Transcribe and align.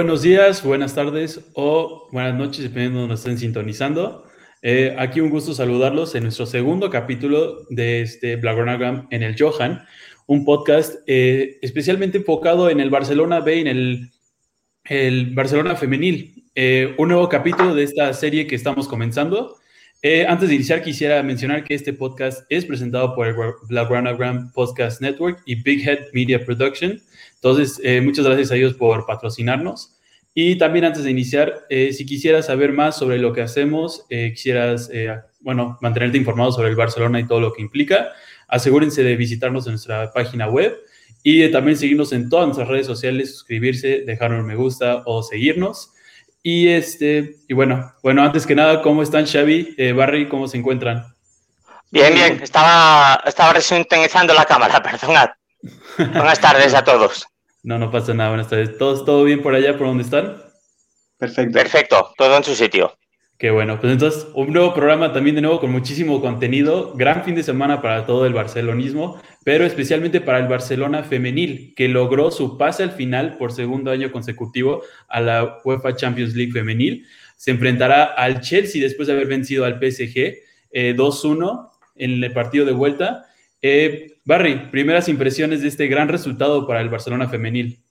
Buenos 0.00 0.22
días, 0.22 0.64
buenas 0.64 0.94
tardes 0.94 1.42
o 1.52 2.08
buenas 2.10 2.34
noches, 2.34 2.62
dependiendo 2.62 2.96
de 2.96 3.00
donde 3.02 3.16
estén 3.16 3.36
sintonizando. 3.36 4.24
Eh, 4.62 4.96
aquí 4.98 5.20
un 5.20 5.28
gusto 5.28 5.52
saludarlos 5.52 6.14
en 6.14 6.22
nuestro 6.22 6.46
segundo 6.46 6.88
capítulo 6.88 7.66
de 7.68 8.00
este 8.00 8.36
Blagonagram 8.36 9.08
en 9.10 9.22
el 9.22 9.36
Johan, 9.38 9.84
un 10.26 10.46
podcast 10.46 10.94
eh, 11.06 11.58
especialmente 11.60 12.16
enfocado 12.16 12.70
en 12.70 12.80
el 12.80 12.88
Barcelona 12.88 13.40
B, 13.40 13.60
en 13.60 13.66
el, 13.66 14.10
el 14.84 15.34
Barcelona 15.34 15.76
femenil. 15.76 16.46
Eh, 16.54 16.94
un 16.96 17.08
nuevo 17.08 17.28
capítulo 17.28 17.74
de 17.74 17.82
esta 17.82 18.14
serie 18.14 18.46
que 18.46 18.54
estamos 18.54 18.88
comenzando. 18.88 19.58
antes 20.28 20.48
de 20.48 20.54
iniciar, 20.54 20.82
quisiera 20.82 21.22
mencionar 21.22 21.62
que 21.62 21.74
este 21.74 21.92
podcast 21.92 22.46
es 22.48 22.64
presentado 22.64 23.14
por 23.14 23.26
el 23.26 23.34
Blagonagram 23.68 24.50
Podcast 24.52 25.02
Network 25.02 25.42
y 25.44 25.56
Big 25.56 25.86
Head 25.86 26.06
Media 26.14 26.42
Production. 26.42 27.02
Entonces, 27.42 27.80
muchas 28.02 28.26
gracias 28.26 28.50
a 28.50 28.56
ellos 28.56 28.74
por 28.74 29.06
patrocinarnos. 29.06 30.00
Y 30.34 30.56
también 30.58 30.84
antes 30.84 31.04
de 31.04 31.10
iniciar, 31.10 31.66
eh, 31.68 31.92
si 31.92 32.06
quisieras 32.06 32.46
saber 32.46 32.72
más 32.72 32.96
sobre 32.96 33.18
lo 33.18 33.32
que 33.32 33.42
hacemos, 33.42 34.06
eh, 34.10 34.30
quisieras, 34.32 34.88
eh, 34.92 35.18
bueno, 35.40 35.78
mantenerte 35.80 36.18
informado 36.18 36.52
sobre 36.52 36.68
el 36.68 36.76
Barcelona 36.76 37.18
y 37.18 37.26
todo 37.26 37.40
lo 37.40 37.52
que 37.52 37.62
implica, 37.62 38.12
asegúrense 38.46 39.02
de 39.02 39.16
visitarnos 39.16 39.66
en 39.66 39.72
nuestra 39.72 40.12
página 40.12 40.48
web 40.48 40.78
y 41.22 41.40
de 41.40 41.48
también 41.48 41.76
seguirnos 41.76 42.12
en 42.12 42.28
todas 42.28 42.46
nuestras 42.46 42.68
redes 42.68 42.86
sociales, 42.86 43.32
suscribirse, 43.32 44.04
dejar 44.06 44.32
un 44.32 44.46
me 44.46 44.54
gusta 44.54 45.02
o 45.04 45.22
seguirnos. 45.22 45.92
Y 46.42 46.68
este, 46.68 47.36
y 47.48 47.54
bueno, 47.54 47.92
bueno, 48.02 48.22
antes 48.22 48.46
que 48.46 48.54
nada, 48.54 48.82
¿cómo 48.82 49.02
están 49.02 49.26
Xavi, 49.26 49.76
Barry, 49.94 50.28
cómo 50.28 50.48
se 50.48 50.56
encuentran? 50.56 51.04
Bien, 51.90 52.14
bien, 52.14 52.40
estaba, 52.42 53.22
estaba 53.26 53.52
resintonizando 53.52 54.32
la 54.32 54.44
cámara, 54.44 54.80
perdonad. 54.82 55.30
Buenas 55.98 56.40
tardes 56.40 56.72
a 56.72 56.82
todos. 56.82 57.29
No, 57.62 57.78
no 57.78 57.90
pasa 57.90 58.14
nada. 58.14 58.30
Buenas 58.30 58.48
tardes. 58.48 58.78
¿Todos, 58.78 59.04
¿Todo 59.04 59.24
bien 59.24 59.42
por 59.42 59.54
allá, 59.54 59.76
por 59.76 59.86
donde 59.86 60.04
están? 60.04 60.42
Perfecto. 61.18 61.52
Perfecto, 61.52 62.14
todo 62.16 62.36
en 62.36 62.44
su 62.44 62.54
sitio. 62.54 62.96
Qué 63.40 63.50
bueno. 63.50 63.80
Pues 63.80 63.92
entonces, 63.92 64.26
un 64.34 64.52
nuevo 64.52 64.74
programa 64.74 65.14
también 65.14 65.34
de 65.34 65.42
nuevo 65.42 65.60
con 65.60 65.70
muchísimo 65.70 66.20
contenido. 66.20 66.92
Gran 66.94 67.24
fin 67.24 67.34
de 67.34 67.42
semana 67.42 67.80
para 67.80 68.04
todo 68.04 68.26
el 68.26 68.34
barcelonismo, 68.34 69.20
pero 69.44 69.64
especialmente 69.64 70.20
para 70.20 70.38
el 70.38 70.46
Barcelona 70.46 71.04
femenil, 71.04 71.72
que 71.74 71.88
logró 71.88 72.30
su 72.30 72.58
pase 72.58 72.82
al 72.82 72.92
final 72.92 73.38
por 73.38 73.52
segundo 73.52 73.90
año 73.90 74.12
consecutivo 74.12 74.82
a 75.08 75.20
la 75.20 75.58
UEFA 75.64 75.96
Champions 75.96 76.34
League 76.34 76.52
femenil. 76.52 77.06
Se 77.36 77.50
enfrentará 77.50 78.04
al 78.04 78.42
Chelsea 78.42 78.82
después 78.82 79.08
de 79.08 79.14
haber 79.14 79.26
vencido 79.26 79.64
al 79.64 79.78
PSG 79.78 80.36
2-1 80.72 81.70
eh, 81.96 82.04
en 82.04 82.22
el 82.22 82.32
partido 82.34 82.66
de 82.66 82.72
vuelta. 82.72 83.24
Eh, 83.62 84.18
Barry, 84.24 84.70
primeras 84.70 85.08
impresiones 85.08 85.62
de 85.62 85.68
este 85.68 85.86
gran 85.86 86.08
resultado 86.08 86.66
para 86.66 86.80
el 86.80 86.88
Barcelona 86.88 87.28
femenil. 87.28 87.82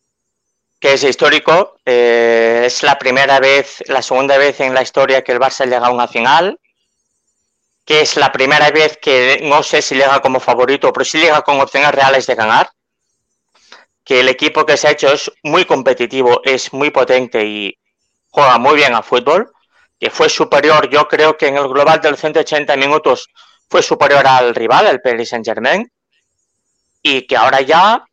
Que 0.79 0.93
es 0.93 1.03
histórico, 1.03 1.77
eh, 1.85 2.63
es 2.65 2.83
la 2.83 2.97
primera 2.97 3.39
vez, 3.39 3.83
la 3.87 4.01
segunda 4.01 4.37
vez 4.37 4.59
en 4.61 4.73
la 4.73 4.81
historia 4.81 5.23
que 5.23 5.33
el 5.33 5.39
Barça 5.39 5.65
llega 5.65 5.87
a 5.87 5.91
una 5.91 6.07
final, 6.07 6.59
que 7.85 8.01
es 8.01 8.15
la 8.15 8.31
primera 8.31 8.71
vez 8.71 8.97
que 9.01 9.41
no 9.43 9.61
sé 9.61 9.81
si 9.81 9.95
llega 9.95 10.21
como 10.21 10.39
favorito, 10.39 10.93
pero 10.93 11.03
sí 11.03 11.19
llega 11.19 11.41
con 11.41 11.59
opciones 11.59 11.91
reales 11.91 12.25
de 12.27 12.35
ganar, 12.35 12.69
que 14.05 14.21
el 14.21 14.29
equipo 14.29 14.65
que 14.65 14.77
se 14.77 14.87
ha 14.87 14.91
hecho 14.91 15.11
es 15.11 15.31
muy 15.43 15.65
competitivo, 15.65 16.41
es 16.43 16.71
muy 16.71 16.91
potente 16.91 17.45
y 17.45 17.77
juega 18.29 18.57
muy 18.57 18.75
bien 18.75 18.95
a 18.95 19.03
fútbol, 19.03 19.51
que 19.99 20.09
fue 20.09 20.29
superior, 20.29 20.89
yo 20.89 21.07
creo 21.07 21.37
que 21.37 21.47
en 21.47 21.57
el 21.57 21.67
global 21.67 21.99
de 21.99 22.11
los 22.11 22.19
180 22.19 22.75
minutos 22.77 23.27
fue 23.69 23.83
superior 23.83 24.25
al 24.25 24.55
rival, 24.55 24.87
el 24.87 25.01
Paris 25.01 25.29
Saint 25.29 25.45
Germain, 25.45 25.89
y 27.01 27.27
que 27.27 27.37
ahora 27.37 27.61
ya 27.61 28.03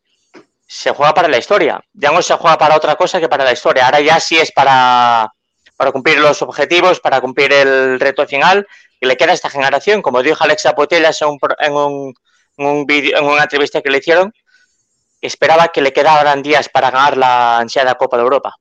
se 0.67 0.91
juega 0.91 1.13
para 1.13 1.27
la 1.27 1.37
historia. 1.37 1.81
Ya 1.93 2.11
no 2.11 2.21
se 2.21 2.35
juega 2.35 2.57
para 2.57 2.75
otra 2.75 2.95
cosa 2.95 3.19
que 3.19 3.29
para 3.29 3.43
la 3.43 3.53
historia. 3.53 3.85
Ahora 3.85 4.01
ya 4.01 4.19
sí 4.19 4.37
es 4.37 4.51
para, 4.51 5.31
para 5.75 5.91
cumplir 5.91 6.19
los 6.19 6.41
objetivos, 6.41 6.99
para 6.99 7.21
cumplir 7.21 7.53
el 7.53 7.99
reto 7.99 8.27
final 8.27 8.67
y 8.99 9.07
le 9.07 9.15
queda 9.15 9.31
a 9.31 9.35
esta 9.35 9.49
generación. 9.49 10.01
Como 10.01 10.21
dijo 10.21 10.43
Alexa 10.43 10.75
Potelas 10.75 11.21
en, 11.21 11.29
un, 11.29 11.39
en, 11.59 11.73
un, 11.73 12.13
un 12.57 12.85
en 12.89 13.23
una 13.23 13.43
entrevista 13.43 13.81
que 13.81 13.89
le 13.89 13.99
hicieron, 13.99 14.33
esperaba 15.21 15.69
que 15.69 15.81
le 15.81 15.93
quedaran 15.93 16.43
días 16.43 16.69
para 16.69 16.91
ganar 16.91 17.17
la 17.17 17.59
ansiada 17.59 17.95
Copa 17.95 18.17
de 18.17 18.23
Europa. 18.23 18.55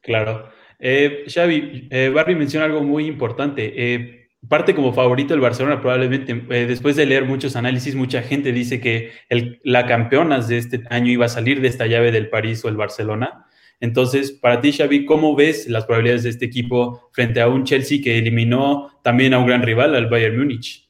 Claro. 0.00 0.50
Eh, 0.78 1.24
Xavi, 1.28 1.88
eh, 1.90 2.08
Barbie 2.08 2.36
menciona 2.36 2.66
algo 2.66 2.82
muy 2.82 3.06
importante. 3.06 3.72
Eh, 3.76 4.27
parte 4.48 4.74
como 4.74 4.92
favorito 4.92 5.34
el 5.34 5.40
Barcelona 5.40 5.80
probablemente. 5.80 6.44
Eh, 6.50 6.66
después 6.66 6.96
de 6.96 7.06
leer 7.06 7.24
muchos 7.24 7.56
análisis, 7.56 7.94
mucha 7.94 8.22
gente 8.22 8.52
dice 8.52 8.80
que 8.80 9.12
el, 9.28 9.60
la 9.64 9.86
campeona 9.86 10.40
de 10.40 10.58
este 10.58 10.82
año 10.90 11.10
iba 11.10 11.26
a 11.26 11.28
salir 11.28 11.60
de 11.60 11.68
esta 11.68 11.86
llave 11.86 12.10
del 12.12 12.28
París 12.28 12.64
o 12.64 12.68
el 12.68 12.76
Barcelona. 12.76 13.46
Entonces, 13.80 14.32
para 14.32 14.60
ti, 14.60 14.72
Xavi, 14.72 15.04
¿cómo 15.04 15.36
ves 15.36 15.68
las 15.68 15.84
probabilidades 15.84 16.24
de 16.24 16.30
este 16.30 16.46
equipo 16.46 17.10
frente 17.12 17.40
a 17.40 17.48
un 17.48 17.64
Chelsea 17.64 18.00
que 18.02 18.18
eliminó 18.18 19.00
también 19.04 19.34
a 19.34 19.38
un 19.38 19.46
gran 19.46 19.62
rival, 19.62 19.94
al 19.94 20.08
Bayern 20.08 20.36
Múnich? 20.36 20.87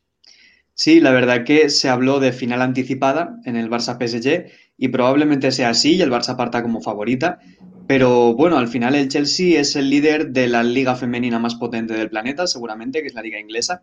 Sí, 0.79 1.01
la 1.01 1.11
verdad 1.11 1.45
que 1.45 1.71
se 1.71 1.89
habló 1.89 2.21
de 2.21 2.31
final 2.31 2.63
anticipada 2.63 3.41
en 3.45 3.57
el 3.57 3.69
Barça 3.69 3.99
PSG 3.99 4.53
y 4.77 4.89
probablemente 4.89 5.51
sea 5.51 5.71
así 5.71 5.97
y 5.97 6.03
el 6.03 6.11
Barça 6.13 6.37
parta 6.37 6.63
como 6.63 6.81
favorita, 6.81 7.41
pero 7.89 8.35
bueno, 8.35 8.59
al 8.59 8.69
final 8.69 8.95
el 8.95 9.09
Chelsea 9.09 9.59
es 9.59 9.75
el 9.75 9.91
líder 9.91 10.29
de 10.29 10.47
la 10.47 10.63
liga 10.63 10.95
femenina 10.95 11.41
más 11.41 11.57
potente 11.57 11.95
del 11.95 12.11
planeta, 12.11 12.47
seguramente, 12.47 13.01
que 13.01 13.09
es 13.09 13.15
la 13.15 13.23
liga 13.23 13.41
inglesa. 13.41 13.83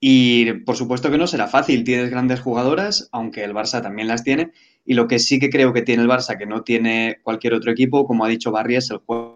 Y 0.00 0.52
por 0.64 0.76
supuesto 0.76 1.10
que 1.10 1.16
no 1.16 1.26
será 1.26 1.48
fácil, 1.48 1.82
tienes 1.82 2.10
grandes 2.10 2.40
jugadoras, 2.40 3.08
aunque 3.10 3.42
el 3.42 3.54
Barça 3.54 3.80
también 3.80 4.08
las 4.08 4.22
tiene. 4.22 4.52
Y 4.84 4.92
lo 4.92 5.08
que 5.08 5.20
sí 5.20 5.38
que 5.38 5.48
creo 5.48 5.72
que 5.72 5.80
tiene 5.80 6.02
el 6.02 6.10
Barça, 6.10 6.36
que 6.36 6.44
no 6.44 6.62
tiene 6.62 7.20
cualquier 7.22 7.54
otro 7.54 7.72
equipo, 7.72 8.06
como 8.06 8.26
ha 8.26 8.28
dicho 8.28 8.52
Barry, 8.52 8.76
es 8.76 8.90
el 8.90 8.98
juego. 8.98 9.27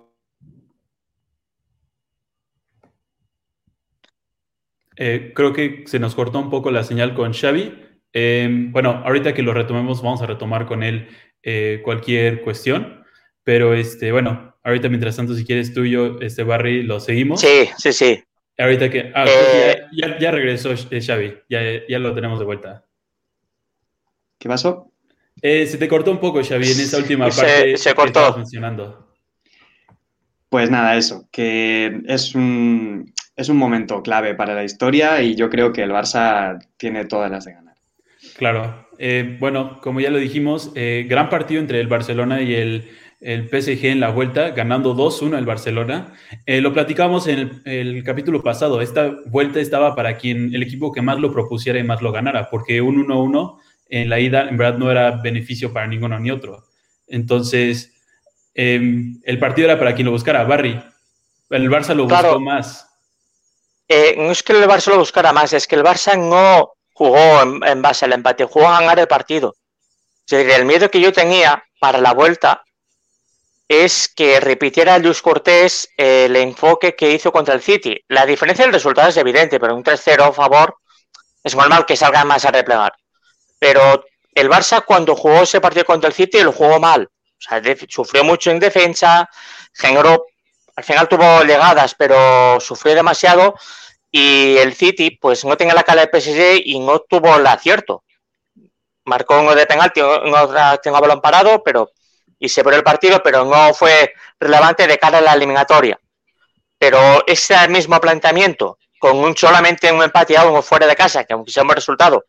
Eh, 4.96 5.32
creo 5.34 5.52
que 5.52 5.84
se 5.86 5.98
nos 5.98 6.14
cortó 6.14 6.38
un 6.38 6.50
poco 6.50 6.70
la 6.70 6.84
señal 6.84 7.14
con 7.14 7.32
Xavi. 7.32 7.74
Eh, 8.12 8.48
bueno, 8.70 9.02
ahorita 9.04 9.34
que 9.34 9.42
lo 9.42 9.54
retomemos, 9.54 10.02
vamos 10.02 10.22
a 10.22 10.26
retomar 10.26 10.66
con 10.66 10.82
él 10.82 11.08
eh, 11.42 11.80
cualquier 11.84 12.42
cuestión. 12.42 13.04
Pero 13.44 13.74
este, 13.74 14.12
bueno, 14.12 14.56
ahorita 14.62 14.88
mientras 14.88 15.16
tanto, 15.16 15.34
si 15.34 15.44
quieres 15.44 15.74
tú 15.74 15.84
y 15.84 15.90
yo, 15.90 16.18
este 16.20 16.44
Barry, 16.44 16.82
lo 16.82 17.00
seguimos. 17.00 17.40
Sí, 17.40 17.68
sí, 17.76 17.92
sí. 17.92 18.22
Ahorita 18.58 18.90
que. 18.90 19.12
Ah, 19.14 19.24
eh, 19.26 19.82
ya, 20.20 20.30
regresó 20.30 20.72
eh, 20.72 21.00
Xavi, 21.00 21.34
ya, 21.48 21.60
ya 21.88 21.98
lo 21.98 22.14
tenemos 22.14 22.38
de 22.38 22.44
vuelta. 22.44 22.84
¿Qué 24.38 24.48
pasó? 24.48 24.92
Eh, 25.40 25.66
se 25.66 25.78
te 25.78 25.88
cortó 25.88 26.10
un 26.10 26.20
poco, 26.20 26.42
Xavi, 26.42 26.70
en 26.70 26.80
esa 26.80 26.98
última 26.98 27.28
parte. 27.28 27.76
Se 27.76 27.94
cortó. 27.94 28.36
mencionando. 28.36 29.08
Pues 30.48 30.70
nada, 30.70 30.96
eso, 30.96 31.28
que 31.32 32.02
es 32.06 32.34
un, 32.34 33.12
es 33.36 33.48
un 33.48 33.56
momento 33.56 34.02
clave 34.02 34.34
para 34.34 34.54
la 34.54 34.64
historia 34.64 35.22
y 35.22 35.34
yo 35.34 35.50
creo 35.50 35.72
que 35.72 35.82
el 35.82 35.90
Barça 35.90 36.58
tiene 36.76 37.04
todas 37.04 37.30
las 37.30 37.44
de 37.44 37.52
ganar. 37.52 37.74
Claro. 38.36 38.88
bueno, 39.40 39.80
como 39.80 40.00
ya 40.00 40.10
lo 40.10 40.18
dijimos, 40.18 40.72
gran 40.74 41.28
partido 41.28 41.60
entre 41.60 41.80
el 41.80 41.88
Barcelona 41.88 42.40
y 42.40 42.54
el 42.54 42.88
el 43.22 43.48
PSG 43.48 43.86
en 43.86 44.00
la 44.00 44.10
vuelta, 44.10 44.50
ganando 44.50 44.96
2-1 44.96 45.38
el 45.38 45.46
Barcelona. 45.46 46.12
Eh, 46.44 46.60
lo 46.60 46.72
platicamos 46.72 47.28
en 47.28 47.62
el, 47.64 48.02
capítulo 48.02 48.42
pasado. 48.42 48.80
Esta 48.80 49.14
vuelta 49.26 49.60
estaba 49.60 49.94
para 49.94 50.16
quien 50.16 50.54
el 50.54 50.62
equipo 50.62 50.92
que 50.92 51.02
más 51.02 51.20
lo 51.20 51.32
propusiera 51.32 51.78
y 51.78 51.84
más 51.84 52.02
lo 52.02 52.10
ganara, 52.10 52.50
porque 52.50 52.82
un 52.82 53.06
1-1 53.06 53.58
en 53.88 54.08
la 54.10 54.18
ida 54.18 54.48
en 54.48 54.56
verdad 54.56 54.78
no 54.78 54.90
era 54.90 55.22
beneficio 55.22 55.72
para 55.72 55.86
ninguno 55.86 56.18
ni 56.18 56.30
otro. 56.30 56.64
Entonces, 57.06 57.94
em, 58.54 59.20
el 59.22 59.38
partido 59.38 59.68
era 59.68 59.78
para 59.78 59.94
quien 59.94 60.06
lo 60.06 60.12
buscara. 60.12 60.42
Barry, 60.44 60.82
el 61.50 61.70
Barça 61.70 61.94
lo 61.94 62.08
buscó 62.08 62.40
más. 62.40 62.88
Eh, 63.94 64.14
no 64.16 64.32
es 64.32 64.42
que 64.42 64.54
el 64.54 64.66
Barça 64.66 64.86
lo 64.86 65.00
buscara 65.00 65.34
más, 65.34 65.52
es 65.52 65.66
que 65.66 65.74
el 65.74 65.84
Barça 65.84 66.16
no 66.16 66.72
jugó 66.94 67.42
en, 67.42 67.82
base 67.82 68.06
al 68.06 68.14
empate, 68.14 68.46
jugó 68.46 68.66
a 68.66 68.80
ganar 68.80 68.98
el 68.98 69.06
partido. 69.06 69.54
el 70.30 70.64
miedo 70.64 70.90
que 70.90 70.98
yo 70.98 71.12
tenía 71.12 71.62
para 71.78 72.00
la 72.00 72.14
vuelta 72.14 72.64
es 73.68 74.08
que 74.08 74.40
repitiera 74.40 74.98
Luis 74.98 75.20
Cortés 75.20 75.90
el 75.98 76.34
enfoque 76.36 76.96
que 76.96 77.10
hizo 77.10 77.30
contra 77.30 77.52
el 77.52 77.60
City. 77.60 78.02
La 78.08 78.24
diferencia 78.24 78.64
del 78.64 78.72
resultado 78.72 79.10
es 79.10 79.16
evidente, 79.18 79.60
pero 79.60 79.76
un 79.76 79.84
3-0 79.84 80.22
a 80.22 80.32
favor 80.32 80.78
es 81.44 81.54
normal 81.54 81.84
que 81.84 81.94
salga 81.94 82.24
más 82.24 82.46
a 82.46 82.50
replegar. 82.50 82.94
Pero 83.58 84.06
el 84.34 84.48
Barça 84.48 84.86
cuando 84.86 85.14
jugó 85.14 85.42
ese 85.42 85.60
partido 85.60 85.84
contra 85.84 86.08
el 86.08 86.14
City 86.14 86.40
lo 86.40 86.52
jugó 86.52 86.80
mal. 86.80 87.10
Sufrió 87.90 88.24
mucho 88.24 88.50
en 88.50 88.58
defensa, 88.58 89.28
al 90.76 90.84
final 90.84 91.08
tuvo 91.08 91.42
llegadas, 91.42 91.94
pero 91.94 92.58
sufrió 92.58 92.94
demasiado 92.94 93.54
y 94.12 94.58
el 94.58 94.74
City 94.74 95.18
pues 95.18 95.44
no 95.44 95.56
tenía 95.56 95.74
la 95.74 95.82
cara 95.82 96.06
de 96.06 96.20
PSG 96.20 96.60
y 96.66 96.78
no 96.78 97.00
tuvo 97.00 97.34
el 97.34 97.46
acierto. 97.46 98.04
Marcó 99.06 99.40
uno 99.40 99.54
de 99.54 99.66
penalti, 99.66 100.00
otra 100.00 100.76
tengo 100.76 101.00
balón 101.00 101.20
parado, 101.20 101.62
pero 101.64 101.90
y 102.38 102.48
se 102.48 102.62
perdió 102.62 102.78
el 102.78 102.84
partido, 102.84 103.22
pero 103.22 103.44
no 103.44 103.72
fue 103.72 104.12
relevante 104.38 104.86
de 104.86 104.98
cara 104.98 105.18
a 105.18 105.22
la 105.22 105.32
eliminatoria. 105.32 105.98
Pero 106.78 107.24
ese 107.26 107.68
mismo 107.68 108.00
planteamiento, 108.00 108.78
con 108.98 109.16
un 109.16 109.36
solamente 109.36 109.90
un 109.90 110.02
empate 110.02 110.36
a 110.36 110.46
uno 110.46 110.60
fuera 110.60 110.86
de 110.86 110.96
casa, 110.96 111.24
que 111.24 111.32
aunque 111.32 111.50
sea 111.50 111.62
un 111.62 111.68
buen 111.68 111.76
resultado, 111.76 112.26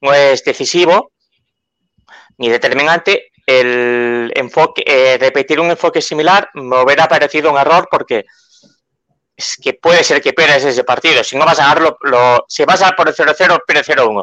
no 0.00 0.12
es 0.12 0.42
decisivo 0.42 1.12
ni 2.38 2.48
determinante, 2.48 3.30
el 3.46 4.32
enfoque, 4.34 4.82
eh, 4.86 5.18
repetir 5.18 5.60
un 5.60 5.70
enfoque 5.70 6.00
similar 6.00 6.48
me 6.54 6.82
hubiera 6.82 7.06
parecido 7.06 7.50
un 7.50 7.58
error 7.58 7.86
porque 7.90 8.24
es 9.40 9.56
que 9.56 9.72
puede 9.72 10.04
ser 10.04 10.20
que 10.20 10.34
pierdas 10.34 10.62
ese 10.64 10.84
partido. 10.84 11.24
Si 11.24 11.34
no 11.36 11.46
vas 11.46 11.58
a 11.58 11.62
ganarlo, 11.62 11.96
lo, 12.02 12.44
si 12.46 12.64
vas 12.66 12.82
a 12.82 12.92
por 12.92 13.08
el 13.08 13.14
0-0, 13.14 13.62
pierdes 13.66 13.88
0-1. 13.88 14.22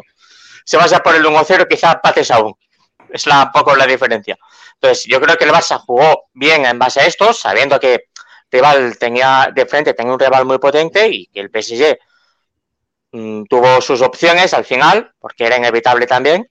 Si 0.64 0.76
vas 0.76 0.92
a 0.92 1.00
por 1.00 1.16
el 1.16 1.24
1-0, 1.24 1.66
quizá 1.68 2.00
pates 2.00 2.30
aún. 2.30 2.54
Es 3.10 3.26
la, 3.26 3.44
un 3.44 3.50
poco 3.50 3.74
la 3.74 3.86
diferencia. 3.86 4.38
Entonces, 4.74 5.06
yo 5.06 5.20
creo 5.20 5.36
que 5.36 5.44
el 5.44 5.50
Barça 5.50 5.78
jugó 5.80 6.28
bien 6.34 6.64
en 6.66 6.78
base 6.78 7.00
a 7.00 7.06
esto, 7.06 7.32
sabiendo 7.32 7.80
que 7.80 8.04
rival 8.50 8.96
tenía 8.96 9.50
de 9.52 9.66
frente, 9.66 9.92
tenía 9.92 10.12
un 10.12 10.20
rival 10.20 10.44
muy 10.44 10.58
potente 10.58 11.08
y 11.08 11.26
que 11.26 11.40
el 11.40 11.50
PSG 11.50 11.98
mmm, 13.12 13.42
tuvo 13.44 13.80
sus 13.80 14.00
opciones 14.00 14.54
al 14.54 14.64
final, 14.64 15.12
porque 15.18 15.46
era 15.46 15.56
inevitable 15.56 16.06
también, 16.06 16.48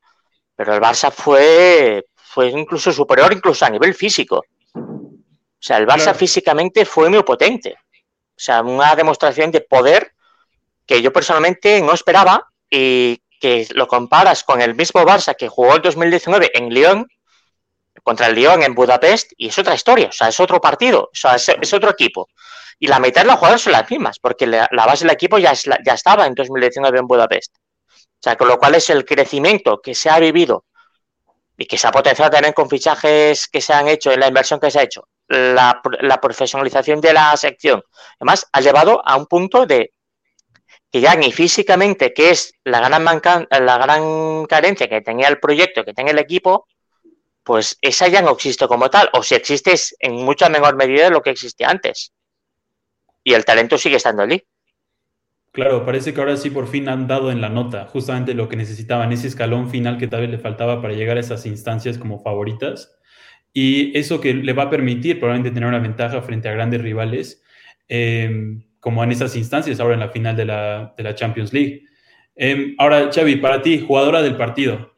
pero 0.56 0.74
el 0.74 0.81
Barça 0.81 1.10
fue, 1.10 2.06
fue 2.16 2.50
incluso 2.50 2.92
superior, 2.92 3.31
incluso 3.31 3.66
a 3.66 3.69
nivel 3.69 3.94
físico. 3.94 4.44
O 4.74 5.64
sea, 5.68 5.78
el 5.78 5.88
Barça 5.88 6.04
claro. 6.04 6.19
físicamente 6.19 6.86
fue 6.86 7.10
muy 7.10 7.24
potente. 7.24 7.78
O 8.38 8.39
sea, 8.39 8.62
una 8.62 8.95
demostración 8.95 9.50
de 9.51 9.62
poder 9.62 10.13
que 10.86 11.01
yo 11.01 11.12
personalmente 11.12 11.81
no 11.81 11.94
esperaba 11.94 12.48
y 12.69 13.19
que 13.39 13.68
lo 13.72 13.88
comparas 13.88 14.44
con 14.44 14.62
el 14.62 14.75
mismo 14.75 15.01
Barça 15.01 15.36
que 15.36 15.48
jugó 15.48 15.75
en 15.75 15.81
2019 15.81 16.51
en 16.54 16.69
Lyon, 16.69 17.07
contra 18.04 18.28
el 18.28 18.36
Lyon 18.36 18.62
en 18.62 18.75
Budapest, 18.75 19.31
y 19.38 19.48
es 19.48 19.57
otra 19.57 19.74
historia, 19.74 20.10
o 20.10 20.12
sea, 20.12 20.30
es 20.30 20.39
otro 20.39 20.62
partido, 20.62 21.10
o 21.12 21.16
sea, 21.16 21.36
es, 21.36 21.74
otro 21.74 21.89
equipo. 21.89 22.30
Y 22.80 22.88
la 22.88 23.00
mitad 23.00 23.22
de 23.22 23.28
las 23.28 23.38
jugadoras 23.38 23.62
son 23.62 23.74
las 23.74 23.89
mismas, 23.89 24.19
porque 24.19 24.45
la, 24.45 24.68
la 24.72 24.86
base 24.86 25.04
del 25.04 25.16
equipo 25.16 25.40
ya, 25.40 25.51
es 25.51 25.63
ya 25.63 25.94
estaba 25.94 26.28
en 26.28 26.36
2019 26.36 27.00
en 27.00 27.07
Budapest. 27.07 27.56
O 27.57 28.22
sea, 28.22 28.36
con 28.36 28.48
lo 28.48 28.60
cual 28.60 28.75
es 28.75 28.90
el 28.92 29.04
crecimiento 29.04 29.81
que 29.81 29.95
se 29.95 30.12
ha 30.12 30.19
vivido 30.19 30.66
y 31.57 31.66
que 31.66 31.78
se 31.78 31.88
ha 31.88 31.92
potenciado 31.92 32.30
también 32.30 32.54
con 32.54 32.69
fichajes 32.69 33.48
que 33.48 33.62
se 33.62 33.74
han 33.74 33.88
hecho, 33.88 34.12
en 34.12 34.19
la 34.19 34.28
inversión 34.28 34.60
que 34.60 34.69
se 34.69 34.80
ha 34.80 34.83
hecho, 34.83 35.07
la, 35.27 35.81
la 36.01 36.21
profesionalización 36.21 37.01
de 37.01 37.13
la 37.13 37.35
sección. 37.38 37.83
Además, 38.19 38.47
ha 38.51 38.62
llevado 38.62 39.01
a 39.06 39.15
un 39.18 39.25
punto 39.25 39.65
de 39.65 39.91
que 40.91 41.01
ya 41.01 41.15
ni 41.15 41.31
físicamente, 41.31 42.13
que 42.13 42.29
es 42.29 42.53
la 42.63 42.79
gran, 42.79 43.03
manca, 43.03 43.47
la 43.51 43.77
gran 43.77 44.45
carencia 44.45 44.88
que 44.88 45.01
tenía 45.01 45.27
el 45.27 45.39
proyecto, 45.39 45.83
que 45.83 45.94
tenía 45.94 46.13
el 46.13 46.19
equipo, 46.19 46.65
pues 47.44 47.77
esa 47.81 48.07
ya 48.07 48.21
no 48.21 48.31
existe 48.31 48.68
como 48.68 48.89
tal, 48.89 49.09
o 49.13 49.24
si 49.24 49.35
existe 49.35 49.71
es 49.74 49.95
en 50.00 50.15
mucha 50.15 50.50
menor 50.50 50.75
medida 50.75 51.06
de 51.06 51.12
lo 51.12 51.21
que 51.21 51.30
existía 51.30 51.69
antes. 51.69 52.13
Y 53.23 53.33
el 53.33 53.45
talento 53.45 53.77
sigue 53.77 53.97
estando 53.97 54.23
allí. 54.23 54.44
Claro, 55.51 55.85
parece 55.85 56.13
que 56.13 56.19
ahora 56.19 56.38
sí 56.38 56.50
por 56.50 56.68
fin 56.68 56.88
han 56.88 57.07
dado 57.07 57.31
en 57.31 57.41
la 57.41 57.50
nota 57.50 57.88
justamente 57.88 58.33
lo 58.33 58.47
que 58.47 58.56
necesitaban, 58.56 59.12
ese 59.12 59.27
escalón 59.27 59.69
final 59.69 59.97
que 59.97 60.07
tal 60.07 60.21
vez 60.21 60.30
le 60.30 60.38
faltaba 60.38 60.81
para 60.81 60.94
llegar 60.94 61.18
a 61.18 61.21
esas 61.21 61.45
instancias 61.45 61.97
como 61.97 62.19
favoritas. 62.21 62.96
Y 63.53 63.97
eso 63.97 64.21
que 64.21 64.33
le 64.33 64.53
va 64.53 64.63
a 64.63 64.69
permitir 64.69 65.19
probablemente 65.19 65.53
tener 65.53 65.67
una 65.67 65.79
ventaja 65.79 66.21
frente 66.21 66.47
a 66.47 66.53
grandes 66.53 66.81
rivales, 66.81 67.41
eh, 67.88 68.59
como 68.79 69.03
en 69.03 69.11
esas 69.11 69.35
instancias 69.35 69.79
ahora 69.79 69.95
en 69.95 69.99
la 70.01 70.09
final 70.09 70.35
de 70.35 70.45
la, 70.45 70.94
de 70.95 71.03
la 71.03 71.15
Champions 71.15 71.53
League. 71.53 71.83
Eh, 72.35 72.75
ahora, 72.77 73.09
Xavi, 73.11 73.38
para 73.38 73.61
ti, 73.61 73.83
jugadora 73.85 74.21
del 74.21 74.38
partido. 74.38 74.94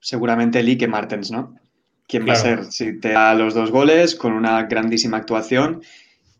Seguramente 0.00 0.62
Lique 0.62 0.88
Martens, 0.88 1.30
¿no? 1.30 1.56
¿Quién 2.08 2.24
claro. 2.24 2.38
va 2.38 2.42
a 2.42 2.56
ser? 2.56 2.64
Si 2.64 2.98
te 2.98 3.10
da 3.10 3.34
los 3.34 3.54
dos 3.54 3.70
goles 3.70 4.16
con 4.16 4.32
una 4.32 4.64
grandísima 4.64 5.18
actuación. 5.18 5.82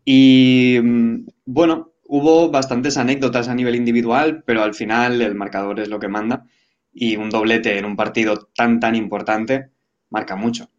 Y 0.03 0.77
mm, 0.83 1.27
bueno, 1.45 1.93
hubo 2.03 2.51
bastantes 2.51 2.97
anécdotas 2.97 3.47
a 3.47 3.55
nivel 3.55 3.75
individual, 3.75 4.43
pero 4.45 4.63
al 4.63 4.73
final 4.73 5.21
el 5.21 5.35
marcador 5.35 5.79
es 5.79 5.87
lo 5.87 5.99
que 5.99 6.09
manda. 6.09 6.45
Y 6.93 7.15
un 7.15 7.29
doblete 7.29 7.77
en 7.77 7.85
un 7.85 7.95
partido 7.95 8.49
tan, 8.53 8.81
tan 8.81 8.95
importante 8.95 9.69
marca 10.11 10.35
mucho. 10.35 10.69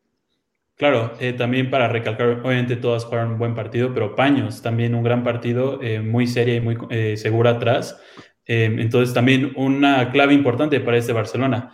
Claro, 0.76 1.12
eh, 1.20 1.32
también 1.32 1.70
para 1.70 1.88
recalcar, 1.88 2.40
obviamente 2.44 2.76
todas 2.76 3.05
jugaron 3.05 3.32
un 3.32 3.38
buen 3.38 3.55
partido, 3.55 3.93
pero 3.93 4.17
Paños 4.17 4.62
también 4.62 4.94
un 4.94 5.02
gran 5.02 5.23
partido, 5.23 5.81
eh, 5.82 6.00
muy 6.00 6.26
seria 6.26 6.56
y 6.56 6.61
muy 6.61 6.76
eh, 6.90 7.17
segura 7.17 7.50
atrás. 7.50 8.00
entonces 8.44 9.14
también 9.14 9.52
una 9.56 10.11
clave 10.11 10.34
importante 10.34 10.81
para 10.81 10.96
este 10.96 11.12
Barcelona. 11.12 11.73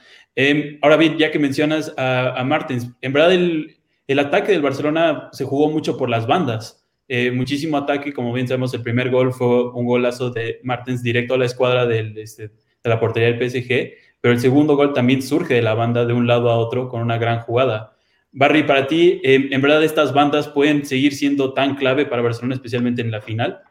ahora 0.83 0.97
bien, 0.97 1.17
ya 1.17 1.31
que 1.31 1.39
mencionas 1.39 1.95
a, 1.97 2.39
a 2.39 2.45
Martins, 2.45 2.91
en 3.01 3.13
verdad 3.13 3.33
el, 3.33 3.79
el, 4.07 4.19
ataque 4.19 4.53
del 4.53 4.63
Barcelona 4.63 5.31
se 5.33 5.45
jugó 5.45 5.71
mucho 5.71 5.97
por 5.97 6.11
las 6.11 6.27
bandas. 6.27 6.87
muchísimo 7.33 7.79
ataque, 7.79 8.13
como 8.13 8.33
bien 8.35 8.47
sabemos, 8.47 8.75
el 8.75 8.83
primer 8.83 9.11
gol 9.11 9.33
fue 9.33 9.71
un 9.73 9.87
golazo 9.87 10.31
de 10.31 10.61
Martins 10.63 11.03
directo 11.03 11.35
a 11.35 11.39
la 11.39 11.47
escuadra 11.47 11.85
este, 11.95 12.49
de 12.49 12.91
la 12.91 13.01
portería 13.01 13.33
del 13.33 13.39
PSG, 13.39 13.93
pero 14.21 14.35
el 14.35 14.41
segundo 14.41 14.77
gol 14.77 14.93
también 14.93 15.23
surge 15.23 15.55
de 15.55 15.63
la 15.63 15.75
banda 15.75 16.05
de 16.05 16.13
un 16.13 16.27
lado 16.27 16.51
a 16.51 16.57
otro 16.57 16.89
con 16.89 17.01
una 17.01 17.19
gran 17.19 17.41
jugada. 17.41 17.95
Barry, 18.33 18.65
para 18.65 18.87
ti, 18.87 19.21
eh, 19.25 19.49
¿en 19.51 19.61
verdad 19.63 19.83
estas 19.83 20.13
bandas 20.13 20.49
pueden 20.49 20.85
seguir 20.85 21.15
siendo 21.15 21.55
tan 21.55 21.77
clave 21.77 22.07
para 22.07 22.23
Barcelona, 22.23 22.55
especialmente 22.55 23.01
en 23.01 23.11
la 23.11 23.21
final? 23.21 23.63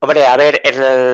Hombre, 0.00 0.26
a 0.26 0.36
ver, 0.36 0.60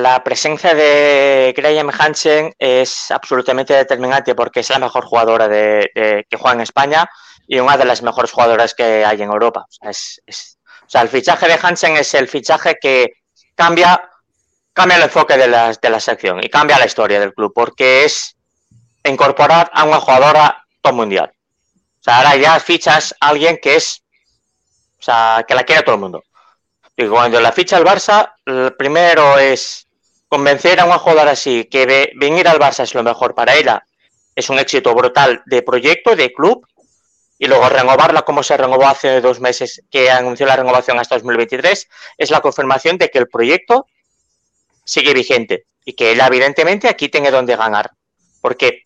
la 0.01 0.21
presencia 0.21 0.73
de 0.73 1.53
Graham 1.55 1.91
Hansen 1.97 2.53
es 2.59 3.09
absolutamente 3.11 3.73
determinante 3.73 4.35
porque 4.35 4.59
es 4.59 4.69
la 4.69 4.79
mejor 4.79 5.05
jugadora 5.05 5.47
de, 5.47 5.89
de, 5.95 6.25
que 6.29 6.35
juega 6.35 6.55
en 6.55 6.61
España 6.61 7.09
y 7.47 7.59
una 7.59 7.77
de 7.77 7.85
las 7.85 8.01
mejores 8.01 8.31
jugadoras 8.31 8.73
que 8.73 9.05
hay 9.05 9.21
en 9.21 9.29
Europa. 9.29 9.61
O 9.61 9.71
sea, 9.71 9.91
es, 9.91 10.21
es, 10.25 10.57
o 10.85 10.89
sea, 10.89 11.03
el 11.03 11.07
fichaje 11.07 11.47
de 11.47 11.57
Hansen 11.61 11.95
es 11.95 12.13
el 12.15 12.27
fichaje 12.27 12.75
que 12.81 13.13
cambia, 13.55 14.10
cambia 14.73 14.97
el 14.97 15.03
enfoque 15.03 15.37
de 15.37 15.47
la, 15.47 15.73
de 15.73 15.89
la 15.89 15.99
sección 15.99 16.43
y 16.43 16.49
cambia 16.49 16.79
la 16.79 16.85
historia 16.85 17.19
del 17.19 17.33
club 17.33 17.51
porque 17.53 18.05
es 18.05 18.35
incorporar 19.03 19.69
a 19.73 19.83
una 19.83 19.99
jugadora 19.99 20.65
top 20.81 20.93
mundial. 20.93 21.31
O 21.99 22.03
sea, 22.03 22.17
ahora 22.17 22.35
ya 22.35 22.59
fichas 22.59 23.15
a 23.19 23.29
alguien 23.29 23.59
que 23.61 23.75
es, 23.75 24.01
o 24.99 25.03
sea, 25.03 25.45
que 25.47 25.55
la 25.55 25.63
quiere 25.63 25.83
todo 25.83 25.95
el 25.95 26.01
mundo. 26.01 26.23
Y 26.97 27.07
cuando 27.07 27.39
la 27.39 27.51
ficha 27.51 27.77
el 27.77 27.85
Barça, 27.85 28.33
el 28.45 28.75
primero 28.75 29.37
es 29.37 29.87
convencer 30.27 30.79
a 30.79 30.85
una 30.85 30.97
jugadora 30.97 31.31
así 31.31 31.65
que 31.65 32.11
venir 32.15 32.47
al 32.47 32.59
Barça 32.59 32.83
es 32.83 32.93
lo 32.93 33.03
mejor 33.03 33.35
para 33.35 33.55
ella. 33.55 33.85
Es 34.35 34.49
un 34.49 34.59
éxito 34.59 34.93
brutal 34.95 35.43
de 35.45 35.61
proyecto, 35.61 36.15
de 36.15 36.31
club. 36.31 36.65
Y 37.37 37.47
luego 37.47 37.69
renovarla 37.69 38.21
como 38.21 38.43
se 38.43 38.55
renovó 38.55 38.87
hace 38.87 39.19
dos 39.19 39.39
meses, 39.39 39.83
que 39.89 40.11
anunció 40.11 40.45
la 40.45 40.55
renovación 40.55 40.99
hasta 40.99 41.15
2023, 41.15 41.89
es 42.17 42.29
la 42.29 42.39
confirmación 42.39 42.99
de 42.99 43.09
que 43.09 43.17
el 43.17 43.27
proyecto 43.27 43.87
sigue 44.83 45.13
vigente 45.13 45.65
y 45.85 45.93
que 45.93 46.11
ella 46.11 46.27
evidentemente 46.27 46.87
aquí 46.87 47.09
tiene 47.09 47.31
donde 47.31 47.55
ganar. 47.55 47.91
Porque 48.41 48.83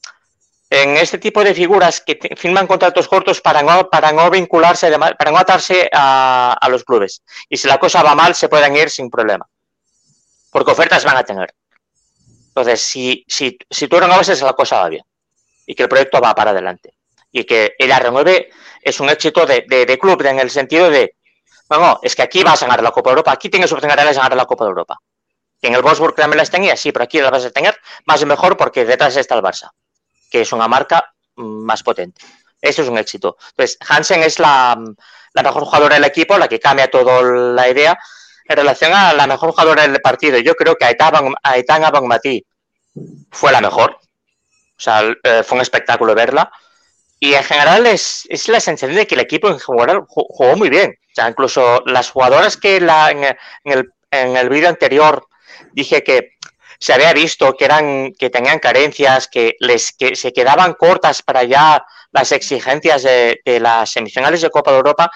en 0.69 0.97
este 0.97 1.17
tipo 1.17 1.43
de 1.43 1.53
figuras 1.53 2.01
que 2.01 2.17
firman 2.35 2.67
contratos 2.67 3.07
cortos 3.07 3.41
para 3.41 3.61
no, 3.61 3.89
para 3.89 4.11
no 4.11 4.29
vincularse, 4.29 4.89
de, 4.89 4.97
para 4.97 5.31
no 5.31 5.37
atarse 5.37 5.89
a, 5.93 6.67
los 6.69 6.83
clubes. 6.83 7.21
Y 7.49 7.57
si 7.57 7.67
la 7.67 7.77
cosa 7.77 8.03
va 8.03 8.15
mal, 8.15 8.35
se 8.35 8.49
pueden 8.49 8.75
ir 8.75 8.89
sin 8.89 9.09
problema. 9.09 9.47
Porque 10.51 10.71
ofertas 10.71 11.03
van 11.05 11.17
a 11.17 11.23
tener. 11.23 11.53
Entonces, 12.47 12.81
si, 12.81 13.25
si, 13.27 13.57
si 13.69 13.87
tú 13.87 13.99
renuevas, 13.99 14.41
la 14.41 14.53
cosa 14.53 14.79
va 14.79 14.89
bien. 14.89 15.03
Y 15.65 15.75
que 15.75 15.83
el 15.83 15.89
proyecto 15.89 16.21
va 16.21 16.33
para 16.33 16.51
adelante. 16.51 16.93
Y 17.31 17.43
que 17.43 17.75
ella 17.77 17.99
renueve 17.99 18.49
es 18.81 18.99
un 18.99 19.09
éxito 19.09 19.45
de, 19.45 19.65
de, 19.67 19.99
club, 19.99 20.21
en 20.25 20.39
el 20.39 20.49
sentido 20.49 20.89
de, 20.89 21.15
no, 21.69 21.79
no, 21.79 21.99
es 22.01 22.15
que 22.15 22.21
aquí 22.21 22.43
vas 22.43 22.61
a 22.61 22.67
ganar 22.67 22.83
la 22.83 22.91
Copa 22.91 23.09
de 23.09 23.13
Europa, 23.13 23.31
aquí 23.31 23.49
tienes 23.49 23.71
oportunidades 23.71 24.15
de 24.15 24.21
ganar 24.21 24.37
la 24.37 24.45
Copa 24.45 24.63
de 24.63 24.69
Europa. 24.69 24.99
En 25.61 25.73
el 25.73 25.81
Wolfsburg 25.81 26.15
también 26.15 26.37
las 26.37 26.51
tenía, 26.51 26.77
sí, 26.77 26.91
pero 26.91 27.03
aquí 27.03 27.19
las 27.19 27.31
vas 27.31 27.45
a 27.45 27.51
tener 27.51 27.77
más 28.05 28.21
y 28.21 28.25
mejor 28.25 28.55
porque 28.57 28.85
detrás 28.85 29.15
está 29.15 29.35
el 29.35 29.41
Barça 29.41 29.71
que 30.35 30.41
es 30.41 30.51
una 30.51 30.67
marca 30.67 31.13
más 31.35 31.81
potente. 31.81 32.21
Eso 32.61 32.81
es 32.81 32.89
un 32.89 32.97
éxito. 32.97 33.37
Entonces, 33.51 33.77
Hansen 33.87 34.21
es 34.23 34.37
la, 34.37 34.77
mejor 35.33 35.63
jugadora 35.63 35.95
del 35.95 36.03
equipo, 36.03 36.37
la 36.37 36.49
que 36.49 36.59
cambia 36.59 36.89
toda 36.89 37.21
la 37.21 37.69
idea. 37.69 37.97
En 38.43 38.57
relación 38.57 38.93
a 38.93 39.13
la 39.13 39.27
mejor 39.27 39.51
jugadora 39.51 39.87
del 39.87 40.01
partido, 40.01 40.37
yo 40.39 40.55
creo 40.55 40.75
que 40.75 40.85
Aitana 40.85 41.87
Abangmati 41.87 42.45
fue 43.31 43.51
la 43.53 43.61
mejor. 43.61 43.91
O 43.91 44.81
sea, 44.81 45.03
eh, 45.23 45.43
fue 45.43 45.57
un 45.57 45.61
espectáculo 45.61 46.13
verla. 46.15 46.51
Y 47.17 47.33
en 47.33 47.43
general 47.43 47.85
es, 47.85 48.27
es 48.29 48.49
la 48.49 48.59
sensación 48.59 48.97
de 48.97 49.07
que 49.07 49.15
el 49.15 49.21
equipo 49.21 49.47
en 49.47 49.59
general 49.59 50.03
jugó 50.07 50.57
muy 50.57 50.69
bien. 50.69 50.95
O 51.11 51.15
sea, 51.15 51.29
incluso 51.29 51.81
las 51.85 52.09
jugadoras 52.09 52.57
que 52.57 52.81
la, 52.81 53.09
en, 53.09 53.23
en 53.23 53.37
el, 53.63 53.93
en 54.11 54.35
el 54.35 54.49
vídeo 54.49 54.67
anterior 54.67 55.25
dije 55.75 56.03
que 56.03 56.31
se 56.79 56.93
había 56.93 57.13
visto 57.13 57.55
que 57.55 57.65
eran 57.65 58.13
que 58.17 58.29
tenían 58.29 58.59
carencias, 58.59 59.27
que 59.27 59.55
les 59.59 59.91
que 59.91 60.15
se 60.15 60.33
quedaban 60.33 60.73
cortas 60.73 61.21
para 61.21 61.43
ya 61.43 61.85
las 62.11 62.31
exigencias 62.31 63.03
de, 63.03 63.39
las 63.59 63.91
semifinales 63.91 64.41
de 64.41 64.49
Copa 64.49 64.71
de 64.71 64.77
Europa, 64.77 65.11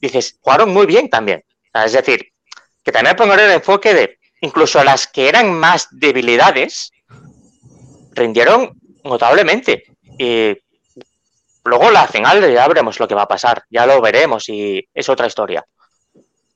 dices, 0.00 0.36
jugaron 0.40 0.72
muy 0.72 0.86
bien 0.86 1.08
también. 1.08 1.42
Es 1.72 1.92
decir, 1.92 2.28
que 2.84 2.92
también 2.92 3.16
poner 3.16 3.40
el 3.40 3.52
enfoque 3.52 3.94
de 3.94 4.18
incluso 4.40 4.84
las 4.84 5.06
que 5.06 5.28
eran 5.28 5.52
más 5.52 5.88
debilidades 5.90 6.90
rindieron 8.12 8.78
notablemente. 9.04 9.84
Y 10.18 10.56
luego 11.64 11.90
la 11.90 12.06
final 12.06 12.52
ya 12.52 12.68
veremos 12.68 12.98
lo 12.98 13.08
que 13.08 13.14
va 13.14 13.22
a 13.22 13.28
pasar, 13.28 13.64
ya 13.70 13.86
lo 13.86 14.00
veremos 14.00 14.48
y 14.48 14.86
es 14.92 15.08
otra 15.08 15.26
historia. 15.26 15.64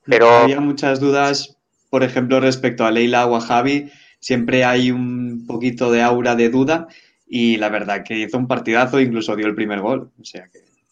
Pero 0.05 0.29
había 0.29 0.61
muchas 0.61 1.01
dudas, 1.01 1.57
por 1.93 2.05
ejemplo, 2.05 2.41
respecto 2.41 2.87
a 2.87 2.91
Leila 2.91 3.27
o 3.27 3.37
a 3.37 3.43
Javi, 3.43 3.93
siempre 4.19 4.65
hay 4.65 4.91
un 4.91 5.45
poquito 5.47 5.93
de 5.93 6.01
aura 6.01 6.35
de 6.35 6.49
duda 6.49 6.87
y 7.27 7.59
la 7.59 7.69
verdad 7.69 8.03
que 8.03 8.17
hizo 8.17 8.39
un 8.39 8.49
partidazo, 8.49 8.99
incluso 8.99 9.37
dio 9.37 9.47
el 9.47 9.55
primer 9.55 9.81
gol. 9.81 10.11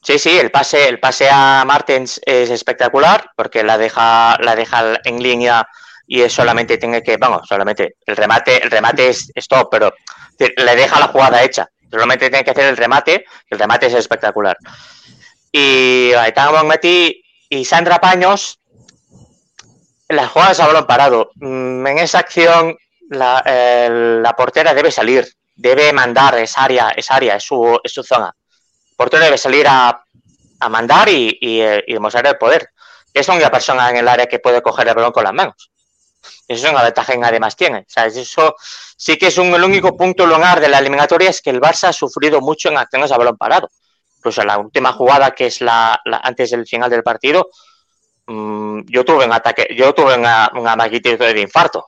Sí, 0.02 0.18
sí, 0.18 0.38
el 0.38 0.50
pase, 0.50 0.90
el 0.90 1.00
pase 1.00 1.30
a 1.32 1.64
Martens 1.66 2.20
es 2.26 2.50
espectacular 2.50 3.30
porque 3.34 3.62
la 3.62 3.78
deja, 3.78 4.36
la 4.42 4.54
deja 4.54 5.00
en 5.02 5.22
línea 5.22 5.66
y 6.06 6.20
es 6.20 6.34
solamente 6.34 6.76
tiene 6.76 7.02
que, 7.02 7.16
vamos, 7.16 7.48
solamente 7.48 7.96
el 8.04 8.14
remate, 8.14 8.62
el 8.62 8.70
remate 8.70 9.08
es, 9.08 9.32
stop, 9.36 9.68
pero 9.70 9.94
le 10.38 10.76
deja 10.76 11.00
la 11.00 11.08
jugada 11.08 11.42
hecha. 11.42 11.66
Solamente 11.90 12.28
tiene 12.28 12.44
que 12.44 12.50
hacer 12.50 12.66
el 12.66 12.76
remate, 12.76 13.24
el 13.48 13.58
remate 13.58 13.86
es 13.86 13.94
espectacular. 13.94 14.58
Y 15.50 16.12
Aitana 16.12 16.50
Bonmetti 16.50 17.22
y 17.48 17.64
Sandra 17.64 17.98
Paños, 17.98 18.59
las 20.10 20.30
jugadas 20.30 20.60
a 20.60 20.66
balón 20.66 20.86
parado. 20.86 21.30
Mm, 21.36 21.86
en 21.86 21.98
esa 21.98 22.18
acción 22.18 22.76
la, 23.10 24.34
portera 24.36 24.74
debe 24.74 24.90
salir, 24.90 25.28
debe 25.54 25.92
mandar 25.92 26.38
esa 26.38 26.64
área, 26.64 26.90
esa 26.90 27.14
área, 27.14 27.36
es 27.36 27.44
su, 27.44 27.80
es 27.82 27.92
zona. 27.92 28.34
El 28.90 28.96
portero 28.96 29.24
debe 29.24 29.38
salir 29.38 29.66
a, 29.68 30.04
mandar 30.68 31.08
y, 31.08 31.38
y, 31.40 31.62
y, 31.62 31.92
demostrar 31.92 32.26
el 32.26 32.36
poder. 32.36 32.70
Es 33.12 33.26
la 33.28 33.34
única 33.34 33.50
persona 33.50 33.90
en 33.90 33.96
el 33.96 34.08
área 34.08 34.26
que 34.26 34.38
puede 34.38 34.62
coger 34.62 34.88
el 34.88 34.94
balón 34.94 35.12
con 35.12 35.24
las 35.24 35.32
manos. 35.32 35.70
Eso 36.46 36.66
es 36.66 36.72
una 36.72 36.82
ventaja 36.82 37.12
que 37.14 37.24
además 37.24 37.56
tiene. 37.56 37.86
Eso 37.96 38.56
sí 38.96 39.16
que 39.16 39.28
es 39.28 39.38
un, 39.38 39.54
el 39.54 39.64
único 39.64 39.96
punto 39.96 40.26
lunar 40.26 40.60
de 40.60 40.68
la 40.68 40.78
eliminatoria 40.78 41.30
es 41.30 41.40
que 41.40 41.50
el 41.50 41.60
Barça 41.60 41.88
ha 41.88 41.92
sufrido 41.92 42.40
mucho 42.40 42.68
en 42.68 42.76
acciones 42.76 43.10
a 43.12 43.16
balón 43.16 43.36
parado. 43.36 43.70
Incluso 44.16 44.42
en 44.42 44.48
la 44.48 44.58
última 44.58 44.92
jugada, 44.92 45.30
que 45.30 45.46
es 45.46 45.60
la 45.60 45.98
antes 46.04 46.50
del 46.50 46.66
final 46.66 46.90
del 46.90 47.02
partido, 47.02 47.48
mmm, 48.30 48.80
yo 48.86 49.04
tuve 49.04 49.26
un 49.26 49.32
ataque, 49.32 49.74
yo 49.76 49.92
tuve 49.92 50.16
una, 50.16 50.50
una 50.54 50.76
de 50.88 51.40
infarto. 51.40 51.86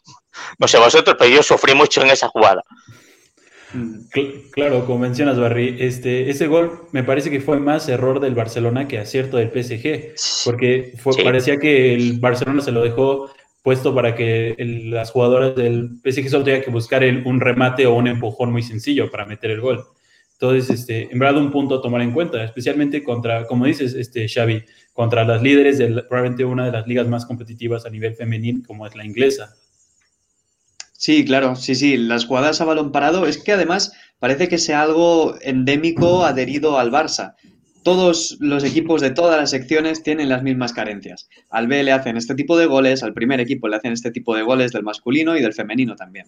No 0.59 0.67
sé 0.67 0.79
vosotros, 0.79 1.17
pero 1.19 1.31
yo 1.35 1.43
sufrí 1.43 1.75
mucho 1.75 2.03
en 2.03 2.11
esa 2.11 2.29
jugada. 2.29 2.63
Claro, 4.51 4.85
como 4.85 4.99
mencionas, 4.99 5.39
Barry, 5.39 5.77
este, 5.81 6.29
ese 6.29 6.47
gol 6.47 6.89
me 6.93 7.05
parece 7.05 7.31
que 7.31 7.41
fue 7.41 7.59
más 7.59 7.89
error 7.89 8.21
del 8.21 8.35
Barcelona 8.35 8.87
que 8.87 8.99
acierto 8.99 9.39
del 9.39 9.51
PSG, 9.51 10.15
porque 10.45 10.93
fue, 10.99 11.15
sí. 11.15 11.23
parecía 11.23 11.57
que 11.57 11.95
el 11.95 12.21
Barcelona 12.21 12.61
se 12.61 12.73
lo 12.73 12.83
dejó 12.83 13.31
puesto 13.63 13.95
para 13.95 14.15
que 14.15 14.55
el, 14.59 14.91
las 14.91 15.11
jugadoras 15.11 15.55
del 15.55 16.01
PSG 16.05 16.29
solo 16.29 16.45
tengan 16.45 16.63
que 16.63 16.71
buscar 16.71 17.03
el, 17.03 17.27
un 17.27 17.41
remate 17.41 17.87
o 17.87 17.95
un 17.95 18.09
empujón 18.09 18.53
muy 18.53 18.63
sencillo 18.63 19.11
para 19.11 19.25
meter 19.25 19.51
el 19.51 19.61
gol. 19.61 19.87
Entonces, 20.43 20.81
este, 20.81 21.09
en 21.13 21.21
verdad, 21.21 21.41
un 21.41 21.53
punto 21.53 21.77
a 21.77 21.81
tomar 21.81 22.01
en 22.01 22.11
cuenta, 22.11 22.43
especialmente 22.43 23.05
contra, 23.05 23.47
como 23.47 23.65
dices, 23.65 23.95
este, 23.95 24.29
Xavi, 24.29 24.65
contra 24.93 25.23
las 25.23 25.41
líderes 25.41 25.79
de 25.79 26.03
probablemente 26.03 26.45
una 26.45 26.67
de 26.67 26.73
las 26.73 26.85
ligas 26.85 27.07
más 27.07 27.25
competitivas 27.25 27.87
a 27.87 27.91
nivel 27.91 28.17
femenil, 28.17 28.65
como 28.67 28.85
es 28.85 28.97
la 28.97 29.05
inglesa. 29.05 29.55
Sí, 30.95 31.25
claro, 31.25 31.55
sí, 31.55 31.77
sí. 31.77 31.97
Las 31.97 32.25
jugadas 32.25 32.61
a 32.61 32.65
balón 32.65 32.91
parado 32.91 33.25
es 33.29 33.39
que 33.39 33.53
además 33.53 33.93
parece 34.19 34.49
que 34.49 34.59
sea 34.59 34.83
algo 34.83 35.37
endémico 35.43 36.25
adherido 36.25 36.77
al 36.77 36.91
Barça. 36.91 37.37
Todos 37.85 38.37
los 38.41 38.65
equipos 38.65 39.01
de 39.01 39.11
todas 39.11 39.39
las 39.39 39.51
secciones 39.51 40.03
tienen 40.03 40.29
las 40.29 40.43
mismas 40.43 40.73
carencias. 40.73 41.29
Al 41.51 41.69
B 41.69 41.85
le 41.85 41.93
hacen 41.93 42.17
este 42.17 42.35
tipo 42.35 42.59
de 42.59 42.67
goles, 42.67 43.05
al 43.05 43.15
primer 43.15 43.39
equipo 43.39 43.69
le 43.69 43.77
hacen 43.77 43.93
este 43.93 44.11
tipo 44.11 44.35
de 44.35 44.43
goles 44.43 44.73
del 44.73 44.83
masculino 44.83 45.37
y 45.37 45.41
del 45.41 45.55
femenino 45.55 45.95
también. 45.95 46.27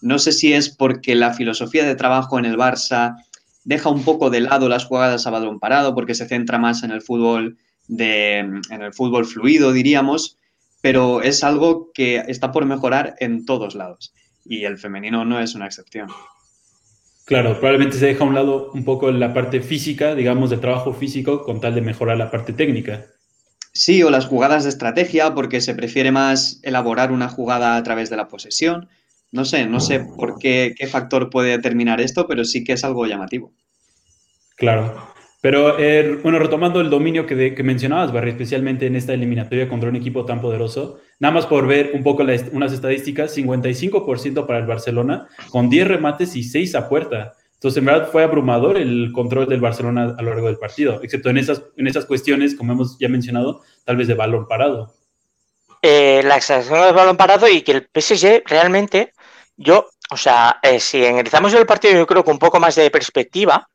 No 0.00 0.18
sé 0.18 0.32
si 0.32 0.54
es 0.54 0.70
porque 0.70 1.14
la 1.14 1.34
filosofía 1.34 1.84
de 1.84 1.94
trabajo 1.94 2.38
en 2.38 2.46
el 2.46 2.56
Barça 2.56 3.16
deja 3.70 3.88
un 3.88 4.02
poco 4.02 4.30
de 4.30 4.40
lado 4.40 4.68
las 4.68 4.84
jugadas 4.84 5.26
a 5.26 5.30
balón 5.30 5.60
parado 5.60 5.94
porque 5.94 6.16
se 6.16 6.26
centra 6.26 6.58
más 6.58 6.82
en 6.82 6.90
el 6.90 7.02
fútbol 7.02 7.56
de 7.86 8.38
en 8.38 8.82
el 8.82 8.92
fútbol 8.92 9.24
fluido, 9.24 9.72
diríamos, 9.72 10.38
pero 10.80 11.22
es 11.22 11.44
algo 11.44 11.92
que 11.94 12.16
está 12.26 12.50
por 12.50 12.66
mejorar 12.66 13.14
en 13.20 13.46
todos 13.46 13.76
lados 13.76 14.12
y 14.44 14.64
el 14.64 14.76
femenino 14.76 15.24
no 15.24 15.38
es 15.38 15.54
una 15.54 15.66
excepción. 15.66 16.08
Claro, 17.26 17.60
probablemente 17.60 17.96
se 17.96 18.06
deja 18.06 18.24
a 18.24 18.26
un 18.26 18.34
lado 18.34 18.72
un 18.74 18.84
poco 18.84 19.08
la 19.12 19.32
parte 19.32 19.60
física, 19.60 20.16
digamos, 20.16 20.50
del 20.50 20.58
trabajo 20.58 20.92
físico 20.92 21.44
con 21.44 21.60
tal 21.60 21.76
de 21.76 21.80
mejorar 21.80 22.16
la 22.16 22.28
parte 22.28 22.52
técnica. 22.52 23.06
Sí, 23.72 24.02
o 24.02 24.10
las 24.10 24.26
jugadas 24.26 24.64
de 24.64 24.70
estrategia, 24.70 25.32
porque 25.32 25.60
se 25.60 25.76
prefiere 25.76 26.10
más 26.10 26.58
elaborar 26.64 27.12
una 27.12 27.28
jugada 27.28 27.76
a 27.76 27.82
través 27.84 28.10
de 28.10 28.16
la 28.16 28.26
posesión. 28.26 28.88
No 29.32 29.44
sé, 29.44 29.66
no 29.66 29.80
sé 29.80 30.00
por 30.00 30.38
qué, 30.38 30.74
qué 30.76 30.86
factor 30.86 31.30
puede 31.30 31.50
determinar 31.50 32.00
esto, 32.00 32.26
pero 32.26 32.44
sí 32.44 32.64
que 32.64 32.72
es 32.72 32.84
algo 32.84 33.06
llamativo. 33.06 33.52
Claro. 34.56 35.10
Pero, 35.40 35.78
eh, 35.78 36.18
bueno, 36.22 36.38
retomando 36.38 36.80
el 36.80 36.90
dominio 36.90 37.26
que, 37.26 37.34
de, 37.34 37.54
que, 37.54 37.62
mencionabas, 37.62 38.12
Barry, 38.12 38.30
especialmente 38.30 38.86
en 38.86 38.94
esta 38.94 39.14
eliminatoria 39.14 39.68
contra 39.68 39.88
un 39.88 39.96
equipo 39.96 40.26
tan 40.26 40.40
poderoso, 40.42 41.00
nada 41.18 41.32
más 41.32 41.46
por 41.46 41.66
ver 41.66 41.92
un 41.94 42.02
poco 42.02 42.24
la, 42.24 42.38
unas 42.52 42.72
estadísticas, 42.72 43.36
55% 43.36 44.46
para 44.46 44.58
el 44.58 44.66
Barcelona, 44.66 45.28
con 45.48 45.70
10 45.70 45.88
remates 45.88 46.36
y 46.36 46.42
6 46.42 46.74
a 46.74 46.88
puerta. 46.90 47.32
Entonces, 47.54 47.78
en 47.78 47.86
verdad 47.86 48.08
fue 48.10 48.22
abrumador 48.22 48.76
el 48.76 49.12
control 49.12 49.48
del 49.48 49.60
Barcelona 49.60 50.14
a 50.18 50.22
lo 50.22 50.30
largo 50.30 50.48
del 50.48 50.58
partido, 50.58 51.00
excepto 51.02 51.30
en 51.30 51.38
esas, 51.38 51.62
en 51.76 51.86
esas 51.86 52.04
cuestiones, 52.04 52.54
como 52.54 52.72
hemos 52.72 52.98
ya 52.98 53.08
mencionado, 53.08 53.62
tal 53.84 53.96
vez 53.96 54.08
de 54.08 54.14
balón 54.14 54.46
parado. 54.46 54.94
Eh, 55.82 56.20
la 56.22 56.36
extracción 56.36 56.82
del 56.82 56.94
balón 56.94 57.16
parado 57.16 57.48
y 57.48 57.62
que 57.62 57.72
el 57.72 57.88
PSG 57.94 58.42
realmente, 58.44 59.14
yo, 59.62 59.90
o 60.10 60.16
sea, 60.16 60.58
eh, 60.62 60.80
si 60.80 61.04
analizamos 61.04 61.52
el 61.52 61.66
partido, 61.66 61.92
yo 61.92 62.06
creo 62.06 62.24
que 62.24 62.30
un 62.30 62.38
poco 62.38 62.58
más 62.58 62.74
de 62.76 62.90
perspectiva, 62.90 63.68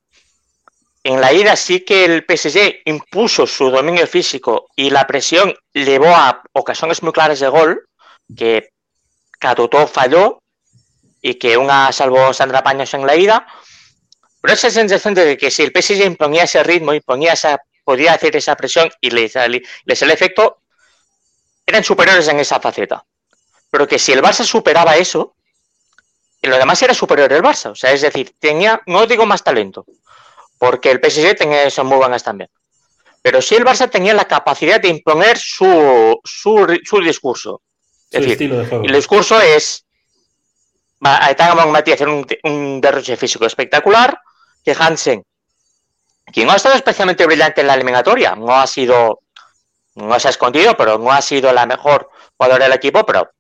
en 1.04 1.22
la 1.22 1.32
ida 1.32 1.56
sí 1.56 1.82
que 1.82 2.06
el 2.06 2.26
PSG 2.28 2.82
impuso 2.86 3.46
su 3.46 3.70
dominio 3.70 4.08
físico 4.08 4.68
y 4.76 4.90
la 4.90 5.06
presión 5.06 5.54
llevó 5.74 6.08
a 6.08 6.42
ocasiones 6.54 7.04
muy 7.04 7.12
claras 7.12 7.40
de 7.40 7.50
gol, 7.50 7.88
que 8.36 8.70
Catutó 9.38 9.86
falló 9.86 10.40
y 11.22 11.36
que 11.36 11.56
una 11.56 11.92
salvó 11.92 12.34
Sandra 12.34 12.64
Paños 12.64 12.92
en 12.96 13.06
la 13.06 13.16
ida. 13.16 13.46
Pero 14.42 14.56
esa 14.56 14.72
sensación 14.72 15.14
de 15.14 15.38
que 15.38 15.52
si 15.52 15.62
el 15.62 15.72
PSG 15.72 16.04
imponía 16.04 16.46
ese 16.46 16.64
ritmo, 16.64 16.96
imponía 16.96 17.34
esa, 17.34 17.60
podía 17.84 18.14
hacer 18.14 18.36
esa 18.36 18.56
presión 18.56 18.90
y 19.00 19.12
les, 19.12 19.36
les 19.86 20.02
el 20.02 20.10
efecto, 20.10 20.62
eran 21.64 21.84
superiores 21.84 22.28
en 22.28 22.40
esa 22.40 22.60
faceta. 22.60 23.06
Pero 23.70 23.88
que 23.88 24.00
si 24.00 24.14
el 24.14 24.24
Barça 24.24 24.44
superaba 24.44 24.98
eso, 24.98 25.36
y 26.46 26.48
lo 26.48 26.58
demás 26.58 26.80
era 26.82 26.94
superior 26.94 27.32
el 27.34 27.42
Barça. 27.42 27.72
O 27.72 27.76
sea, 27.76 27.92
es 27.92 28.02
decir, 28.02 28.36
tenía, 28.40 28.80
no 28.86 29.08
digo 29.08 29.26
más 29.26 29.44
talento, 29.44 29.86
porque 30.60 30.92
el 30.92 31.00
PSG 31.04 31.36
tenía 31.36 31.70
son 31.72 31.88
muy 31.88 31.98
buenas 31.98 32.24
también. 32.24 32.50
Pero 33.24 33.42
sí 33.42 33.56
el 33.56 33.66
Barça 33.66 33.90
tenía 33.90 34.14
la 34.14 34.26
capacidad 34.26 34.80
de 34.80 34.90
imponer 34.90 35.38
su, 35.40 36.20
su, 36.24 36.80
su 36.84 37.02
discurso. 37.02 37.62
Es 38.12 38.24
su 38.24 38.30
decir, 38.30 38.54
de 38.54 38.76
el 38.76 38.94
discurso 38.94 39.42
es 39.42 39.86
Aitana 41.02 41.66
Mati 41.66 41.92
hacer 41.92 42.08
un, 42.08 42.26
un, 42.44 42.80
derroche 42.80 43.18
físico 43.18 43.48
espectacular, 43.48 44.20
que 44.64 44.76
Hansen, 44.78 45.26
quien 46.32 46.46
no 46.46 46.54
ha 46.54 46.58
estado 46.58 46.76
especialmente 46.76 47.26
brillante 47.26 47.62
en 47.62 47.68
la 47.68 47.74
eliminatoria, 47.74 48.36
no 48.36 48.56
ha 48.56 48.68
sido, 48.68 49.22
no 49.96 50.20
se 50.20 50.28
ha 50.28 50.32
escondido, 50.32 50.78
pero 50.78 51.00
no 51.00 51.12
ha 51.12 51.22
sido 51.24 51.52
la 51.52 51.66
mejor 51.66 52.10
jugadora 52.38 52.66
del 52.66 52.74
equipo, 52.74 53.04
pero 53.04 53.32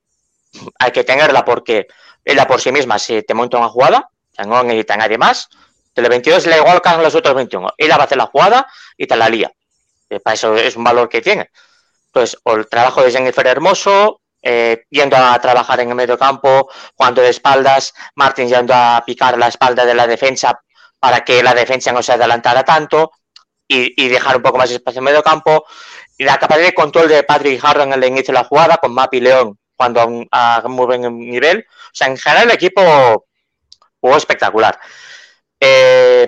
hay 0.79 0.91
que 0.91 1.03
tenerla 1.03 1.45
porque 1.45 1.87
ella 2.25 2.47
por 2.47 2.59
sí 2.59 2.71
misma 2.71 2.99
se 2.99 3.23
te 3.23 3.33
monta 3.33 3.57
una 3.57 3.69
jugada, 3.69 4.09
no 4.45 4.63
necesita 4.63 4.97
nadie 4.97 5.17
más, 5.17 5.47
Tele 5.95 6.09
22 6.09 6.45
le 6.47 6.57
igual 6.57 6.81
que 6.81 6.89
los 7.01 7.15
otros 7.15 7.33
21. 7.33 7.73
Ella 7.77 7.95
va 7.95 8.03
a 8.03 8.05
hacer 8.05 8.17
la 8.17 8.25
jugada 8.25 8.67
y 8.97 9.07
te 9.07 9.15
la 9.15 9.29
lía. 9.29 9.49
Eh, 10.09 10.19
para 10.19 10.33
eso 10.33 10.53
es 10.55 10.75
un 10.75 10.83
valor 10.83 11.07
que 11.07 11.21
tiene. 11.21 11.49
Entonces, 12.07 12.37
o 12.43 12.53
el 12.53 12.67
trabajo 12.67 13.01
de 13.01 13.11
Jennifer 13.11 13.47
Hermoso, 13.47 14.19
eh, 14.41 14.83
yendo 14.89 15.15
a 15.15 15.39
trabajar 15.39 15.79
en 15.79 15.89
el 15.89 15.95
medio 15.95 16.17
campo, 16.17 16.69
jugando 16.97 17.21
de 17.21 17.29
espaldas, 17.29 17.93
Martín 18.15 18.49
yendo 18.49 18.73
a 18.75 19.01
picar 19.05 19.37
la 19.37 19.47
espalda 19.47 19.85
de 19.85 19.93
la 19.93 20.05
defensa 20.05 20.59
para 20.99 21.23
que 21.23 21.41
la 21.41 21.53
defensa 21.53 21.93
no 21.93 22.03
se 22.03 22.11
adelantara 22.11 22.65
tanto 22.65 23.11
y, 23.65 24.03
y 24.03 24.09
dejar 24.09 24.35
un 24.35 24.43
poco 24.43 24.57
más 24.57 24.69
de 24.69 24.75
espacio 24.75 24.99
en 24.99 25.05
medio 25.05 25.23
campo. 25.23 25.65
Y 26.17 26.25
la 26.25 26.37
capacidad 26.37 26.67
de 26.67 26.73
control 26.73 27.07
de 27.07 27.23
Patrick 27.23 27.63
Harrow 27.63 27.83
en 27.83 27.93
el 27.93 28.03
inicio 28.03 28.33
de 28.33 28.39
la 28.41 28.43
jugada, 28.43 28.77
con 28.77 28.93
Mapi 28.93 29.21
León 29.21 29.57
cuando 29.75 30.27
a, 30.31 30.55
a 30.57 30.67
muy 30.67 30.85
buen 30.85 31.19
nivel. 31.19 31.65
O 31.95 31.97
sea, 31.97 32.07
en 32.07 32.17
general 32.17 32.49
el 32.49 32.55
equipo 32.55 33.25
jugó 34.01 34.17
espectacular. 34.17 34.77
Eh, 35.57 36.27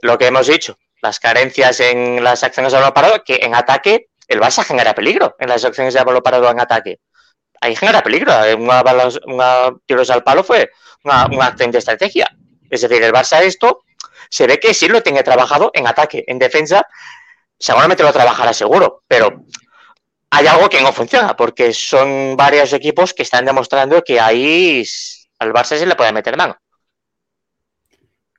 lo 0.00 0.16
que 0.16 0.26
hemos 0.26 0.46
dicho, 0.46 0.78
las 1.02 1.20
carencias 1.20 1.80
en 1.80 2.24
las 2.24 2.42
acciones 2.42 2.72
de 2.72 2.78
balón 2.78 2.94
parado, 2.94 3.22
que 3.22 3.40
en 3.42 3.54
ataque 3.54 4.08
el 4.26 4.40
Barça 4.40 4.64
genera 4.64 4.94
peligro 4.94 5.36
en 5.38 5.50
las 5.50 5.66
acciones 5.66 5.92
de 5.92 6.02
balón 6.02 6.22
parado 6.22 6.50
en 6.50 6.58
ataque. 6.58 7.00
Ahí 7.60 7.76
genera 7.76 8.02
peligro. 8.02 8.32
Una, 8.56 8.82
una 9.26 9.76
tiros 9.84 10.08
al 10.08 10.24
palo 10.24 10.42
fue 10.42 10.70
una, 11.04 11.26
una 11.26 11.50
de 11.50 11.78
estrategia. 11.78 12.34
Es 12.70 12.80
decir, 12.80 13.02
el 13.02 13.12
Barça 13.12 13.42
esto 13.42 13.84
se 14.30 14.46
ve 14.46 14.58
que 14.58 14.72
sí 14.72 14.88
lo 14.88 15.02
tiene 15.02 15.22
trabajado 15.22 15.70
en 15.74 15.86
ataque. 15.86 16.24
En 16.26 16.38
defensa, 16.38 16.86
seguramente 17.58 18.02
lo 18.02 18.14
trabajará 18.14 18.54
seguro, 18.54 19.04
pero 19.06 19.44
hay 20.30 20.46
algo 20.46 20.68
que 20.68 20.80
no 20.80 20.92
funciona, 20.92 21.36
porque 21.36 21.72
son 21.72 22.36
varios 22.36 22.72
equipos 22.72 23.14
que 23.14 23.22
están 23.22 23.44
demostrando 23.44 24.02
que 24.02 24.20
ahí 24.20 24.84
al 25.38 25.52
Barça 25.52 25.76
se 25.76 25.86
le 25.86 25.94
puede 25.94 26.12
meter 26.12 26.36
mano. 26.36 26.56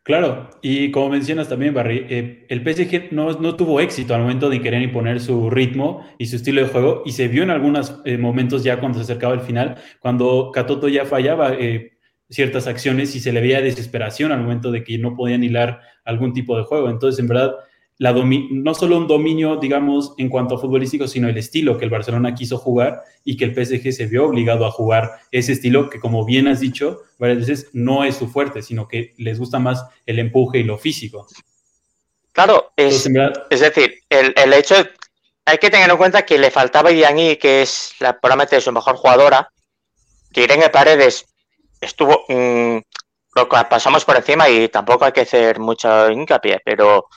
Claro, 0.03 0.49
y 0.61 0.89
como 0.91 1.09
mencionas 1.09 1.49
también, 1.49 1.73
Barry, 1.73 2.05
eh, 2.09 2.45
el 2.47 2.61
PSG 2.61 3.11
no, 3.11 3.33
no, 3.33 3.57
tuvo 3.57 3.81
éxito 3.81 4.15
al 4.15 4.21
momento 4.21 4.49
de 4.49 4.61
querer 4.61 4.81
imponer 4.81 5.19
su 5.19 5.49
ritmo 5.49 6.07
y 6.17 6.27
su 6.27 6.37
estilo 6.37 6.61
de 6.61 6.69
juego, 6.69 7.03
y 7.05 7.11
se 7.11 7.27
vio 7.27 7.43
en 7.43 7.49
algunos 7.49 7.99
eh, 8.05 8.17
momentos 8.17 8.63
ya 8.63 8.79
cuando 8.79 8.99
se 8.99 9.03
acercaba 9.03 9.33
el 9.33 9.41
final, 9.41 9.75
cuando 9.99 10.51
Catoto 10.53 10.87
ya 10.87 11.05
fallaba, 11.05 11.55
eh, 11.55 11.97
ciertas 12.29 12.67
acciones 12.67 13.15
y 13.15 13.19
se 13.19 13.31
le 13.31 13.41
veía 13.41 13.61
desesperación 13.61 14.31
al 14.31 14.41
momento 14.41 14.71
de 14.71 14.83
que 14.83 14.97
no 14.97 15.15
podían 15.15 15.43
hilar 15.43 15.81
algún 16.05 16.33
tipo 16.33 16.57
de 16.57 16.63
juego. 16.63 16.89
Entonces, 16.89 17.19
en 17.19 17.27
verdad, 17.27 17.55
la 17.99 18.13
no 18.13 18.73
solo 18.75 18.97
un 18.97 19.07
dominio, 19.07 19.55
digamos, 19.55 20.13
en 20.17 20.29
cuanto 20.29 20.55
a 20.55 20.59
futbolístico, 20.59 21.07
sino 21.07 21.29
el 21.29 21.37
estilo 21.37 21.77
que 21.77 21.85
el 21.85 21.91
Barcelona 21.91 22.35
quiso 22.35 22.57
jugar 22.57 23.01
y 23.23 23.37
que 23.37 23.45
el 23.45 23.55
PSG 23.55 23.91
se 23.91 24.05
vio 24.05 24.25
obligado 24.25 24.65
a 24.65 24.71
jugar 24.71 25.19
ese 25.31 25.53
estilo 25.53 25.89
que, 25.89 25.99
como 25.99 26.23
bien 26.23 26.47
has 26.47 26.59
dicho 26.59 27.01
varias 27.17 27.39
veces, 27.39 27.69
no 27.73 28.03
es 28.03 28.15
su 28.15 28.27
fuerte, 28.27 28.61
sino 28.61 28.87
que 28.87 29.15
les 29.17 29.39
gusta 29.39 29.57
más 29.57 29.83
el 30.05 30.19
empuje 30.19 30.59
y 30.59 30.63
lo 30.63 30.77
físico. 30.77 31.27
Claro, 32.33 32.71
es, 32.75 33.09
es 33.49 33.59
decir, 33.59 34.03
el, 34.09 34.31
el, 34.37 34.53
hecho, 34.53 34.75
hay 35.45 35.57
que 35.57 35.71
tener 35.71 35.89
en 35.89 35.97
cuenta 35.97 36.23
que 36.23 36.37
le 36.37 36.51
faltaba 36.51 36.91
Iani, 36.91 37.37
que 37.37 37.63
es 37.63 37.95
la, 37.99 38.19
probablemente 38.19 38.61
su 38.61 38.71
mejor 38.71 38.95
jugadora, 38.97 39.49
que 40.31 40.43
Irene 40.43 40.69
Paredes 40.69 41.25
estuvo, 41.81 42.25
mmm, 42.29 42.77
lo 43.33 43.49
pasamos 43.49 44.05
por 44.05 44.17
encima 44.17 44.47
y 44.49 44.69
tampoco 44.69 45.05
hay 45.05 45.13
que 45.13 45.21
hacer 45.21 45.59
mucho 45.59 46.11
hincapié, 46.11 46.61
pero 46.63 47.07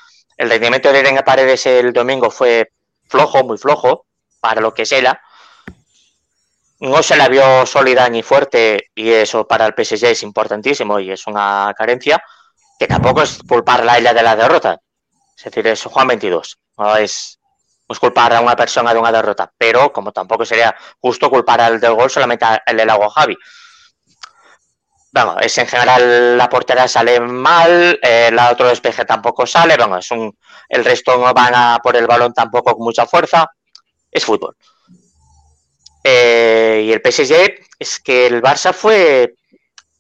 el 0.41 0.49
rendimiento 0.49 0.91
de 0.91 1.01
Irene 1.01 1.23
Paredes 1.23 1.67
el 1.67 1.93
domingo 1.93 2.31
fue 2.31 2.73
flojo, 3.09 3.45
muy 3.45 3.59
flojo, 3.59 4.07
para 4.41 4.63
lo 4.63 4.73
que 4.73 4.83
es 4.83 4.93
ella. 4.93 5.21
No 6.79 7.03
se 7.03 7.15
la 7.15 7.29
vio 7.29 7.67
sólida 7.67 8.09
ni 8.09 8.23
fuerte 8.23 8.91
y 8.95 9.11
eso 9.11 9.47
para 9.47 9.67
el 9.67 9.75
PSG 9.75 10.07
es 10.07 10.23
importantísimo 10.23 10.99
y 10.99 11.11
es 11.11 11.27
una 11.27 11.75
carencia 11.77 12.23
que 12.79 12.87
tampoco 12.87 13.21
es 13.21 13.39
culparla 13.47 13.93
a 13.93 13.99
ella 13.99 14.15
de 14.15 14.23
la 14.23 14.35
derrota. 14.35 14.81
Es 15.37 15.45
decir, 15.45 15.67
es 15.67 15.85
Juan 15.85 16.09
22. 16.09 16.59
No 16.79 16.97
es, 16.97 17.39
culpar 18.01 18.33
a 18.33 18.41
una 18.41 18.57
persona 18.57 18.95
de 18.95 18.99
una 18.99 19.13
derrota, 19.13 19.53
pero 19.59 19.93
como 19.93 20.11
tampoco 20.11 20.47
sería 20.47 20.75
justo 21.01 21.29
culpar 21.29 21.61
al 21.61 21.79
del 21.79 21.93
gol 21.93 22.09
solamente 22.09 22.47
al 22.47 22.77
del 22.79 22.89
agua 22.89 23.11
Javi 23.11 23.37
bueno, 25.13 25.37
es 25.41 25.59
en 25.59 25.67
general 25.67 26.39
la 26.39 26.49
portería 26.49 26.87
sale 26.87 27.19
mal, 27.21 27.99
eh, 28.03 28.29
el 28.29 28.39
otro 28.39 28.69
despeje 28.69 29.05
tampoco 29.05 29.47
sale, 29.47 29.77
bueno, 29.77 29.99
es 29.99 30.11
un, 30.13 30.37
el 30.69 30.85
resto 30.85 31.17
no 31.19 31.35
van 31.35 31.55
a 31.55 31.81
por 31.83 31.97
el 31.97 32.07
balón 32.07 32.33
tampoco 32.33 32.75
con 32.75 32.85
mucha 32.85 33.07
fuerza, 33.07 33.47
es 34.11 34.25
fútbol. 34.25 34.57
Eh, 36.05 36.85
y 36.87 36.93
el 36.93 37.03
PSG 37.05 37.35
es 37.79 38.01
que 38.01 38.27
el 38.27 38.41
Barça 38.41 38.73
fue, 38.73 39.35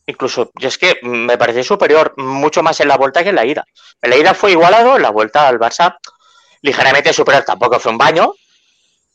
incluso, 0.06 0.50
yo 0.54 0.68
es 0.68 0.78
que 0.78 0.98
me 1.02 1.36
parece 1.36 1.64
superior 1.64 2.14
mucho 2.16 2.62
más 2.62 2.78
en 2.80 2.88
la 2.88 2.96
vuelta 2.96 3.22
que 3.22 3.30
en 3.30 3.36
la 3.36 3.44
ida. 3.44 3.64
En 4.00 4.10
la 4.10 4.16
ida 4.16 4.34
fue 4.34 4.52
igualado, 4.52 4.96
en 4.96 5.02
la 5.02 5.10
vuelta 5.10 5.48
al 5.48 5.58
Barça 5.58 5.96
ligeramente 6.62 7.12
superior, 7.12 7.44
tampoco 7.44 7.80
fue 7.80 7.92
un 7.92 7.98
baño, 7.98 8.34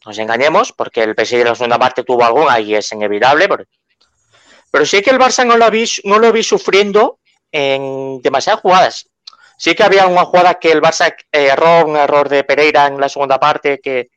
nos 0.06 0.18
engañemos, 0.18 0.74
porque 0.74 1.04
el 1.04 1.16
PSG 1.16 1.36
en 1.36 1.46
la 1.46 1.56
segunda 1.56 1.80
parte 1.80 2.04
tuvo 2.04 2.24
alguna 2.26 2.60
y 2.60 2.76
es 2.76 2.92
inevitable, 2.92 3.48
porque 3.48 3.66
pero 4.76 4.86
sí 4.86 5.02
que 5.02 5.10
el 5.10 5.18
Barça 5.18 5.46
no 5.46 5.56
lo 5.56 5.72
vi, 5.72 5.86
no 6.04 6.20
lo 6.20 6.34
vi 6.34 6.44
sufriendo 6.44 7.20
en 7.50 8.22
demasiadas 8.22 8.60
jugadas. 8.60 9.10
Sí 9.58 9.74
que 9.74 9.84
había 9.84 10.06
una 10.06 10.26
jugada 10.26 10.56
que 10.56 10.70
el 10.70 10.82
Barça 10.82 11.16
erró, 11.32 11.86
un 11.86 11.96
error 11.96 12.28
de 12.28 12.44
Pereira 12.44 12.88
en 12.88 13.00
la 13.00 13.08
segunda 13.08 13.40
parte, 13.40 13.80
que 13.82 14.10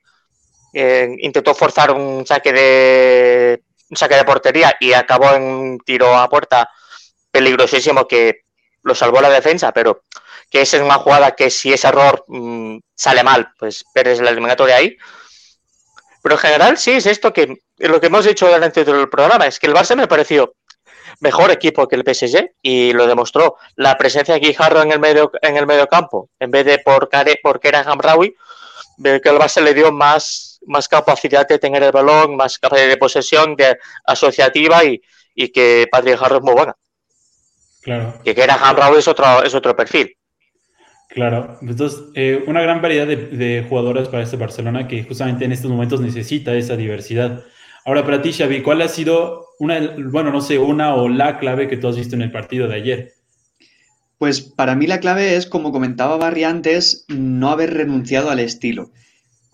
eh, 0.74 1.14
intentó 1.20 1.54
forzar 1.54 1.92
un 1.92 2.26
saque 2.26 2.52
de 2.52 3.62
un 3.88 3.96
saque 3.96 4.16
de 4.16 4.24
portería 4.24 4.76
y 4.80 4.94
acabó 4.94 5.32
en 5.32 5.42
un 5.44 5.78
tiro 5.78 6.12
a 6.12 6.28
puerta 6.28 6.68
peligrosísimo 7.30 8.08
que 8.08 8.40
lo 8.82 8.96
salvó 8.96 9.20
la 9.20 9.30
defensa, 9.30 9.70
pero 9.70 10.02
que 10.50 10.62
esa 10.62 10.78
es 10.78 10.82
una 10.82 10.94
jugada 10.94 11.36
que 11.36 11.50
si 11.50 11.72
ese 11.72 11.86
error 11.86 12.24
mmm, 12.26 12.78
sale 12.96 13.22
mal, 13.22 13.52
pues 13.60 13.84
pierdes 13.94 14.20
la 14.20 14.30
eliminatoria 14.30 14.74
ahí. 14.74 14.96
Pero 16.28 16.36
en 16.36 16.42
general 16.42 16.76
sí 16.76 16.90
es 16.90 17.06
esto 17.06 17.32
que 17.32 17.56
lo 17.78 17.98
que 17.98 18.08
hemos 18.08 18.26
dicho 18.26 18.46
delante 18.48 18.84
del 18.84 19.08
programa, 19.08 19.46
es 19.46 19.58
que 19.58 19.66
el 19.66 19.72
Barça 19.72 19.96
me 19.96 20.06
pareció 20.06 20.56
mejor 21.20 21.50
equipo 21.50 21.88
que 21.88 21.96
el 21.96 22.02
PSG 22.02 22.50
y 22.60 22.92
lo 22.92 23.06
demostró. 23.06 23.56
La 23.76 23.96
presencia 23.96 24.34
de 24.34 24.40
Guijarro 24.40 24.82
en 24.82 24.92
el 24.92 25.00
medio 25.00 25.32
en 25.40 25.56
el 25.56 25.66
medio 25.66 25.86
campo, 25.86 26.28
en 26.38 26.50
vez 26.50 26.66
de 26.66 26.80
por, 26.80 27.08
Care, 27.08 27.40
por 27.42 27.60
Kerem 27.60 27.88
Hamraoui, 27.88 28.36
que 29.02 29.22
el 29.24 29.38
Barça 29.38 29.62
le 29.62 29.72
dio 29.72 29.90
más, 29.90 30.60
más 30.66 30.86
capacidad 30.86 31.48
de 31.48 31.58
tener 31.58 31.82
el 31.82 31.92
balón, 31.92 32.36
más 32.36 32.58
capacidad 32.58 32.88
de 32.88 32.98
posesión, 32.98 33.56
de 33.56 33.78
asociativa 34.04 34.84
y, 34.84 35.00
y 35.34 35.48
que 35.48 35.88
Patrick 35.90 36.18
Jarro 36.18 36.36
es 36.36 36.42
muy 36.42 36.52
buena. 36.52 36.76
Claro. 37.80 38.20
Que 38.22 38.34
Kerem 38.34 38.58
Hamraoui 38.60 38.98
es 38.98 39.08
otro, 39.08 39.42
es 39.42 39.54
otro 39.54 39.74
perfil. 39.74 40.14
Claro, 41.08 41.58
entonces 41.62 42.00
eh, 42.14 42.44
una 42.46 42.60
gran 42.60 42.82
variedad 42.82 43.06
de, 43.06 43.16
de, 43.16 43.66
jugadoras 43.66 44.08
para 44.08 44.22
este 44.22 44.36
Barcelona 44.36 44.86
que 44.86 45.04
justamente 45.04 45.46
en 45.46 45.52
estos 45.52 45.70
momentos 45.70 46.00
necesita 46.00 46.54
esa 46.54 46.76
diversidad. 46.76 47.44
Ahora 47.86 48.04
para 48.04 48.20
ti, 48.20 48.32
Xavi, 48.32 48.62
¿cuál 48.62 48.82
ha 48.82 48.88
sido 48.88 49.46
una, 49.58 49.94
bueno, 50.10 50.30
no 50.30 50.42
sé, 50.42 50.58
una 50.58 50.94
o 50.94 51.08
la 51.08 51.38
clave 51.38 51.68
que 51.68 51.78
tú 51.78 51.88
has 51.88 51.96
visto 51.96 52.14
en 52.14 52.22
el 52.22 52.30
partido 52.30 52.68
de 52.68 52.74
ayer? 52.74 53.12
Pues 54.18 54.42
para 54.42 54.74
mí 54.74 54.86
la 54.86 55.00
clave 55.00 55.36
es, 55.36 55.46
como 55.46 55.72
comentaba 55.72 56.16
Barry 56.16 56.44
antes, 56.44 57.06
no 57.08 57.50
haber 57.50 57.72
renunciado 57.72 58.30
al 58.30 58.40
estilo. 58.40 58.90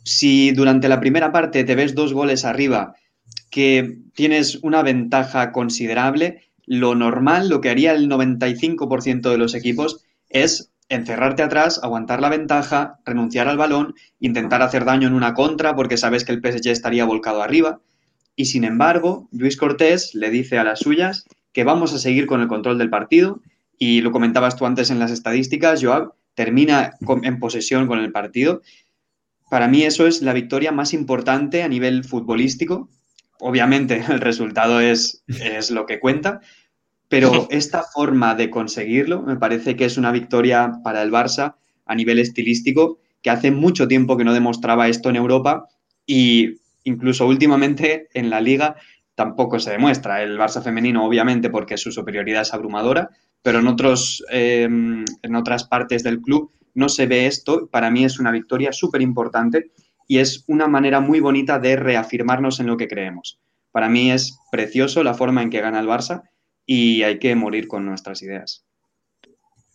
Si 0.02 0.52
durante 0.52 0.88
la 0.88 1.00
primera 1.00 1.32
parte 1.32 1.64
te 1.64 1.74
ves 1.74 1.94
dos 1.94 2.12
goles 2.12 2.44
arriba, 2.44 2.94
que 3.50 3.98
tienes 4.14 4.56
una 4.62 4.82
ventaja 4.82 5.52
considerable, 5.52 6.42
lo 6.66 6.94
normal, 6.94 7.48
lo 7.48 7.60
que 7.60 7.70
haría 7.70 7.92
el 7.92 8.08
95% 8.08 9.30
de 9.30 9.38
los 9.38 9.54
equipos 9.54 10.04
es 10.28 10.73
encerrarte 10.88 11.42
atrás, 11.42 11.80
aguantar 11.82 12.20
la 12.20 12.28
ventaja, 12.28 12.98
renunciar 13.04 13.48
al 13.48 13.56
balón, 13.56 13.94
intentar 14.20 14.62
hacer 14.62 14.84
daño 14.84 15.08
en 15.08 15.14
una 15.14 15.34
contra 15.34 15.74
porque 15.74 15.96
sabes 15.96 16.24
que 16.24 16.32
el 16.32 16.40
PSG 16.40 16.68
estaría 16.68 17.04
volcado 17.04 17.42
arriba. 17.42 17.80
Y 18.36 18.46
sin 18.46 18.64
embargo, 18.64 19.28
Luis 19.32 19.56
Cortés 19.56 20.14
le 20.14 20.30
dice 20.30 20.58
a 20.58 20.64
las 20.64 20.80
suyas 20.80 21.24
que 21.52 21.64
vamos 21.64 21.94
a 21.94 21.98
seguir 21.98 22.26
con 22.26 22.40
el 22.40 22.48
control 22.48 22.78
del 22.78 22.90
partido 22.90 23.40
y 23.78 24.00
lo 24.00 24.12
comentabas 24.12 24.56
tú 24.56 24.66
antes 24.66 24.90
en 24.90 24.98
las 24.98 25.10
estadísticas, 25.10 25.82
Joab 25.82 26.12
termina 26.34 26.94
en 27.22 27.38
posesión 27.38 27.86
con 27.86 28.00
el 28.00 28.12
partido. 28.12 28.62
Para 29.50 29.68
mí 29.68 29.82
eso 29.82 30.06
es 30.06 30.20
la 30.22 30.32
victoria 30.32 30.72
más 30.72 30.92
importante 30.92 31.62
a 31.62 31.68
nivel 31.68 32.04
futbolístico. 32.04 32.88
Obviamente 33.38 34.04
el 34.08 34.20
resultado 34.20 34.80
es, 34.80 35.22
es 35.28 35.70
lo 35.70 35.86
que 35.86 36.00
cuenta, 36.00 36.40
pero 37.08 37.46
esta 37.50 37.82
forma 37.82 38.34
de 38.34 38.50
conseguirlo 38.50 39.22
me 39.22 39.36
parece 39.36 39.76
que 39.76 39.84
es 39.84 39.96
una 39.96 40.12
victoria 40.12 40.80
para 40.82 41.02
el 41.02 41.10
Barça 41.10 41.56
a 41.86 41.94
nivel 41.94 42.18
estilístico, 42.18 42.98
que 43.22 43.30
hace 43.30 43.50
mucho 43.50 43.88
tiempo 43.88 44.16
que 44.16 44.24
no 44.24 44.34
demostraba 44.34 44.88
esto 44.88 45.10
en 45.10 45.16
Europa 45.16 45.68
y 46.06 46.60
incluso 46.84 47.26
últimamente 47.26 48.08
en 48.14 48.30
la 48.30 48.40
liga 48.40 48.76
tampoco 49.14 49.58
se 49.58 49.70
demuestra. 49.70 50.22
El 50.22 50.38
Barça 50.38 50.62
femenino, 50.62 51.06
obviamente, 51.06 51.50
porque 51.50 51.76
su 51.76 51.92
superioridad 51.92 52.42
es 52.42 52.52
abrumadora, 52.52 53.10
pero 53.42 53.60
en, 53.60 53.66
otros, 53.66 54.24
eh, 54.30 54.64
en 54.64 55.36
otras 55.36 55.64
partes 55.64 56.02
del 56.02 56.20
club 56.20 56.50
no 56.74 56.88
se 56.88 57.06
ve 57.06 57.26
esto. 57.26 57.68
Para 57.70 57.90
mí 57.90 58.04
es 58.04 58.18
una 58.18 58.30
victoria 58.30 58.72
súper 58.72 59.02
importante 59.02 59.70
y 60.06 60.18
es 60.18 60.44
una 60.48 60.66
manera 60.66 61.00
muy 61.00 61.20
bonita 61.20 61.58
de 61.58 61.76
reafirmarnos 61.76 62.60
en 62.60 62.66
lo 62.66 62.76
que 62.76 62.88
creemos. 62.88 63.38
Para 63.70 63.88
mí 63.88 64.10
es 64.10 64.38
precioso 64.50 65.02
la 65.02 65.14
forma 65.14 65.42
en 65.42 65.50
que 65.50 65.60
gana 65.60 65.80
el 65.80 65.88
Barça 65.88 66.22
y 66.66 67.02
hay 67.02 67.18
que 67.18 67.34
morir 67.34 67.68
con 67.68 67.84
nuestras 67.84 68.22
ideas. 68.22 68.64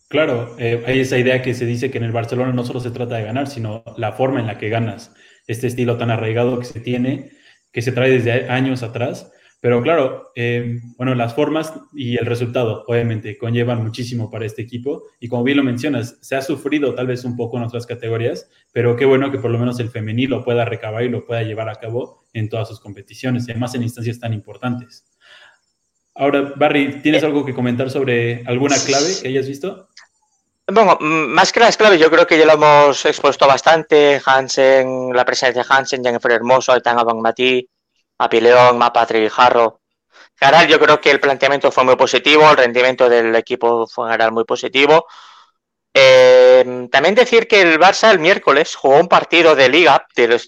Claro, 0.09 0.55
eh, 0.57 0.83
hay 0.87 1.01
esa 1.01 1.19
idea 1.19 1.41
que 1.43 1.53
se 1.53 1.67
dice 1.67 1.91
que 1.91 1.99
en 1.99 2.03
el 2.03 2.11
Barcelona 2.11 2.51
no 2.51 2.65
solo 2.65 2.79
se 2.79 2.89
trata 2.89 3.17
de 3.17 3.25
ganar, 3.25 3.47
sino 3.47 3.83
la 3.95 4.13
forma 4.13 4.39
en 4.39 4.47
la 4.47 4.57
que 4.57 4.69
ganas, 4.69 5.13
este 5.45 5.67
estilo 5.67 5.97
tan 5.97 6.09
arraigado 6.09 6.57
que 6.57 6.65
se 6.65 6.79
tiene, 6.79 7.29
que 7.71 7.83
se 7.83 7.91
trae 7.91 8.09
desde 8.09 8.49
años 8.49 8.81
atrás. 8.81 9.31
Pero 9.61 9.83
claro, 9.83 10.31
eh, 10.35 10.79
bueno, 10.97 11.13
las 11.15 11.35
formas 11.35 11.73
y 11.93 12.17
el 12.17 12.25
resultado 12.25 12.85
obviamente 12.87 13.37
conllevan 13.37 13.83
muchísimo 13.83 14.31
para 14.31 14.45
este 14.45 14.61
equipo 14.61 15.03
y 15.19 15.27
como 15.27 15.43
bien 15.43 15.57
lo 15.57 15.63
mencionas, 15.63 16.17
se 16.21 16.35
ha 16.37 16.41
sufrido 16.41 16.95
tal 16.95 17.07
vez 17.07 17.25
un 17.25 17.35
poco 17.35 17.57
en 17.57 17.63
otras 17.63 17.85
categorías, 17.85 18.49
pero 18.71 18.95
qué 18.95 19.05
bueno 19.05 19.31
que 19.31 19.37
por 19.37 19.51
lo 19.51 19.59
menos 19.59 19.79
el 19.81 19.89
femenil 19.89 20.29
lo 20.29 20.45
pueda 20.45 20.63
recabar 20.63 21.03
y 21.03 21.09
lo 21.09 21.25
pueda 21.25 21.43
llevar 21.43 21.67
a 21.67 21.75
cabo 21.75 22.23
en 22.31 22.47
todas 22.47 22.69
sus 22.69 22.79
competiciones 22.79 23.43
además 23.49 23.75
en 23.75 23.83
instancias 23.83 24.19
tan 24.19 24.33
importantes. 24.33 25.05
Ahora, 26.19 26.51
Barry, 26.53 27.01
¿tienes 27.01 27.23
algo 27.23 27.45
que 27.45 27.53
comentar 27.53 27.89
sobre 27.89 28.43
alguna 28.45 28.75
clave 28.85 29.07
que 29.21 29.29
hayas 29.29 29.47
visto? 29.47 29.87
Bueno, 30.67 30.97
más 30.99 31.53
que 31.53 31.61
las 31.61 31.77
claves, 31.77 31.97
yo 31.97 32.11
creo 32.11 32.27
que 32.27 32.37
ya 32.37 32.45
lo 32.45 32.53
hemos 32.53 33.05
expuesto 33.05 33.47
bastante. 33.47 34.21
Hansen, 34.25 35.11
la 35.13 35.23
presencia 35.23 35.63
de 35.63 35.67
Hansen, 35.67 36.03
Jennifer 36.03 36.33
Hermoso, 36.33 36.73
Aitana 36.73 37.05
Matí, 37.05 37.65
Mapi 38.19 38.41
León, 38.41 38.79
Patrick 38.93 39.31
Jarro. 39.31 39.79
En 40.41 40.47
general, 40.47 40.67
yo 40.67 40.77
creo 40.77 40.99
que 40.99 41.09
el 41.09 41.21
planteamiento 41.21 41.71
fue 41.71 41.85
muy 41.85 41.95
positivo, 41.95 42.51
el 42.51 42.57
rendimiento 42.57 43.07
del 43.07 43.33
equipo 43.35 43.87
fue 43.87 44.07
en 44.07 44.11
general 44.11 44.33
muy 44.33 44.43
positivo. 44.43 45.07
Eh, 45.93 46.89
también 46.91 47.15
decir 47.15 47.47
que 47.47 47.61
el 47.61 47.79
Barça 47.79 48.11
el 48.11 48.19
miércoles 48.19 48.75
jugó 48.75 48.99
un 48.99 49.07
partido 49.07 49.55
de 49.55 49.69
liga, 49.69 50.05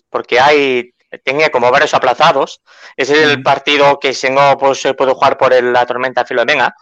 porque 0.09 0.37
hay 0.37 0.91
tenía 1.19 1.49
como 1.49 1.71
varios 1.71 1.93
aplazados. 1.93 2.61
Ese 2.95 3.13
es 3.13 3.29
el 3.29 3.43
partido 3.43 3.99
que 3.99 4.13
si 4.13 4.29
no 4.29 4.57
pues, 4.57 4.81
se 4.81 4.93
puede 4.93 5.13
jugar 5.13 5.37
por 5.37 5.51
la 5.61 5.85
tormenta 5.85 6.25
Filomena 6.25 6.73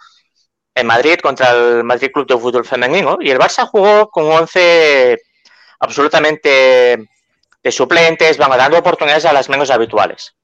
en 0.76 0.88
Madrid 0.88 1.20
contra 1.22 1.52
el 1.52 1.84
Madrid 1.84 2.12
Club 2.14 2.28
de 2.28 2.38
Fútbol 2.38 2.66
Femenino. 2.66 3.18
Y 3.20 3.32
el 3.32 3.40
Barça 3.40 3.68
jugó 3.68 4.10
con 4.10 4.26
11 4.26 5.18
absolutamente 5.80 7.10
de 7.62 7.72
suplentes, 7.72 8.38
van 8.38 8.58
dando 8.58 8.78
oportunidades 8.78 9.26
a 9.26 9.34
las 9.34 9.50
menos 9.50 9.70
habituales. 9.70 10.36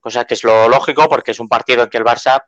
Cosa 0.00 0.24
que 0.24 0.34
es 0.34 0.44
lo 0.44 0.68
lógico 0.68 1.08
porque 1.08 1.32
es 1.32 1.40
un 1.40 1.48
partido 1.48 1.84
en 1.84 1.90
que 1.90 1.98
el 1.98 2.04
Barça 2.04 2.44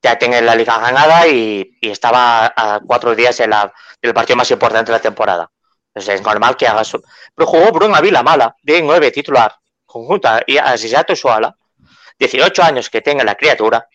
ya 0.00 0.16
tiene 0.16 0.40
la 0.40 0.54
liga 0.54 0.78
ganada 0.78 1.26
y, 1.26 1.76
estaba 1.80 2.52
a 2.56 2.80
cuatro 2.86 3.14
días 3.14 3.36
de 3.38 3.48
la, 3.48 3.72
del 4.00 4.14
partido 4.14 4.36
más 4.36 4.50
importante 4.50 4.92
de 4.92 4.98
la 4.98 5.02
temporada. 5.02 5.50
Entonces 5.88 6.20
es 6.20 6.22
normal 6.22 6.56
que 6.56 6.68
haga 6.68 6.82
eso. 6.82 7.02
Pero 7.34 7.48
jugó 7.48 7.72
Bruno 7.72 8.00
Vila 8.00 8.22
Mala, 8.22 8.54
de 8.62 8.80
9 8.80 9.10
titular, 9.10 9.56
conjunta, 9.88 10.42
y 10.46 10.58
a 10.58 10.76
Sisato 10.76 11.16
Suala, 11.16 11.56
18 12.18 12.62
años 12.62 12.90
que 12.90 13.00
tenga 13.00 13.24
la 13.24 13.34
criatura, 13.34 13.88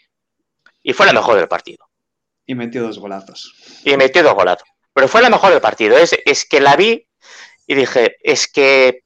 y 0.81 0.91
fue 0.91 1.05
la 1.05 1.13
mejor 1.13 1.37
del 1.37 1.47
partido. 1.47 1.87
Y 2.45 2.55
metió 2.55 2.83
dos 2.83 2.99
golazos. 2.99 3.53
Y 3.85 3.95
metió 3.95 4.23
dos 4.23 4.33
golazos. 4.33 4.67
Pero 4.91 5.07
fue 5.07 5.21
la 5.21 5.29
mejor 5.29 5.51
del 5.51 5.61
partido. 5.61 5.97
Es, 5.97 6.13
es 6.25 6.45
que 6.45 6.59
la 6.59 6.75
vi 6.75 7.07
y 7.67 7.75
dije, 7.75 8.17
es 8.21 8.47
que 8.47 9.03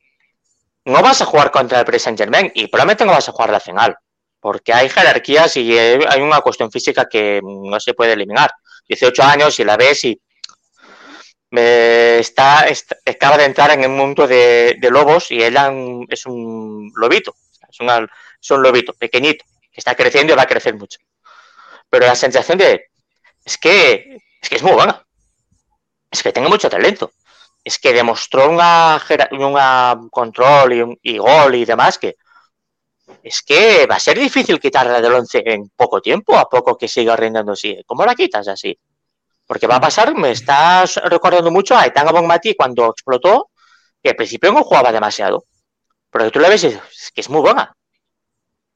no 0.85 1.01
vas 1.01 1.21
a 1.21 1.25
jugar 1.25 1.51
contra 1.51 1.79
el 1.79 1.85
Paris 1.85 2.03
Saint 2.03 2.17
Germain 2.17 2.51
y 2.55 2.67
probablemente 2.67 3.05
no 3.05 3.11
vas 3.11 3.27
a 3.27 3.33
jugar 3.33 3.51
la 3.51 3.59
final, 3.59 3.95
porque 4.39 4.73
hay 4.73 4.89
jerarquías 4.89 5.57
y 5.57 5.77
hay 5.77 6.21
una 6.21 6.41
cuestión 6.41 6.71
física 6.71 7.07
que 7.09 7.41
no 7.43 7.79
se 7.79 7.93
puede 7.93 8.13
eliminar. 8.13 8.51
18 8.87 9.23
años 9.23 9.59
y 9.59 9.65
la 9.65 9.75
ves 9.75 10.05
y 10.05 10.19
me 11.49 12.19
está, 12.19 12.65
acaba 13.05 13.37
de 13.37 13.45
entrar 13.45 13.71
en 13.71 13.83
el 13.83 13.89
mundo 13.89 14.27
de, 14.27 14.77
lobos 14.91 15.31
y 15.31 15.43
ella 15.43 15.71
es 16.09 16.25
un 16.25 16.91
lobito, 16.95 17.35
es, 17.69 17.77
es 18.41 18.51
un 18.51 18.61
lobito 18.61 18.93
pequeñito 18.93 19.45
que 19.71 19.79
está 19.79 19.95
creciendo 19.95 20.33
y 20.33 20.35
va 20.35 20.43
a 20.43 20.47
crecer 20.47 20.75
mucho. 20.75 20.99
Pero 21.89 22.05
la 22.05 22.15
sensación 22.15 22.57
de 22.57 22.87
es 23.45 23.57
que 23.57 24.17
es 24.41 24.49
que 24.49 24.55
es 24.55 24.63
muy 24.63 24.73
buena, 24.73 25.05
es 26.11 26.21
que 26.21 26.31
tengo 26.31 26.49
mucho 26.49 26.69
talento, 26.69 27.11
es 27.63 27.79
que 27.79 27.93
demostró 27.93 28.49
una, 28.49 29.01
control 30.11 30.97
y, 31.01 31.17
gol 31.17 31.55
y 31.55 31.65
demás 31.65 31.97
que 31.97 32.15
es 33.23 33.41
que 33.41 33.85
va 33.87 33.95
a 33.95 33.99
ser 33.99 34.19
difícil 34.19 34.59
quitarla 34.59 35.01
del 35.01 35.13
11 35.13 35.43
en 35.45 35.69
poco 35.69 36.01
tiempo, 36.01 36.37
a 36.37 36.49
poco 36.49 36.77
que 36.77 36.87
siga 36.87 37.15
rindiendo 37.15 37.53
así. 37.53 37.81
¿Cómo 37.85 38.05
la 38.05 38.15
quitas 38.15 38.47
así? 38.47 38.77
Porque 39.47 39.65
va 39.65 39.77
a 39.77 39.81
pasar, 39.81 40.13
me 40.13 40.31
estás 40.31 40.97
recordando 40.97 41.49
mucho 41.49 41.75
a 41.75 41.85
Etanga 41.85 42.11
Bonmati 42.11 42.55
cuando 42.55 42.91
explotó, 42.91 43.49
que 44.03 44.09
al 44.09 44.15
principio 44.15 44.51
no 44.51 44.63
jugaba 44.63 44.91
demasiado. 44.91 45.45
Pero 46.11 46.29
tú 46.31 46.39
la 46.39 46.49
ves 46.49 46.65
es 46.65 47.11
que 47.13 47.21
es 47.21 47.29
muy 47.29 47.41
buena. 47.41 47.73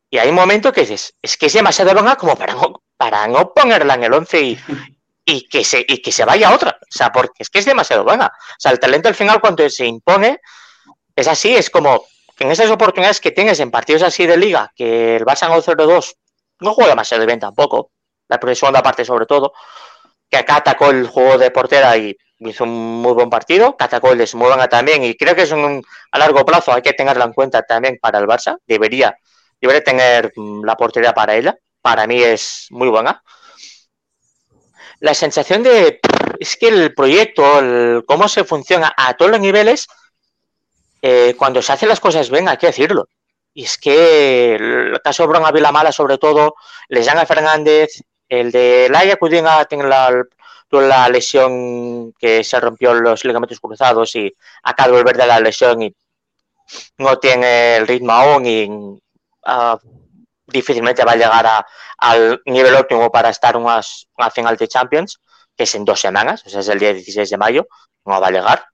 Y 0.09 0.17
hay 0.17 0.29
un 0.29 0.35
momento 0.35 0.71
que 0.71 0.81
dices, 0.81 1.13
es 1.21 1.37
que 1.37 1.45
es 1.45 1.53
demasiado 1.53 1.93
buena 1.93 2.15
como 2.15 2.35
para 2.35 2.53
no, 2.53 2.81
para 2.97 3.27
no 3.27 3.53
ponerla 3.53 3.95
en 3.95 4.03
el 4.03 4.13
11 4.13 4.41
y, 4.41 4.59
y, 5.25 5.47
que 5.47 5.63
se, 5.63 5.85
y 5.87 6.01
que 6.01 6.11
se 6.11 6.25
vaya 6.25 6.53
otra. 6.53 6.77
O 6.81 6.85
sea, 6.89 7.11
porque 7.11 7.43
es 7.43 7.49
que 7.49 7.59
es 7.59 7.65
demasiado 7.65 8.03
buena. 8.03 8.27
O 8.27 8.55
sea, 8.59 8.71
el 8.71 8.79
talento 8.79 9.07
al 9.07 9.15
final 9.15 9.39
cuando 9.39 9.69
se 9.69 9.85
impone 9.85 10.41
es 11.15 11.27
así, 11.27 11.55
es 11.55 11.69
como 11.69 12.05
en 12.39 12.51
esas 12.51 12.71
oportunidades 12.71 13.21
que 13.21 13.31
tienes 13.31 13.59
en 13.59 13.71
partidos 13.71 14.01
así 14.01 14.25
de 14.25 14.35
liga, 14.35 14.71
que 14.75 15.17
el 15.17 15.25
Barça 15.25 15.45
en 15.45 15.61
0-2 15.61 16.15
no 16.59 16.73
juega 16.73 16.89
demasiado 16.89 17.25
bien 17.25 17.39
tampoco, 17.39 17.91
la 18.27 18.39
segunda 18.55 18.81
parte 18.81 19.05
sobre 19.05 19.25
todo, 19.25 19.53
que 20.31 20.37
acá 20.37 20.55
atacó 20.55 20.89
el 20.89 21.07
juego 21.07 21.37
de 21.37 21.51
portera 21.51 21.97
y 21.97 22.17
hizo 22.39 22.63
un 22.63 23.01
muy 23.01 23.13
buen 23.13 23.29
partido, 23.29 23.75
atacó 23.77 24.13
el 24.13 24.17
de 24.17 24.29
buena 24.33 24.67
también 24.67 25.03
y 25.03 25.15
creo 25.15 25.35
que 25.35 25.43
es 25.43 25.51
un, 25.51 25.83
a 26.11 26.17
largo 26.17 26.45
plazo 26.45 26.73
hay 26.73 26.81
que 26.81 26.93
tenerla 26.93 27.25
en 27.25 27.33
cuenta 27.33 27.61
también 27.63 27.99
para 28.01 28.17
el 28.17 28.25
Barça, 28.25 28.57
debería, 28.65 29.15
debería 29.59 29.83
tener 29.83 30.31
mm, 30.35 30.63
la 30.63 30.75
portería 30.77 31.13
para 31.13 31.35
ella, 31.35 31.55
para 31.81 32.07
mí 32.07 32.23
es 32.23 32.67
muy 32.69 32.87
buena. 32.87 33.21
La 34.99 35.13
sensación 35.13 35.63
de 35.63 35.99
es 36.39 36.55
que 36.57 36.69
el 36.69 36.93
proyecto, 36.93 37.43
cómo 38.07 38.27
se 38.27 38.43
funciona 38.43 38.93
a 38.95 39.15
todos 39.15 39.31
los 39.31 39.39
niveles, 39.39 39.87
eh, 41.01 41.35
cuando 41.37 41.61
se 41.61 41.73
hacen 41.73 41.89
las 41.89 41.99
cosas 41.99 42.29
bien, 42.29 42.47
hay 42.47 42.57
que 42.57 42.67
decirlo. 42.67 43.07
Y 43.53 43.65
es 43.65 43.77
que 43.77 44.55
el 44.55 45.01
caso 45.03 45.23
de 45.23 45.27
Bron 45.27 45.73
Mala, 45.73 45.91
sobre 45.91 46.17
todo, 46.17 46.55
Lejana 46.87 47.25
Fernández, 47.25 48.01
el 48.31 48.49
de 48.49 48.87
Laia 48.89 49.17
Cudinga 49.17 49.65
tiene 49.65 49.83
la, 49.83 50.23
la 50.71 51.09
lesión 51.09 52.13
que 52.13 52.45
se 52.45 52.59
rompió 52.61 52.93
los 52.93 53.25
ligamentos 53.25 53.59
cruzados 53.59 54.15
y 54.15 54.33
acaba 54.63 54.87
de 54.87 54.97
volver 54.97 55.17
de 55.17 55.27
la 55.27 55.41
lesión 55.41 55.81
y 55.81 55.93
no 56.97 57.19
tiene 57.19 57.75
el 57.75 57.87
ritmo 57.87 58.13
aún 58.13 58.45
y 58.45 58.69
uh, 58.69 59.77
difícilmente 60.47 61.03
va 61.03 61.11
a 61.11 61.17
llegar 61.17 61.45
a, 61.45 61.67
al 61.97 62.41
nivel 62.45 62.73
óptimo 62.75 63.11
para 63.11 63.29
estar 63.29 63.55
en 63.57 63.63
una, 63.63 63.81
final 64.33 64.55
de 64.55 64.67
Champions, 64.69 65.19
que 65.57 65.63
es 65.63 65.75
en 65.75 65.83
dos 65.83 65.99
semanas, 65.99 66.41
o 66.45 66.49
sea, 66.49 66.61
es 66.61 66.69
el 66.69 66.79
día 66.79 66.93
16 66.93 67.29
de 67.29 67.37
mayo, 67.37 67.67
no 68.05 68.21
va 68.21 68.27
a 68.27 68.31
llegar. 68.31 68.65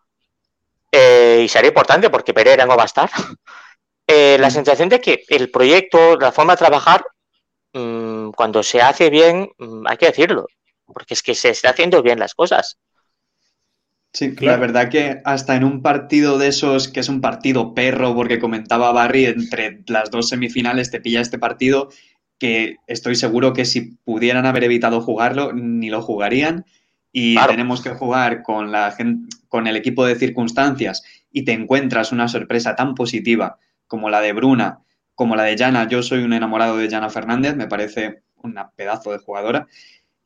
Eh, 0.91 1.41
y 1.45 1.49
sería 1.49 1.69
importante 1.69 2.11
porque 2.11 2.33
Pereira 2.33 2.67
no 2.67 2.77
va 2.77 2.83
a 2.83 2.85
estar. 2.85 3.09
Eh, 4.09 4.37
la 4.39 4.49
sensación 4.49 4.87
de 4.87 5.01
que 5.01 5.25
el 5.27 5.51
proyecto, 5.51 6.15
la 6.15 6.31
forma 6.31 6.53
de 6.53 6.59
trabajar, 6.59 7.03
Mm, 7.77 8.16
cuando 8.31 8.63
se 8.63 8.81
hace 8.81 9.09
bien, 9.09 9.49
mm, 9.57 9.87
hay 9.87 9.97
que 9.97 10.07
decirlo, 10.07 10.47
porque 10.85 11.13
es 11.13 11.21
que 11.21 11.35
se 11.35 11.49
está 11.49 11.69
haciendo 11.69 12.01
bien 12.01 12.19
las 12.19 12.33
cosas. 12.33 12.77
Sí, 14.13 14.33
la 14.39 14.57
verdad 14.57 14.89
que 14.89 15.21
hasta 15.25 15.55
en 15.55 15.63
un 15.63 15.81
partido 15.81 16.37
de 16.39 16.47
esos, 16.47 16.87
que 16.87 17.01
es 17.01 17.09
un 17.09 17.21
partido 17.21 17.75
perro, 17.75 18.15
porque 18.15 18.39
comentaba 18.39 18.91
Barry, 18.91 19.25
entre 19.25 19.83
las 19.87 20.09
dos 20.09 20.29
semifinales 20.29 20.89
te 20.89 21.01
pilla 21.01 21.21
este 21.21 21.37
partido, 21.37 21.89
que 22.39 22.77
estoy 22.87 23.15
seguro 23.15 23.53
que 23.53 23.65
si 23.65 23.97
pudieran 24.03 24.45
haber 24.45 24.63
evitado 24.63 25.01
jugarlo, 25.01 25.53
ni 25.53 25.89
lo 25.89 26.01
jugarían. 26.01 26.65
Y 27.11 27.35
tenemos 27.47 27.81
que 27.81 27.91
jugar 27.91 28.43
con, 28.43 28.71
la 28.71 28.95
con 29.47 29.67
el 29.67 29.75
equipo 29.75 30.05
de 30.05 30.15
circunstancias 30.15 31.03
y 31.31 31.45
te 31.45 31.53
encuentras 31.53 32.11
una 32.11 32.27
sorpresa 32.27 32.75
tan 32.75 32.95
positiva 32.95 33.57
como 33.87 34.09
la 34.09 34.21
de 34.21 34.33
Bruna, 34.33 34.79
como 35.17 35.35
la 35.35 35.43
de 35.43 35.57
Jana. 35.57 35.87
Yo 35.89 36.03
soy 36.03 36.19
un 36.23 36.31
enamorado 36.31 36.77
de 36.77 36.89
Jana 36.89 37.09
Fernández, 37.09 37.55
me 37.55 37.65
parece 37.65 38.21
una 38.35 38.69
pedazo 38.69 39.11
de 39.11 39.17
jugadora. 39.17 39.67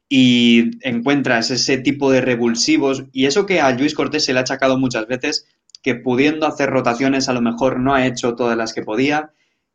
Y 0.10 0.71
encuentras 0.86 1.49
ese 1.49 1.77
tipo 1.77 2.12
de 2.12 2.19
revulsivos. 2.19 3.06
Y 3.13 3.25
eso 3.25 3.45
que 3.45 3.62
a 3.62 3.71
Luis 3.71 3.95
Cortés 3.95 4.25
se 4.25 4.34
le 4.34 4.39
ha 4.39 4.41
achacado 4.41 4.77
muchas 4.77 5.08
veces, 5.08 5.47
que 5.82 5.95
pudiendo 5.95 6.45
hacer 6.45 6.69
rotaciones 6.69 7.30
a 7.30 7.34
lo 7.34 7.41
mejor 7.41 7.80
no 7.80 7.93
ha 7.95 8.06
hecho 8.06 8.36
todas 8.36 8.58
las 8.58 8.73
que 8.73 8.84
podía. 8.84 9.32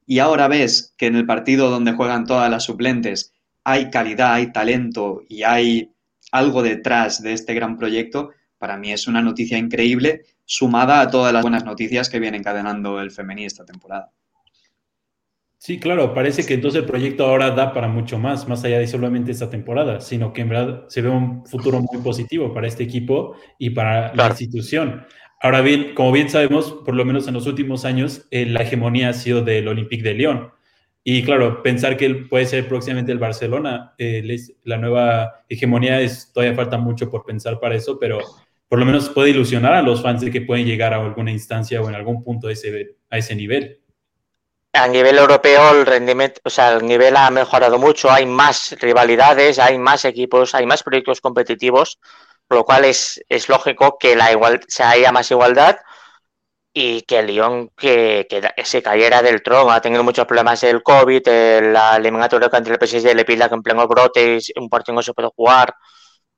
Y 0.07 0.19
ahora 0.19 0.49
ves 0.49 0.95
que 0.99 1.07
en 1.07 1.17
el 1.17 1.25
partido 1.25 1.71
donde 1.71 1.93
juegan 1.93 2.27
todas 2.27 2.51
las 2.51 2.65
suplentes 2.65 3.33
hay 3.65 3.89
calidad, 3.91 4.35
hay 4.35 4.53
talento 4.53 5.23
y 5.29 5.45
hay 5.45 5.93
algo 6.31 6.63
detrás 6.63 7.23
de 7.23 7.33
este 7.33 7.55
gran 7.55 7.79
proyecto, 7.79 8.33
para 8.59 8.77
mí 8.77 8.93
es 8.93 9.09
una 9.09 9.23
noticia 9.23 9.57
increíble, 9.57 10.23
sumada 10.45 11.01
a 11.01 11.11
todas 11.11 11.33
las 11.33 11.43
buenas 11.43 11.65
noticias 11.65 12.11
que 12.11 12.21
viene 12.21 12.37
encadenando 12.37 13.01
el 13.01 13.11
femení 13.11 13.47
esta 13.47 13.65
temporada. 13.65 14.13
Sí, 15.59 15.81
claro, 15.81 16.13
parece 16.15 16.45
que 16.45 16.55
entonces 16.55 16.83
el 16.83 16.87
proyecto 16.87 17.25
ahora 17.27 17.51
da 17.51 17.73
para 17.73 17.89
mucho 17.89 18.19
más, 18.19 18.47
más 18.47 18.63
allá 18.65 18.79
de 18.79 18.87
solamente 18.87 19.33
esta 19.33 19.49
temporada, 19.49 20.01
sino 20.01 20.33
que 20.33 20.43
en 20.43 20.51
verdad 20.51 20.85
se 20.89 21.01
ve 21.01 21.09
un 21.09 21.47
futuro 21.47 21.81
muy 21.81 22.03
positivo 22.03 22.53
para 22.53 22.69
este 22.69 22.85
equipo 22.85 23.37
y 23.59 23.71
para 23.71 24.15
la 24.15 24.29
institución. 24.29 25.07
Ahora 25.41 25.63
bien, 25.63 25.95
como 25.95 26.13
bien 26.13 26.29
sabemos, 26.29 26.73
por 26.85 26.95
lo 26.95 27.05
menos 27.05 27.27
en 27.27 27.35
los 27.35 27.47
últimos 27.47 27.85
años, 27.85 28.27
eh, 28.31 28.47
la 28.47 28.63
hegemonía 28.63 29.09
ha 29.09 29.13
sido 29.15 29.43
del 29.43 29.67
Olympique 29.69 30.03
de 30.03 30.15
Lyon. 30.15 30.51
Y 31.03 31.23
claro, 31.23 31.63
pensar 31.63 31.97
que 31.97 32.11
puede 32.15 32.47
ser 32.47 32.69
próximamente 32.69 33.13
el 33.13 33.19
Barcelona, 33.19 33.95
eh, 33.99 34.39
la 34.65 34.77
nueva 34.77 35.45
hegemonía, 35.49 36.01
es, 36.01 36.33
todavía 36.33 36.55
falta 36.55 36.79
mucho 36.79 37.11
por 37.11 37.25
pensar 37.25 37.61
para 37.61 37.77
eso, 37.77 37.99
pero 37.99 38.19
por 38.69 38.79
lo 38.79 38.85
menos 38.85 39.09
puede 39.09 39.31
ilusionar 39.31 39.75
a 39.75 39.83
los 39.83 40.03
fans 40.03 40.21
de 40.21 40.31
que 40.31 40.43
pueden 40.43 40.67
llegar 40.67 40.93
a 40.93 41.03
alguna 41.03 41.33
instancia 41.33 41.81
o 41.81 41.89
en 41.89 41.95
algún 41.95 42.23
punto 42.23 42.51
ese, 42.51 42.97
a 43.09 43.19
ese 43.19 43.35
nivel 43.35 43.81
a 44.77 44.87
nivel 44.89 45.19
europeo 45.19 45.71
el 45.73 45.87
rendimiento, 45.87 46.41
o 46.45 46.51
sea, 46.51 46.73
el 46.75 46.87
nivel 46.87 47.17
ha 47.17 47.31
mejorado 47.31 47.79
mucho, 47.79 48.11
hay 48.11 48.27
más 48.27 48.77
rivalidades, 48.81 49.59
hay 49.59 49.79
más 49.79 50.05
equipos, 50.05 50.55
hay 50.55 50.67
más 50.67 50.83
proyectos 50.83 51.21
competitivos, 51.21 51.99
por 52.47 52.59
lo 52.59 52.65
cual 52.65 52.85
es, 52.85 53.21
es 53.29 53.49
lógico 53.49 53.99
que 53.99 54.17
la 54.17 54.33
igual, 54.33 54.61
se 54.69 54.83
haya 54.85 55.13
más 55.13 55.31
igualdad 55.31 55.77
y 56.73 57.03
que 57.03 57.19
el 57.21 57.27
Lyon 57.29 57.71
que, 57.77 58.27
que, 58.29 58.43
se 58.65 58.83
cayera 58.83 59.23
del 59.23 59.43
trono. 59.43 59.71
Ha 59.71 59.81
tenido 59.81 60.05
muchos 60.05 60.27
problemas 60.27 60.63
el 60.63 60.83
COVID, 60.83 61.27
la 61.73 61.97
eliminatoria 61.97 62.51
contra 62.51 62.75
el 62.75 62.87
PSG 62.87 63.15
le 63.15 63.25
pila 63.25 63.49
que 63.49 63.55
en 63.55 63.63
pleno 63.63 63.89
brote, 63.89 64.39
un 64.57 64.69
partido 64.69 64.95
no 64.95 65.03
se 65.03 65.15
puede 65.15 65.31
jugar. 65.35 65.75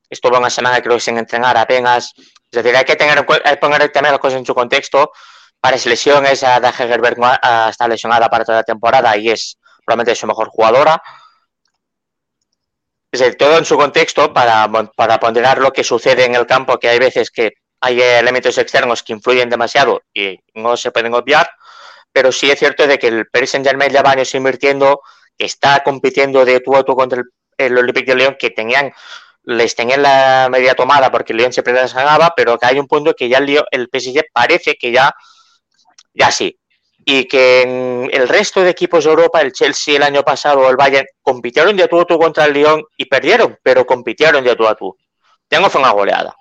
Estuvo 0.09 0.39
una 0.39 0.51
semana 0.51 0.81
creo 0.81 1.01
sin 1.01 1.19
entrenar 1.19 1.57
apenas. 1.57 2.13
Es 2.17 2.63
decir, 2.63 2.77
hay 2.77 2.85
que 2.85 2.97
tener, 2.97 3.27
hay 3.45 3.55
que 3.55 3.57
poner 3.59 3.91
también 3.91 4.13
las 4.13 4.21
cosas 4.21 4.39
en 4.39 4.47
su 4.47 4.55
contexto 4.55 5.11
lesión 5.85 6.27
esa 6.27 6.61
de 6.61 6.69
Hegerberg 6.69 7.19
está 7.71 7.89
lesionada 7.89 8.29
para 8.29 8.45
toda 8.45 8.59
la 8.59 8.65
temporada 8.65 9.17
y 9.17 9.31
es 9.31 9.59
probablemente 9.85 10.15
su 10.15 10.27
mejor 10.27 10.49
jugadora. 10.49 11.03
Todo 13.39 13.59
en 13.59 13.65
su 13.65 13.77
contexto 13.77 14.33
para, 14.33 14.71
para 14.95 15.19
ponderar 15.19 15.59
lo 15.59 15.73
que 15.73 15.83
sucede 15.83 16.25
en 16.25 16.35
el 16.35 16.47
campo, 16.47 16.79
que 16.79 16.89
hay 16.89 16.99
veces 16.99 17.31
que 17.31 17.55
hay 17.81 18.01
elementos 18.01 18.59
externos 18.59 19.03
que 19.03 19.13
influyen 19.13 19.49
demasiado 19.49 20.03
y 20.13 20.39
no 20.55 20.77
se 20.77 20.91
pueden 20.91 21.15
obviar, 21.15 21.49
pero 22.13 22.33
sí 22.33 22.51
es 22.51 22.59
cierto 22.59 22.87
de 22.87 22.99
que 22.99 23.09
el 23.09 23.27
Paris 23.27 23.51
Saint-Germain 23.51 23.91
lleva 23.91 24.11
años 24.11 24.35
invirtiendo, 24.35 25.01
que 25.37 25.47
está 25.47 25.83
compitiendo 25.85 26.45
de 26.45 26.61
tú 26.61 26.77
a 26.77 26.85
contra 26.85 27.23
el, 27.57 27.79
Olympique 27.79 28.13
de 28.13 28.17
Lyon, 28.17 28.37
que 28.39 28.51
tenían 28.51 28.93
les 29.45 29.75
tenían 29.75 30.03
la 30.03 30.49
media 30.51 30.75
tomada 30.75 31.11
porque 31.11 31.33
el 31.33 31.39
Lyon 31.39 31.53
siempre 31.53 31.73
les 31.73 31.95
ganaba, 31.95 32.35
pero 32.37 32.59
que 32.59 32.67
hay 32.67 32.79
un 32.79 32.87
punto 32.87 33.15
que 33.15 33.31
ya 33.31 33.39
el, 33.39 33.65
el 33.71 33.89
PSG 33.91 34.25
parece 34.33 34.75
que 34.75 34.93
ya 34.93 35.15
ya 36.15 36.31
sí. 36.31 36.59
y 37.05 37.27
que 37.27 37.63
en 37.63 38.11
el 38.13 38.29
resto 38.29 38.63
de 38.63 38.71
equipos 38.71 39.05
de 39.05 39.11
Europa, 39.11 39.41
el 39.41 39.53
Chelsea 39.53 39.97
el 39.97 40.03
año 40.03 40.23
pasado 40.23 40.69
el 40.69 40.77
Bayern, 40.77 41.07
compitieron 41.23 41.77
de 41.77 41.89
tú 41.89 42.01
a 42.01 42.05
tú 42.05 42.19
contra 42.19 42.45
el 42.45 42.53
Lyon 42.53 42.85
y 42.97 43.07
perdieron, 43.07 43.59
pero 43.63 43.87
compitieron 43.87 44.45
de 44.45 44.57
tú 44.57 44.67
a 44.67 44.75
tú. 44.75 44.97
Tengo 45.49 45.71
fue 45.71 45.81
una 45.81 45.93
goleada. 45.93 46.35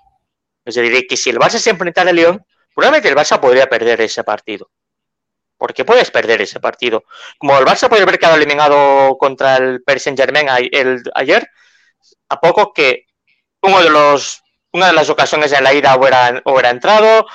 Es 0.64 0.74
decir, 0.74 1.06
que 1.06 1.16
si 1.16 1.30
el 1.30 1.38
Barça 1.38 1.58
se 1.58 1.70
enfrentara 1.70 2.10
al 2.10 2.16
Lyon, 2.16 2.44
probablemente 2.74 3.08
el 3.08 3.16
Barça 3.16 3.40
podría 3.40 3.66
perder 3.66 4.00
ese 4.02 4.22
partido. 4.24 4.70
Porque 5.56 5.84
puedes 5.84 6.10
perder 6.10 6.42
ese 6.42 6.60
partido. 6.60 7.04
Como 7.38 7.58
el 7.58 7.64
Barça 7.64 7.88
puede 7.88 8.02
haber 8.02 8.18
quedado 8.18 8.36
eliminado 8.36 9.16
contra 9.16 9.56
el 9.56 9.82
Paris 9.82 10.02
Saint 10.02 10.18
Germain 10.18 10.48
ayer, 10.50 11.48
a 12.28 12.40
poco 12.40 12.72
que 12.72 13.06
uno 13.62 13.80
de 13.80 13.90
los, 13.90 14.42
una 14.72 14.88
de 14.88 14.92
las 14.92 15.08
ocasiones 15.08 15.52
en 15.52 15.64
la 15.64 15.72
ida 15.72 15.96
hubiera, 15.96 16.42
hubiera 16.44 16.70
entrado, 16.70 17.26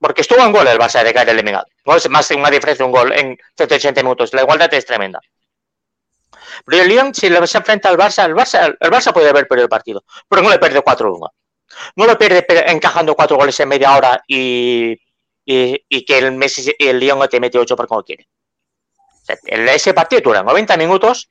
porque 0.00 0.22
estuvo 0.22 0.40
en 0.40 0.52
gol 0.52 0.66
el 0.66 0.78
Barça 0.78 1.02
de 1.02 1.12
caer 1.12 1.28
eliminado. 1.30 1.66
No 1.84 1.96
es 1.96 2.08
más 2.08 2.30
una 2.30 2.50
diferencia 2.50 2.84
de 2.84 2.90
un 2.90 2.96
gol 2.96 3.12
en 3.12 3.36
180 3.56 4.02
minutos. 4.02 4.32
La 4.32 4.42
igualdad 4.42 4.72
es 4.72 4.86
tremenda. 4.86 5.20
Pero 6.64 6.82
el 6.82 6.88
Lyon, 6.88 7.14
si 7.14 7.28
se 7.28 7.58
enfrenta 7.58 7.88
al 7.88 7.96
Barça, 7.96 8.24
el 8.24 8.34
Barça, 8.34 8.76
el 8.78 8.90
Barça 8.90 9.12
puede 9.12 9.28
haber 9.28 9.46
perdido 9.46 9.64
el 9.64 9.70
partido, 9.70 10.04
pero 10.28 10.42
no 10.42 10.50
le 10.50 10.58
pierde 10.58 10.82
4-1. 10.82 11.30
No 11.96 12.06
lo 12.06 12.18
pierde 12.18 12.46
encajando 12.70 13.14
cuatro 13.14 13.36
goles 13.36 13.58
en 13.60 13.68
media 13.68 13.96
hora 13.96 14.22
y, 14.26 14.96
que 15.44 16.18
el, 16.18 16.32
Messi, 16.32 16.72
el 16.78 16.98
Lyon 16.98 17.28
te 17.28 17.40
mete 17.40 17.58
8 17.58 17.76
por 17.76 17.86
como 17.86 18.02
quiere. 18.02 18.28
ese 19.44 19.94
partido 19.94 20.22
dura 20.22 20.42
90 20.42 20.76
minutos 20.76 21.28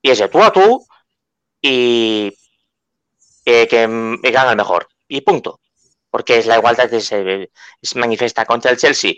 y 0.00 0.10
es 0.10 0.18
de 0.18 0.28
tú 0.28 0.42
a 0.42 0.52
tú 0.52 0.86
y 1.60 2.36
que 3.44 4.18
gana 4.22 4.50
el 4.50 4.56
mejor. 4.56 4.88
Y 5.08 5.20
punto 5.20 5.60
porque 6.16 6.38
es 6.38 6.46
la 6.46 6.56
igualdad 6.56 6.88
que 6.88 7.02
se, 7.02 7.50
manifiesta 7.94 8.46
contra 8.46 8.70
el 8.70 8.78
Chelsea. 8.78 9.16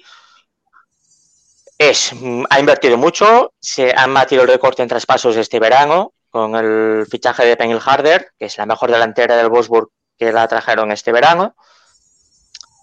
Es, 1.78 2.12
ha 2.50 2.58
invertido 2.58 2.98
mucho, 2.98 3.52
se 3.61 3.94
han 3.96 4.12
batido 4.12 4.42
el 4.42 4.48
récord 4.48 4.80
en 4.80 4.88
traspasos 4.88 5.37
este 5.37 5.61
verano 5.61 6.12
con 6.28 6.56
el 6.56 7.06
fichaje 7.08 7.46
de 7.46 7.56
Penil 7.56 7.78
Harder, 7.87 8.32
que 8.37 8.46
es 8.46 8.58
la 8.58 8.66
mejor 8.66 8.90
delantera 8.90 9.37
del 9.37 9.48
Wolfsburg 9.48 9.90
que 10.18 10.32
la 10.32 10.48
trajeron 10.48 10.90
este 10.90 11.12
verano, 11.12 11.54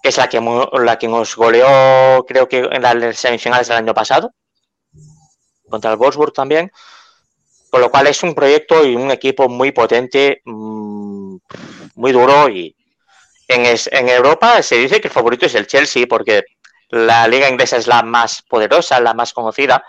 que 0.01 0.07
es 0.07 0.15
la 0.15 0.29
que, 0.29 0.39
la 0.39 0.97
que 0.97 1.09
nos 1.09 1.35
goleó, 1.35 2.25
creo 2.25 2.47
que 2.47 2.59
en 2.59 2.81
las 2.83 3.17
semifinales 3.17 3.67
del 3.67 3.79
año 3.79 3.93
pasado, 3.93 4.31
contra 5.69 5.91
el 5.91 5.97
Wolfsburg 5.97 6.31
también. 6.31 6.71
Con 7.69 7.81
lo 7.81 7.91
cual 7.91 8.07
es 8.07 8.23
un 8.23 8.33
proyecto 8.33 8.85
y 8.85 8.95
un 8.95 9.11
equipo 9.11 9.49
muy 9.49 9.73
potente, 9.73 10.41
mm, 10.45 11.35
muy 11.95 12.11
duro 12.13 12.47
y, 12.47 12.73
en, 13.47 14.09
Europa 14.09 14.61
se 14.63 14.77
dice 14.77 14.99
que 14.99 15.07
el 15.07 15.13
favorito 15.13 15.45
es 15.45 15.55
el 15.55 15.67
Chelsea 15.67 16.07
porque 16.07 16.43
la 16.89 17.27
liga 17.27 17.49
inglesa 17.49 17.77
es 17.77 17.87
la 17.87 18.03
más 18.03 18.41
poderosa, 18.41 18.99
la 18.99 19.13
más 19.13 19.33
conocida. 19.33 19.83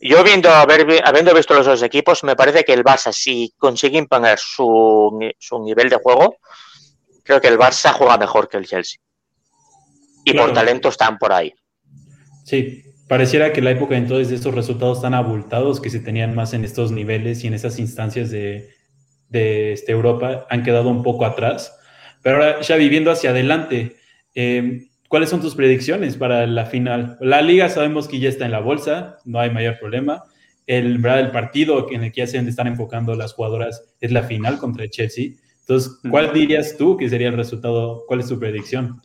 Yo 0.00 0.24
viendo, 0.24 0.50
habiendo 0.50 1.34
visto 1.34 1.54
los 1.54 1.66
dos 1.66 1.82
equipos, 1.82 2.24
me 2.24 2.36
parece 2.36 2.64
que 2.64 2.72
el 2.72 2.84
Barça, 2.84 3.12
si 3.12 3.52
consigue 3.58 3.98
imponer 3.98 4.38
su, 4.38 5.18
nivel 5.62 5.90
de 5.90 5.96
juego, 5.96 6.36
creo 7.22 7.40
que 7.40 7.48
el 7.48 7.58
Barça 7.58 7.92
juega 7.92 8.16
mejor 8.16 8.48
que 8.48 8.56
el 8.56 8.66
Chelsea. 8.66 9.00
Y 10.24 10.32
por 10.34 10.52
talento 10.52 10.88
están 10.88 11.18
por 11.18 11.32
ahí. 11.32 11.52
Sí, 12.44 12.82
pareciera 13.08 13.52
que 13.52 13.60
la 13.60 13.72
época 13.72 13.96
entonces 13.96 14.30
de 14.30 14.36
estos 14.36 14.54
resultados 14.54 15.02
tan 15.02 15.14
abultados 15.14 15.80
que 15.80 15.90
se 15.90 16.00
tenían 16.00 16.34
más 16.34 16.54
en 16.54 16.64
estos 16.64 16.92
niveles 16.92 17.44
y 17.44 17.48
en 17.48 17.54
esas 17.54 17.78
instancias 17.78 18.30
de, 18.30 18.70
de 19.28 19.72
este, 19.72 19.92
Europa 19.92 20.46
han 20.48 20.62
quedado 20.62 20.88
un 20.88 21.02
poco 21.02 21.24
atrás 21.24 21.79
pero 22.22 22.36
ahora, 22.36 22.60
ya 22.60 22.76
viviendo 22.76 23.10
hacia 23.10 23.30
adelante, 23.30 23.96
em, 24.34 24.88
¿cuáles 25.08 25.30
son 25.30 25.40
tus 25.40 25.54
predicciones 25.54 26.16
para 26.16 26.46
la 26.46 26.66
final? 26.66 27.16
La 27.20 27.42
liga 27.42 27.68
sabemos 27.68 28.08
que 28.08 28.20
ya 28.20 28.28
está 28.28 28.44
en 28.44 28.52
la 28.52 28.60
bolsa, 28.60 29.18
no 29.24 29.40
hay 29.40 29.50
mayor 29.50 29.78
problema. 29.78 30.24
El, 30.66 30.98
¿verdad? 30.98 31.20
el 31.20 31.30
partido 31.30 31.88
en 31.90 32.04
el 32.04 32.12
que 32.12 32.20
ya 32.20 32.26
se 32.26 32.38
están 32.38 32.68
enfocando 32.68 33.14
las 33.14 33.32
jugadoras 33.32 33.82
es 34.00 34.12
la 34.12 34.22
final 34.22 34.58
contra 34.58 34.84
el 34.84 34.90
Chelsea. 34.90 35.32
Entonces, 35.60 35.98
¿cuál 36.08 36.32
dirías 36.32 36.76
tú 36.76 36.96
que 36.96 37.08
sería 37.08 37.28
el 37.28 37.36
resultado? 37.36 38.04
¿Cuál 38.06 38.20
es 38.20 38.28
tu 38.28 38.38
predicción? 38.38 39.00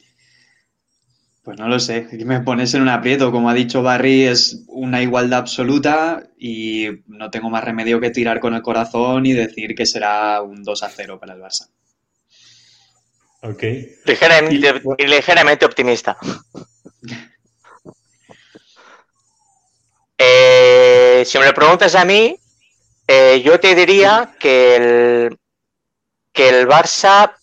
Pues 1.45 1.59
no 1.59 1.67
lo 1.67 1.79
sé, 1.79 2.07
me 2.25 2.41
pones 2.41 2.73
en 2.73 2.81
un 2.81 2.89
aprieto. 2.89 3.31
Como 3.31 3.51
ha 3.51 3.53
dicho 3.53 3.83
Barry, 3.83 4.23
es 4.23 4.65
una 4.67 5.03
igualdad 5.03 5.39
absoluta 5.41 6.27
y 6.39 6.87
no 7.05 7.29
tengo 7.29 7.51
más 7.51 7.63
remedio 7.63 7.99
que 7.99 8.09
tirar 8.09 8.39
con 8.39 8.55
el 8.55 8.63
corazón 8.63 9.27
y 9.27 9.33
decir 9.33 9.75
que 9.75 9.85
será 9.85 10.41
un 10.41 10.63
2 10.63 10.81
a 10.81 10.89
0 10.89 11.19
para 11.19 11.35
el 11.35 11.41
Barça. 11.41 11.69
Ok. 13.45 13.63
Ligeramente, 14.97 15.65
optimista. 15.65 16.17
Eh, 20.17 21.23
si 21.25 21.37
me 21.37 21.45
lo 21.45 21.53
preguntas 21.53 21.93
a 21.93 22.05
mí, 22.05 22.39
eh, 23.05 23.41
yo 23.43 23.59
te 23.59 23.75
diría 23.75 24.33
que 24.39 24.75
el, 24.77 25.37
que 26.31 26.47
el 26.47 26.65
Barça, 26.65 27.35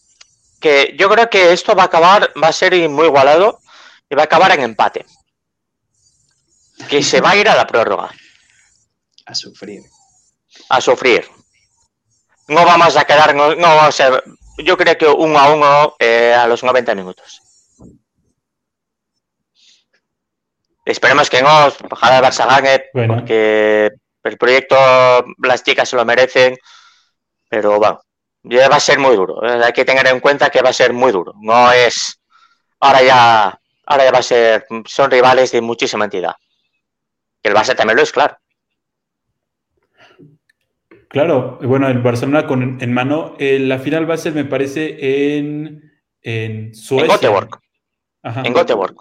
que 0.58 0.94
yo 0.98 1.10
creo 1.10 1.28
que 1.28 1.52
esto 1.52 1.74
va 1.74 1.82
a 1.82 1.86
acabar, 1.86 2.32
va 2.42 2.48
a 2.48 2.52
ser 2.52 2.88
muy 2.88 3.08
igualado 3.08 3.60
y 4.08 4.14
va 4.14 4.22
a 4.22 4.24
acabar 4.24 4.52
en 4.52 4.62
empate. 4.62 5.04
Que 6.88 7.02
se 7.02 7.20
va 7.20 7.32
a 7.32 7.36
ir 7.36 7.46
a 7.46 7.56
la 7.56 7.66
prórroga. 7.66 8.10
A 9.26 9.34
sufrir. 9.34 9.82
A 10.70 10.80
sufrir. 10.80 11.28
No 12.48 12.64
vamos 12.64 12.96
a 12.96 13.04
quedar, 13.04 13.34
no, 13.34 13.54
vamos 13.54 14.00
a 14.00 14.22
yo 14.62 14.76
creo 14.76 14.96
que 14.96 15.06
uno 15.06 15.38
a 15.38 15.52
uno 15.52 15.96
eh, 15.98 16.34
a 16.34 16.46
los 16.46 16.62
90 16.62 16.94
minutos. 16.94 17.40
Esperemos 20.84 21.30
que 21.30 21.42
no, 21.42 21.68
ojalá 21.90 22.18
el 22.18 22.24
Barça 22.24 22.46
gane, 22.46 22.84
porque 23.06 23.90
el 24.24 24.36
proyecto, 24.36 24.76
las 25.38 25.62
chicas 25.62 25.88
se 25.88 25.96
lo 25.96 26.04
merecen, 26.04 26.56
pero 27.48 27.78
bueno, 27.78 28.00
va 28.44 28.76
a 28.76 28.80
ser 28.80 28.98
muy 28.98 29.14
duro. 29.14 29.40
Hay 29.42 29.72
que 29.72 29.84
tener 29.84 30.06
en 30.08 30.18
cuenta 30.18 30.50
que 30.50 30.60
va 30.60 30.70
a 30.70 30.72
ser 30.72 30.92
muy 30.92 31.12
duro. 31.12 31.34
No 31.40 31.70
es, 31.70 32.20
ahora 32.80 33.02
ya, 33.02 33.60
ahora 33.86 34.04
ya 34.04 34.10
va 34.10 34.18
a 34.18 34.22
ser, 34.22 34.66
son 34.86 35.10
rivales 35.10 35.52
de 35.52 35.60
muchísima 35.60 36.06
entidad. 36.06 36.34
Que 37.40 37.48
el 37.48 37.54
Barça 37.54 37.76
también 37.76 37.96
lo 37.96 38.02
es, 38.02 38.10
claro. 38.10 38.36
Claro, 41.12 41.58
bueno, 41.62 41.88
el 41.88 41.98
Barcelona 41.98 42.46
con, 42.46 42.78
en 42.80 42.92
mano, 42.94 43.34
eh, 43.38 43.58
la 43.58 43.78
final 43.78 44.08
va 44.08 44.14
a 44.14 44.16
ser, 44.16 44.32
me 44.32 44.46
parece, 44.46 45.36
en, 45.36 45.92
en 46.22 46.74
Suecia. 46.74 47.04
En 47.04 47.10
Göteborg. 47.12 47.50
En 48.22 48.54
Göteborg. 48.54 48.94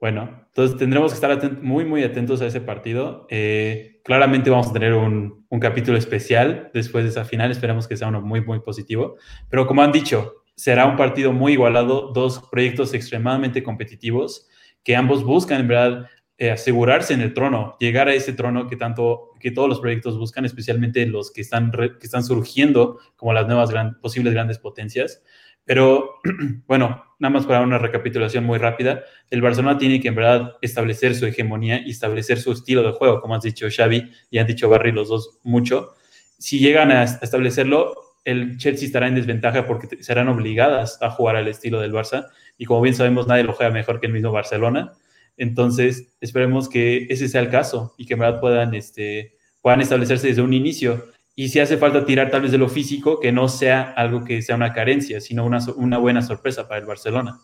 Bueno, 0.00 0.46
entonces 0.46 0.78
tendremos 0.78 1.12
que 1.12 1.16
estar 1.16 1.60
muy, 1.60 1.84
muy 1.84 2.02
atentos 2.02 2.40
a 2.40 2.46
ese 2.46 2.62
partido. 2.62 3.26
Eh, 3.28 4.00
claramente 4.02 4.48
vamos 4.48 4.68
a 4.68 4.72
tener 4.72 4.94
un, 4.94 5.44
un, 5.50 5.60
capítulo 5.60 5.98
especial 5.98 6.70
después 6.72 7.04
de 7.04 7.10
esa 7.10 7.26
final. 7.26 7.50
Esperamos 7.50 7.86
que 7.86 7.98
sea 7.98 8.08
uno 8.08 8.22
muy, 8.22 8.40
muy 8.40 8.60
positivo. 8.60 9.16
Pero 9.50 9.66
como 9.66 9.82
han 9.82 9.92
dicho, 9.92 10.44
será 10.56 10.86
un 10.86 10.96
partido 10.96 11.34
muy 11.34 11.52
igualado, 11.52 12.10
dos 12.14 12.42
proyectos 12.50 12.94
extremadamente 12.94 13.62
competitivos 13.62 14.48
que 14.82 14.96
ambos 14.96 15.24
buscan, 15.24 15.60
en 15.60 15.68
verdad, 15.68 16.06
eh, 16.42 16.50
asegurarse 16.50 17.14
en 17.14 17.20
el 17.20 17.34
trono, 17.34 17.76
llegar 17.78 18.08
a 18.08 18.14
ese 18.14 18.32
trono 18.32 18.66
que 18.66 18.74
tanto, 18.74 19.30
que 19.38 19.52
todos 19.52 19.68
los 19.68 19.78
proyectos 19.78 20.18
buscan, 20.18 20.44
especialmente 20.44 21.06
los 21.06 21.30
que 21.30 21.40
están, 21.40 21.70
que 21.70 21.96
están 22.02 22.24
surgiendo 22.24 22.98
como 23.14 23.32
las 23.32 23.46
nuevas 23.46 23.70
posibles 24.00 24.32
grandes 24.34 24.58
potencias. 24.58 25.22
Pero 25.64 26.16
bueno, 26.66 27.04
nada 27.20 27.32
más 27.32 27.46
para 27.46 27.60
una 27.60 27.78
recapitulación 27.78 28.42
muy 28.42 28.58
rápida, 28.58 29.04
el 29.30 29.40
Barcelona 29.40 29.78
tiene 29.78 30.00
que 30.00 30.08
en 30.08 30.16
verdad 30.16 30.56
establecer 30.62 31.14
su 31.14 31.26
hegemonía 31.26 31.80
y 31.86 31.90
establecer 31.90 32.40
su 32.40 32.50
estilo 32.50 32.82
de 32.82 32.90
juego, 32.90 33.20
como 33.20 33.36
has 33.36 33.44
dicho 33.44 33.68
Xavi 33.70 34.10
y 34.28 34.38
han 34.38 34.48
dicho 34.48 34.68
Barry 34.68 34.90
los 34.90 35.10
dos 35.10 35.38
mucho. 35.44 35.94
Si 36.38 36.58
llegan 36.58 36.90
a 36.90 37.04
establecerlo, 37.04 37.94
el 38.24 38.56
Chelsea 38.56 38.86
estará 38.86 39.06
en 39.06 39.14
desventaja 39.14 39.64
porque 39.64 40.02
serán 40.02 40.26
obligadas 40.26 41.00
a 41.02 41.10
jugar 41.10 41.36
al 41.36 41.46
estilo 41.46 41.80
del 41.80 41.92
Barça 41.92 42.30
y 42.58 42.64
como 42.64 42.80
bien 42.80 42.96
sabemos 42.96 43.28
nadie 43.28 43.44
lo 43.44 43.52
juega 43.52 43.70
mejor 43.70 44.00
que 44.00 44.06
el 44.06 44.12
mismo 44.12 44.32
Barcelona. 44.32 44.94
Entonces, 45.42 46.14
esperemos 46.20 46.68
que 46.68 47.08
ese 47.10 47.26
sea 47.26 47.40
el 47.40 47.50
caso 47.50 47.94
y 47.98 48.06
que 48.06 48.14
en 48.14 48.20
verdad 48.20 48.40
puedan, 48.40 48.74
este, 48.74 49.34
puedan 49.60 49.80
establecerse 49.80 50.28
desde 50.28 50.40
un 50.40 50.54
inicio. 50.54 51.06
Y 51.34 51.48
si 51.48 51.58
hace 51.58 51.78
falta 51.78 52.06
tirar 52.06 52.30
tal 52.30 52.42
vez 52.42 52.52
de 52.52 52.58
lo 52.58 52.68
físico, 52.68 53.18
que 53.18 53.32
no 53.32 53.48
sea 53.48 53.92
algo 53.96 54.22
que 54.22 54.40
sea 54.40 54.54
una 54.54 54.72
carencia, 54.72 55.20
sino 55.20 55.44
una, 55.44 55.58
una 55.74 55.98
buena 55.98 56.22
sorpresa 56.22 56.68
para 56.68 56.78
el 56.78 56.86
Barcelona. 56.86 57.40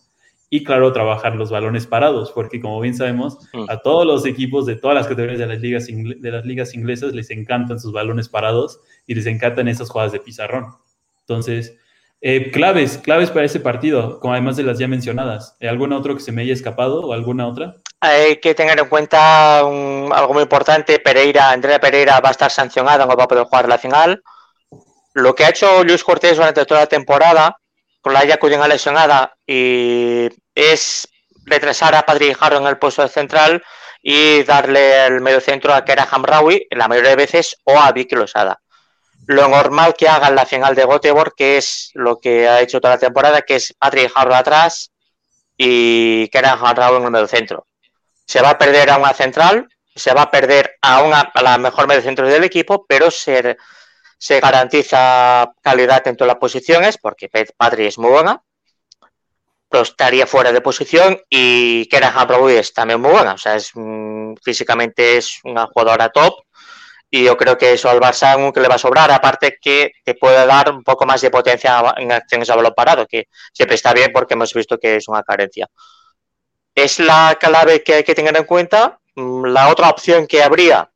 Y 0.48 0.62
claro, 0.62 0.92
trabajar 0.92 1.34
los 1.34 1.50
balones 1.50 1.88
parados, 1.88 2.30
porque 2.30 2.60
como 2.60 2.80
bien 2.80 2.94
sabemos, 2.94 3.36
mm. 3.52 3.64
a 3.68 3.78
todos 3.78 4.06
los 4.06 4.24
equipos 4.26 4.64
de 4.64 4.76
todas 4.76 4.94
las 4.94 5.08
categorías 5.08 5.40
de 5.40 5.46
las 5.48 5.60
ligas, 5.60 5.88
de 5.88 6.30
las 6.30 6.46
ligas 6.46 6.74
inglesas 6.76 7.12
les 7.14 7.30
encantan 7.30 7.80
sus 7.80 7.92
balones 7.92 8.28
parados 8.28 8.80
y 9.08 9.16
les 9.16 9.26
encantan 9.26 9.66
esas 9.66 9.90
jugadas 9.90 10.12
de 10.12 10.20
pizarrón. 10.20 10.66
Entonces, 11.22 11.76
eh, 12.20 12.52
claves, 12.52 12.98
claves 12.98 13.32
para 13.32 13.46
ese 13.46 13.58
partido, 13.58 14.20
como 14.20 14.34
además 14.34 14.56
de 14.56 14.62
las 14.62 14.78
ya 14.78 14.86
mencionadas. 14.86 15.56
¿Alguna 15.60 15.98
otra 15.98 16.14
que 16.14 16.20
se 16.20 16.30
me 16.30 16.42
haya 16.42 16.52
escapado 16.52 17.00
o 17.00 17.12
alguna 17.12 17.48
otra? 17.48 17.74
Hay 18.00 18.36
que 18.36 18.54
tener 18.54 18.78
en 18.78 18.88
cuenta 18.88 19.58
algo 19.58 20.32
muy 20.32 20.42
importante. 20.42 21.00
Pereira, 21.00 21.50
Andrea 21.50 21.80
Pereira 21.80 22.20
va 22.20 22.28
a 22.28 22.32
estar 22.32 22.50
sancionada, 22.50 23.04
no 23.04 23.16
va 23.16 23.24
a 23.24 23.28
poder 23.28 23.44
jugar 23.44 23.68
la 23.68 23.78
final. 23.78 24.22
Lo 25.14 25.34
que 25.34 25.44
ha 25.44 25.48
hecho 25.48 25.82
Luis 25.82 26.04
Cortés 26.04 26.36
durante 26.36 26.64
toda 26.64 26.80
la 26.80 26.86
temporada, 26.86 27.56
con 28.00 28.12
la 28.12 28.24
Yacudina 28.24 28.68
lesionada, 28.68 29.34
es 29.46 31.08
retrasar 31.44 31.96
a 31.96 32.06
Padre 32.06 32.34
Jarro 32.34 32.58
en 32.58 32.66
el 32.66 32.78
puesto 32.78 33.02
de 33.02 33.08
central 33.08 33.64
y 34.00 34.44
darle 34.44 35.06
el 35.06 35.20
medio 35.20 35.40
centro 35.40 35.74
a 35.74 35.84
Kera 35.84 36.06
Hamraoui 36.08 36.68
la 36.70 36.86
mayoría 36.86 37.10
de 37.10 37.16
veces 37.16 37.56
o 37.64 37.76
a 37.80 37.90
Vicky 37.90 38.14
Losada. 38.14 38.60
Lo 39.26 39.48
normal 39.48 39.94
que 39.98 40.08
haga 40.08 40.28
en 40.28 40.36
la 40.36 40.46
final 40.46 40.76
de 40.76 40.86
Göteborg, 40.86 41.34
que 41.36 41.56
es 41.56 41.90
lo 41.94 42.20
que 42.20 42.48
ha 42.48 42.60
hecho 42.60 42.80
toda 42.80 42.94
la 42.94 43.00
temporada, 43.00 43.42
que 43.42 43.56
es 43.56 43.74
Padre 43.76 44.08
Jarro 44.08 44.36
atrás 44.36 44.92
y 45.56 46.28
Kera 46.28 46.52
Hamraoui 46.52 46.98
en 46.98 47.04
el 47.06 47.10
medio 47.10 47.26
centro. 47.26 47.66
Se 48.28 48.40
va 48.40 48.50
a 48.50 48.58
perder 48.58 48.90
a 48.90 48.98
una 48.98 49.12
central, 49.12 49.68
se 49.94 50.14
va 50.14 50.22
a 50.22 50.30
perder 50.30 50.76
a, 50.82 51.02
una, 51.02 51.20
a 51.20 51.42
la 51.42 51.58
mejor 51.58 51.88
medio 51.88 52.02
centro 52.02 52.28
del 52.28 52.44
equipo, 52.44 52.84
pero 52.86 53.10
se, 53.10 53.56
se 54.18 54.40
garantiza 54.40 55.50
calidad 55.62 56.06
en 56.06 56.16
todas 56.16 56.34
las 56.34 56.40
posiciones, 56.40 56.98
porque 56.98 57.28
Padre 57.56 57.88
es 57.88 57.98
muy 57.98 58.10
buena 58.10 58.40
pero 59.68 59.82
estaría 59.82 60.26
fuera 60.26 60.52
de 60.52 60.60
posición 60.60 61.20
y 61.28 61.86
Kera 61.86 62.12
Hamraoui 62.14 62.54
es 62.54 62.72
también 62.72 63.00
muy 63.00 63.10
buena, 63.10 63.34
o 63.34 63.38
sea, 63.38 63.56
es, 63.56 63.70
mm, 63.74 64.34
físicamente 64.42 65.18
es 65.18 65.40
una 65.44 65.66
jugadora 65.66 66.08
top 66.08 66.34
y 67.10 67.24
yo 67.24 67.36
creo 67.36 67.56
que 67.56 67.72
eso 67.72 67.88
al 67.88 68.00
Barça 68.00 68.52
que 68.52 68.60
le 68.60 68.68
va 68.68 68.76
a 68.76 68.78
sobrar, 68.78 69.10
aparte 69.10 69.58
que 69.60 69.92
te 70.04 70.14
puede 70.14 70.46
dar 70.46 70.70
un 70.70 70.82
poco 70.82 71.06
más 71.06 71.20
de 71.20 71.30
potencia 71.30 71.82
en 71.96 72.12
acciones 72.12 72.50
a 72.50 72.56
balón 72.56 72.74
parado, 72.76 73.06
que 73.06 73.28
siempre 73.52 73.76
está 73.76 73.92
bien 73.92 74.10
porque 74.12 74.34
hemos 74.34 74.52
visto 74.52 74.78
que 74.78 74.96
es 74.96 75.08
una 75.08 75.22
carencia. 75.22 75.68
Es 76.78 77.00
la 77.00 77.36
clave 77.40 77.82
que 77.82 77.94
hay 77.94 78.04
que 78.04 78.14
tener 78.14 78.36
en 78.36 78.44
cuenta. 78.44 79.00
Mm, 79.16 79.46
la 79.46 79.68
otra 79.68 79.90
opción 79.90 80.28
que 80.28 80.44
habría, 80.44 80.88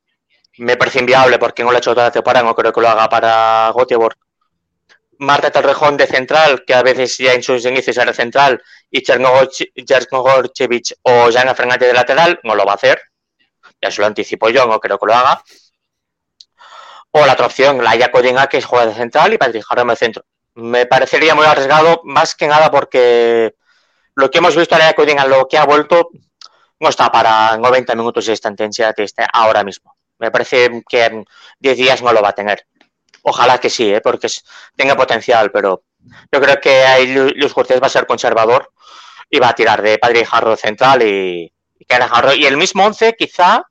me 0.59 0.77
parece 0.77 1.01
inviable 1.01 1.41
porque 1.41 1.65
no 1.65 1.73
lo 1.73 1.77
ha 1.77 1.81
hecho 1.81 1.91
toda 1.93 2.07
la 2.07 2.13
temporada, 2.13 2.47
no 2.47 2.55
creo 2.55 2.73
que 2.73 2.81
lo 2.81 2.89
haga 2.89 3.09
para 3.09 3.73
Göteborg, 3.77 4.17
Marta 5.19 5.51
Torrejón 5.51 5.97
de 5.97 6.07
central, 6.07 6.63
que 6.65 6.73
a 6.75 6.85
veces 6.85 7.19
ya 7.19 7.33
en 7.33 7.43
sus 7.43 7.65
inicios 7.67 7.97
era 7.97 8.13
central, 8.13 8.63
y 8.93 9.03
Chernogorchevich 9.03 10.95
o 11.03 11.33
Jana 11.33 11.53
Fernández 11.53 11.89
de 11.89 11.95
lateral, 11.95 12.39
no 12.45 12.55
lo 12.55 12.65
va 12.65 12.73
a 12.73 12.77
hacer. 12.77 13.03
Ya 13.81 13.91
se 13.91 14.03
lo 14.03 14.07
anticipo 14.07 14.51
yo, 14.51 14.65
no 14.69 14.79
creo 14.79 15.01
que 15.01 15.07
lo 15.07 15.15
haga. 15.15 15.43
O 17.11 17.27
la 17.27 17.33
otra 17.33 17.47
opción, 17.47 17.83
la 17.83 17.97
Yacodinga, 17.97 18.47
que 18.47 18.63
juega 18.63 18.87
de 18.87 18.95
central 18.95 19.33
y 19.33 19.39
Patrick 19.39 19.65
Jarrón 19.65 19.89
de 19.89 19.97
centro. 19.97 20.25
Me 20.55 20.87
parecería 20.87 21.35
muy 21.35 21.45
arriesgado, 21.45 22.03
más 22.05 22.37
que 22.37 22.47
nada 22.47 22.71
porque 22.71 23.57
lo 24.15 24.31
que 24.31 24.39
hemos 24.39 24.57
visto 24.57 24.75
a 24.75 24.79
la 24.79 25.27
lo 25.27 25.49
que 25.49 25.59
ha 25.59 25.65
vuelto, 25.65 26.11
no 26.81 26.89
está 26.89 27.11
para 27.11 27.57
90 27.57 27.95
minutos 27.95 28.27
de 28.27 28.33
esta 28.33 28.49
intensidad 28.49 28.95
ahora 29.33 29.65
mismo. 29.65 29.97
Me 30.19 30.31
parece 30.31 30.83
que 30.89 31.05
en 31.05 31.25
10 31.61 31.77
días 31.77 32.03
no 32.03 32.13
lo 32.13 32.23
va 32.23 32.31
a 32.31 32.35
tener. 32.35 32.67
Ojalá 33.23 33.59
que 33.59 33.71
sí, 33.71 33.93
¿eh? 33.93 34.01
porque 34.01 34.29
tenga 34.77 34.97
potencial, 34.97 35.51
pero 35.53 35.85
yo 36.31 36.41
creo 36.41 36.61
que 36.61 36.85
ahí 36.85 37.07
Luis 37.07 37.53
Cortés 37.53 37.81
va 37.81 37.87
a 37.87 37.91
ser 37.91 38.07
conservador 38.07 38.73
y 39.31 39.39
va 39.39 39.51
a 39.51 39.55
tirar 39.55 39.81
de 39.81 39.99
Padre 39.99 40.25
Jarro 40.25 40.57
central 40.57 41.03
y, 41.03 41.53
y 41.79 41.87
Jarro. 41.89 42.35
Y 42.35 42.47
el 42.47 42.57
mismo 42.57 42.85
11, 42.85 43.15
quizá 43.17 43.65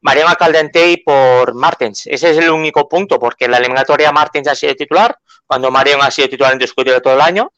Mariana 0.00 0.36
Caldentey 0.36 0.98
por 0.98 1.54
Martens. 1.54 2.06
Ese 2.06 2.30
es 2.30 2.38
el 2.38 2.50
único 2.50 2.88
punto, 2.88 3.18
porque 3.18 3.46
en 3.46 3.52
la 3.52 3.58
eliminatoria 3.58 4.12
Martens 4.12 4.48
ha 4.48 4.54
sido 4.54 4.74
titular, 4.74 5.16
cuando 5.46 5.70
Mariano 5.70 6.02
ha 6.02 6.10
sido 6.10 6.28
titular 6.28 6.52
indiscutible 6.52 7.00
todo 7.00 7.14
el 7.14 7.20
año. 7.20 7.52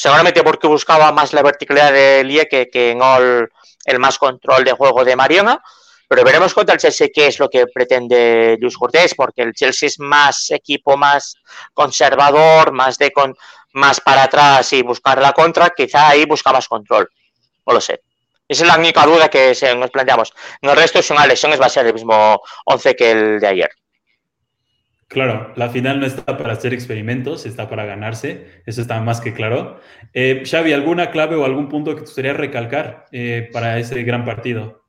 Seguramente 0.00 0.44
porque 0.44 0.68
buscaba 0.68 1.10
más 1.10 1.32
la 1.32 1.42
verticalidad 1.42 1.92
de 1.92 2.22
Lie 2.22 2.46
que, 2.46 2.70
que 2.70 2.94
no 2.94 3.16
el, 3.16 3.98
más 3.98 4.16
control 4.16 4.62
de 4.62 4.70
juego 4.70 5.04
de 5.04 5.16
Mariana. 5.16 5.60
Pero 6.06 6.22
veremos 6.22 6.54
contra 6.54 6.74
el 6.74 6.80
Chelsea 6.80 7.08
qué 7.12 7.26
es 7.26 7.40
lo 7.40 7.50
que 7.50 7.66
pretende 7.66 8.56
Luis 8.60 8.78
Cortés, 8.78 9.16
porque 9.16 9.42
el 9.42 9.52
Chelsea 9.54 9.88
es 9.88 9.98
más 9.98 10.52
equipo 10.52 10.96
más 10.96 11.34
conservador, 11.74 12.70
más 12.70 12.96
de 12.96 13.10
con, 13.10 13.34
más 13.72 14.00
para 14.00 14.22
atrás 14.22 14.72
y 14.72 14.82
buscar 14.82 15.20
la 15.20 15.32
contra, 15.32 15.70
quizá 15.70 16.10
ahí 16.10 16.24
busca 16.26 16.52
más 16.52 16.68
control. 16.68 17.08
No 17.66 17.74
lo 17.74 17.80
sé. 17.80 18.00
Esa 18.46 18.62
es 18.62 18.68
la 18.68 18.78
única 18.78 19.04
duda 19.04 19.28
que 19.28 19.52
nos 19.76 19.90
planteamos. 19.90 20.32
En 20.62 20.70
el 20.70 20.76
resto 20.76 21.00
es 21.00 21.10
una 21.10 21.26
lesión, 21.26 21.50
va 21.60 21.66
a 21.66 21.68
ser 21.68 21.88
el 21.88 21.94
mismo 21.94 22.40
11 22.66 22.94
que 22.94 23.10
el 23.10 23.40
de 23.40 23.46
ayer. 23.48 23.70
Claro, 25.08 25.54
la 25.56 25.70
final 25.70 26.00
no 26.00 26.06
está 26.06 26.36
para 26.36 26.52
hacer 26.52 26.74
experimentos, 26.74 27.46
está 27.46 27.70
para 27.70 27.86
ganarse, 27.86 28.62
eso 28.66 28.82
está 28.82 29.00
más 29.00 29.22
que 29.22 29.32
claro. 29.32 29.80
Eh, 30.12 30.42
Xavi, 30.44 30.72
¿alguna 30.72 31.10
clave 31.10 31.34
o 31.34 31.46
algún 31.46 31.70
punto 31.70 31.92
que 31.92 32.02
te 32.02 32.06
gustaría 32.06 32.34
recalcar 32.34 33.06
eh, 33.10 33.48
para 33.50 33.78
ese 33.78 34.02
gran 34.02 34.26
partido? 34.26 34.84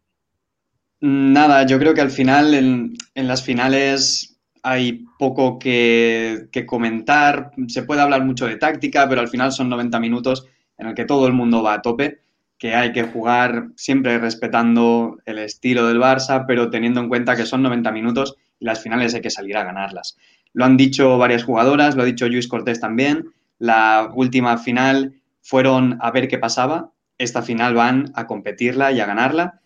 Nada, 0.99 1.65
yo 1.65 1.79
creo 1.79 1.93
que 1.93 2.01
al 2.01 2.11
final, 2.11 2.53
en, 2.53 2.97
las 3.15 3.45
finales 3.45 4.37
hay 4.61 5.05
poco 5.17 5.57
que, 5.57 6.49
comentar. 6.67 7.51
Se 7.69 7.83
puede 7.83 8.01
hablar 8.01 8.25
mucho 8.25 8.45
de 8.45 8.57
táctica, 8.57 9.07
pero 9.07 9.21
al 9.21 9.29
final 9.29 9.53
son 9.53 9.69
90 9.69 10.01
minutos 10.01 10.47
en 10.77 10.87
el 10.87 10.95
que 10.95 11.05
todo 11.05 11.27
el 11.27 11.33
mundo 11.33 11.63
va 11.63 11.75
a 11.75 11.81
tope, 11.81 12.19
que 12.57 12.75
hay 12.75 12.91
que 12.91 13.03
jugar 13.03 13.69
siempre 13.77 14.17
respetando 14.17 15.17
el 15.25 15.39
estilo 15.39 15.87
del 15.87 16.01
Barça, 16.01 16.43
pero 16.45 16.69
teniendo 16.69 16.99
en 16.99 17.07
cuenta 17.07 17.37
que 17.37 17.45
son 17.45 17.63
90 17.63 17.89
minutos 17.93 18.35
y 18.59 18.65
las 18.65 18.81
finales 18.81 19.13
hay 19.13 19.21
que 19.21 19.29
salir 19.29 19.57
a 19.57 19.63
ganarlas. 19.63 20.17
Lo 20.53 20.65
han 20.65 20.77
dicho 20.77 21.17
varias 21.17 21.43
jugadoras, 21.43 21.95
lo 21.95 22.03
ha 22.03 22.05
dicho 22.05 22.27
Luis 22.27 22.47
Cortés 22.47 22.79
también. 22.79 23.33
La 23.57 24.11
última 24.13 24.57
final 24.57 25.21
fueron 25.41 25.97
a 26.01 26.11
ver 26.11 26.27
qué 26.27 26.37
pasaba. 26.37 26.91
Esta 27.17 27.41
final 27.41 27.73
van 27.73 28.11
a 28.15 28.27
competirla 28.27 28.91
y 28.91 28.99
a 28.99 29.05
ganarla. 29.05 29.61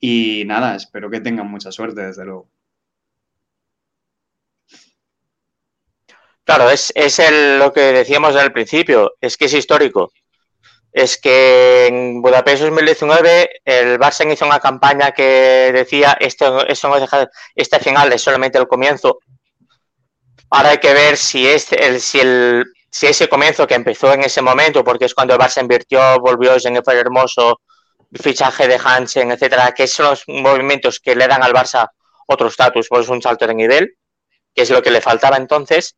Y 0.00 0.44
nada, 0.46 0.74
espero 0.76 1.10
que 1.10 1.20
tengan 1.20 1.50
mucha 1.50 1.72
suerte, 1.72 2.02
desde 2.02 2.24
luego. 2.24 2.48
Claro, 6.44 6.70
es, 6.70 6.92
es 6.94 7.20
lo 7.58 7.72
que 7.72 7.80
decíamos 7.80 8.36
al 8.36 8.52
principio, 8.52 9.14
es 9.20 9.36
que 9.36 9.46
es 9.46 9.54
histórico. 9.54 10.12
Es 10.96 11.18
que 11.18 11.88
en 11.88 12.22
Budapest 12.22 12.62
2019 12.62 13.60
el 13.66 13.98
Barça 13.98 14.32
hizo 14.32 14.46
una 14.46 14.60
campaña 14.60 15.12
que 15.12 15.70
decía 15.70 16.16
esto, 16.18 16.66
esto 16.66 16.88
no 16.88 16.98
deja, 16.98 17.28
este 17.54 17.78
final 17.80 18.10
es 18.14 18.22
solamente 18.22 18.56
el 18.56 18.66
comienzo. 18.66 19.18
Ahora 20.48 20.70
hay 20.70 20.78
que 20.78 20.94
ver 20.94 21.18
si, 21.18 21.46
es 21.46 21.70
el, 21.72 22.00
si, 22.00 22.20
el, 22.20 22.64
si 22.90 23.08
ese 23.08 23.28
comienzo 23.28 23.66
que 23.66 23.74
empezó 23.74 24.10
en 24.14 24.24
ese 24.24 24.40
momento, 24.40 24.82
porque 24.82 25.04
es 25.04 25.12
cuando 25.12 25.34
el 25.34 25.38
Barça 25.38 25.60
invirtió, 25.60 26.18
volvió 26.18 26.54
en 26.64 26.76
el 26.76 26.82
Hermoso, 26.86 27.60
fichaje 28.14 28.66
de 28.66 28.80
Hansen, 28.82 29.32
etcétera, 29.32 29.72
que 29.72 29.86
son 29.86 30.06
los 30.06 30.22
movimientos 30.28 30.98
que 30.98 31.14
le 31.14 31.28
dan 31.28 31.42
al 31.42 31.52
Barça 31.52 31.90
otro 32.26 32.48
estatus, 32.48 32.88
pues 32.88 33.10
un 33.10 33.20
salto 33.20 33.46
de 33.46 33.54
nivel, 33.54 33.98
que 34.54 34.62
es 34.62 34.70
lo 34.70 34.80
que 34.80 34.90
le 34.90 35.02
faltaba 35.02 35.36
entonces, 35.36 35.94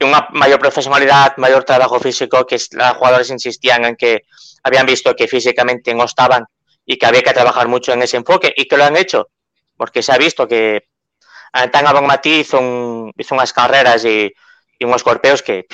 una 0.00 0.28
mayor 0.32 0.58
profesionalidad, 0.58 1.36
mayor 1.36 1.64
trabajo 1.64 2.00
físico, 2.00 2.46
que 2.46 2.56
los 2.72 2.96
jugadores 2.96 3.30
insistían 3.30 3.84
en 3.84 3.96
que 3.96 4.22
habían 4.62 4.86
visto 4.86 5.14
que 5.14 5.28
físicamente 5.28 5.94
no 5.94 6.04
estaban 6.04 6.44
y 6.84 6.98
que 6.98 7.06
había 7.06 7.22
que 7.22 7.32
trabajar 7.32 7.68
mucho 7.68 7.92
en 7.92 8.02
ese 8.02 8.16
enfoque 8.16 8.52
y 8.56 8.66
que 8.66 8.76
lo 8.76 8.84
han 8.84 8.96
hecho, 8.96 9.28
porque 9.76 10.02
se 10.02 10.12
ha 10.12 10.18
visto 10.18 10.48
que 10.48 10.88
Tanga 11.70 11.92
Bonmatí 11.92 12.40
hizo, 12.40 12.60
hizo 13.16 13.34
unas 13.34 13.52
carreras 13.52 14.04
y, 14.04 14.32
y 14.78 14.84
unos 14.84 15.02
corpeos 15.02 15.42
que 15.42 15.66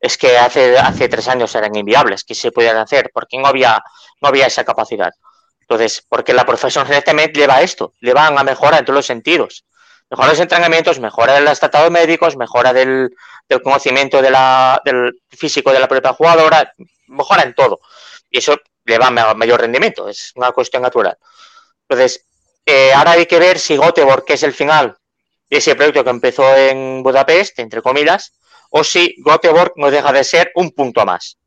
es 0.00 0.16
que 0.16 0.38
hace, 0.38 0.78
hace 0.78 1.08
tres 1.08 1.28
años 1.28 1.54
eran 1.54 1.74
inviables 1.74 2.24
que 2.24 2.34
se 2.34 2.52
podían 2.52 2.76
hacer, 2.76 3.10
porque 3.12 3.38
no 3.38 3.48
había, 3.48 3.82
no 4.20 4.28
había 4.28 4.46
esa 4.46 4.64
capacidad. 4.64 5.12
Entonces, 5.60 6.04
porque 6.08 6.32
la 6.32 6.46
profesión 6.46 6.86
directamente 6.86 7.40
lleva 7.40 7.56
a 7.56 7.62
esto, 7.62 7.92
lleva 8.00 8.26
a 8.26 8.44
mejora 8.44 8.78
en 8.78 8.84
todos 8.84 8.96
los 8.96 9.06
sentidos. 9.06 9.64
Mejora 10.10 10.28
los 10.28 10.40
entrenamientos, 10.40 11.00
mejora 11.00 11.36
el 11.36 11.58
tratado 11.58 11.90
médicos, 11.90 12.36
mejora 12.36 12.72
del, 12.72 13.10
del 13.48 13.62
conocimiento 13.62 14.22
de 14.22 14.30
la, 14.30 14.80
del 14.84 15.20
físico 15.28 15.70
de 15.70 15.80
la 15.80 15.88
propia 15.88 16.14
jugadora, 16.14 16.72
mejora 17.08 17.42
en 17.42 17.54
todo. 17.54 17.80
Y 18.30 18.38
eso 18.38 18.56
le 18.84 18.98
va 18.98 19.08
a 19.08 19.34
mayor 19.34 19.60
rendimiento, 19.60 20.08
es 20.08 20.32
una 20.34 20.52
cuestión 20.52 20.82
natural. 20.82 21.18
Entonces, 21.88 22.24
eh, 22.64 22.92
ahora 22.92 23.12
hay 23.12 23.26
que 23.26 23.38
ver 23.38 23.58
si 23.58 23.76
Göteborg, 23.76 24.24
que 24.24 24.34
es 24.34 24.42
el 24.42 24.52
final 24.52 24.96
de 25.50 25.58
ese 25.58 25.74
proyecto 25.74 26.04
que 26.04 26.10
empezó 26.10 26.56
en 26.56 27.02
Budapest, 27.02 27.58
entre 27.58 27.82
comillas, 27.82 28.32
o 28.70 28.84
si 28.84 29.14
Göteborg 29.24 29.72
no 29.76 29.90
deja 29.90 30.12
de 30.12 30.24
ser 30.24 30.52
un 30.54 30.72
punto 30.72 31.04
más, 31.04 31.38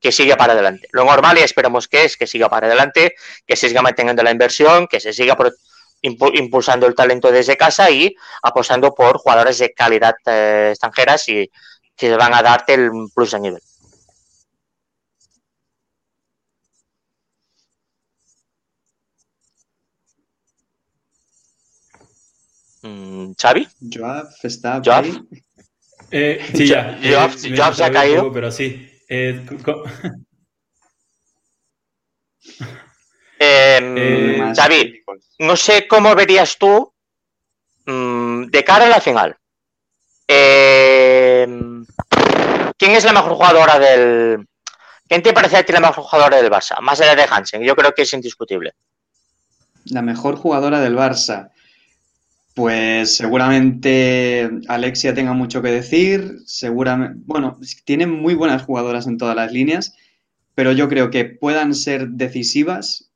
que 0.00 0.10
siga 0.10 0.36
para 0.36 0.54
adelante. 0.54 0.88
Lo 0.92 1.04
normal 1.04 1.38
y 1.38 1.42
esperamos 1.42 1.86
que 1.86 2.04
es 2.04 2.16
que 2.16 2.26
siga 2.26 2.48
para 2.48 2.66
adelante, 2.66 3.14
que 3.46 3.56
se 3.56 3.68
siga 3.68 3.82
manteniendo 3.82 4.22
la 4.22 4.30
inversión, 4.30 4.86
que 4.88 4.98
se 4.98 5.12
siga 5.12 5.36
impulsando 6.02 6.86
el 6.86 6.94
talento 6.94 7.30
desde 7.30 7.56
casa 7.56 7.90
y 7.90 8.14
apostando 8.42 8.94
por 8.94 9.18
jugadores 9.18 9.58
de 9.58 9.72
calidad 9.72 10.14
eh, 10.26 10.68
extranjeras 10.70 11.28
y 11.28 11.50
que 11.96 12.16
van 12.16 12.34
a 12.34 12.42
darte 12.42 12.74
el 12.74 12.90
plus 13.14 13.32
de 13.32 13.40
nivel. 13.40 13.62
Mm, 22.82 23.32
¿Xavi? 23.36 23.68
Joab 23.92 24.28
está 24.42 24.80
Joab. 24.84 25.04
Eh, 26.10 26.40
sí, 26.54 26.66
ya. 26.66 26.98
Jobs, 27.02 27.44
eh, 27.44 27.54
Jobs 27.56 27.80
ha 27.80 27.90
caído. 27.90 28.22
Poco, 28.22 28.34
pero 28.34 28.50
sí. 28.50 28.90
Eh, 29.08 29.44
eh, 33.40 34.52
Xavi, 34.54 35.02
no 35.38 35.56
sé 35.56 35.88
cómo 35.88 36.14
verías 36.14 36.58
tú 36.58 36.92
mmm, 37.86 38.44
de 38.44 38.64
cara 38.64 38.84
a 38.84 38.88
la 38.88 39.00
final. 39.00 39.36
Eh, 40.28 41.46
¿Quién 42.76 42.92
es 42.92 43.04
la 43.04 43.12
mejor 43.12 43.32
jugadora 43.32 43.78
del 43.78 44.46
¿Quién 45.10 45.24
te 45.24 45.32
parece 45.32 45.56
a 45.56 45.64
ti 45.64 45.72
la 45.72 45.80
mejor 45.80 46.04
jugadora 46.04 46.36
del 46.36 46.52
Barça? 46.52 46.80
Más 46.80 47.00
allá 47.00 47.16
de 47.16 47.26
Hansen, 47.28 47.62
yo 47.62 47.74
creo 47.74 47.92
que 47.92 48.02
es 48.02 48.12
indiscutible. 48.12 48.74
La 49.86 50.02
mejor 50.02 50.36
jugadora 50.36 50.78
del 50.78 50.94
Barça. 50.94 51.50
Pues 52.54 53.16
seguramente 53.16 54.48
Alexia 54.68 55.12
tenga 55.12 55.32
mucho 55.32 55.62
que 55.62 55.72
decir. 55.72 56.36
Seguramente, 56.46 57.18
bueno, 57.26 57.58
tienen 57.84 58.10
muy 58.10 58.34
buenas 58.34 58.62
jugadoras 58.62 59.08
en 59.08 59.18
todas 59.18 59.34
las 59.34 59.50
líneas, 59.50 59.96
pero 60.54 60.70
yo 60.70 60.88
creo 60.88 61.10
que 61.10 61.24
puedan 61.24 61.74
ser 61.74 62.06
decisivas. 62.10 63.09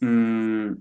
Mm, 0.00 0.72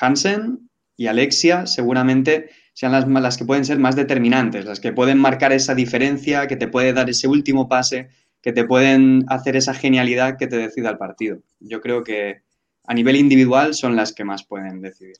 Hansen 0.00 0.70
y 0.96 1.06
Alexia 1.06 1.66
seguramente 1.66 2.50
sean 2.72 2.92
las, 2.92 3.08
las 3.08 3.36
que 3.36 3.44
pueden 3.44 3.64
ser 3.64 3.78
más 3.78 3.96
determinantes, 3.96 4.64
las 4.64 4.80
que 4.80 4.92
pueden 4.92 5.18
marcar 5.18 5.52
esa 5.52 5.74
diferencia, 5.74 6.46
que 6.46 6.56
te 6.56 6.68
puede 6.68 6.92
dar 6.92 7.10
ese 7.10 7.26
último 7.26 7.68
pase, 7.68 8.08
que 8.42 8.52
te 8.52 8.64
pueden 8.64 9.24
hacer 9.28 9.56
esa 9.56 9.74
genialidad 9.74 10.36
que 10.38 10.46
te 10.46 10.56
decida 10.56 10.90
el 10.90 10.98
partido. 10.98 11.38
Yo 11.60 11.80
creo 11.80 12.04
que 12.04 12.42
a 12.86 12.94
nivel 12.94 13.16
individual 13.16 13.74
son 13.74 13.96
las 13.96 14.12
que 14.12 14.24
más 14.24 14.44
pueden 14.44 14.80
decidir. 14.80 15.16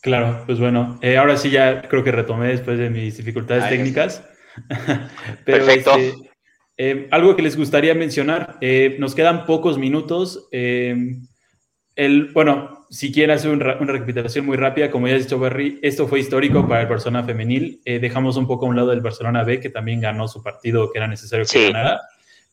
Claro, 0.00 0.42
pues 0.46 0.58
bueno, 0.58 0.98
eh, 1.00 1.16
ahora 1.16 1.36
sí 1.36 1.50
ya 1.50 1.82
creo 1.82 2.02
que 2.02 2.10
retomé 2.10 2.48
después 2.48 2.78
de 2.78 2.90
mis 2.90 3.16
dificultades 3.16 3.68
técnicas. 3.68 4.24
Perfecto. 5.44 5.96
Este, 5.96 6.31
eh, 6.76 7.08
algo 7.10 7.36
que 7.36 7.42
les 7.42 7.56
gustaría 7.56 7.94
mencionar, 7.94 8.56
eh, 8.60 8.96
nos 8.98 9.14
quedan 9.14 9.46
pocos 9.46 9.78
minutos. 9.78 10.48
el, 10.50 12.30
bueno, 12.32 12.86
si 12.90 13.12
quieren 13.12 13.36
hacer 13.36 13.50
una 13.50 13.92
recapitulación 13.92 14.46
muy 14.46 14.56
rápida, 14.56 14.90
como 14.90 15.08
ya 15.08 15.14
ha 15.14 15.18
dicho 15.18 15.38
Barry, 15.38 15.78
esto 15.82 16.08
fue 16.08 16.20
histórico 16.20 16.66
para 16.66 16.82
el 16.82 16.88
Barcelona 16.88 17.24
femenil. 17.24 17.80
dejamos 17.84 18.36
un 18.36 18.46
poco 18.46 18.66
a 18.66 18.68
un 18.68 18.76
lado 18.76 18.90
del 18.90 19.00
Barcelona 19.00 19.44
B, 19.44 19.60
que 19.60 19.70
también 19.70 20.00
ganó 20.00 20.28
su 20.28 20.42
partido 20.42 20.90
que 20.90 20.98
era 20.98 21.06
necesario 21.06 21.44
que 21.44 21.70
ganara. 21.70 22.00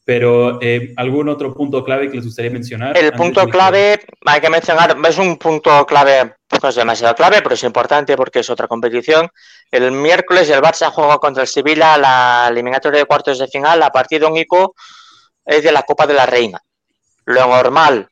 Pero 0.09 0.57
algún 0.97 1.29
otro 1.29 1.53
punto 1.53 1.83
clave 1.83 2.09
que 2.09 2.15
les 2.15 2.25
gustaría 2.25 2.49
mencionar. 2.49 2.97
El 2.97 3.11
punto 3.11 3.47
clave, 3.47 3.99
hay 4.25 4.41
que 4.41 4.49
mencionar, 4.49 4.97
es 5.07 5.17
un 5.19 5.37
punto 5.37 5.85
clave 5.85 6.33
no 6.63 6.69
es 6.69 6.73
demasiado 6.73 7.13
clave, 7.13 7.43
pero 7.43 7.53
es 7.53 7.61
importante 7.61 8.17
porque 8.17 8.39
es 8.39 8.49
otra 8.49 8.67
competición. 8.67 9.29
El 9.69 9.91
miércoles 9.91 10.49
el 10.49 10.63
Barça 10.63 10.89
juega 10.89 11.19
contra 11.19 11.43
el 11.43 11.47
Sevilla 11.47 11.95
la 11.95 12.47
eliminatoria 12.49 13.01
de 13.01 13.05
cuartos 13.05 13.37
de 13.37 13.47
final 13.47 13.83
a 13.83 13.91
partido 13.91 14.29
único 14.29 14.73
es 15.45 15.61
de 15.61 15.71
la 15.71 15.83
Copa 15.83 16.07
de 16.07 16.15
la 16.15 16.25
Reina. 16.25 16.59
Lo 17.25 17.45
normal, 17.45 18.09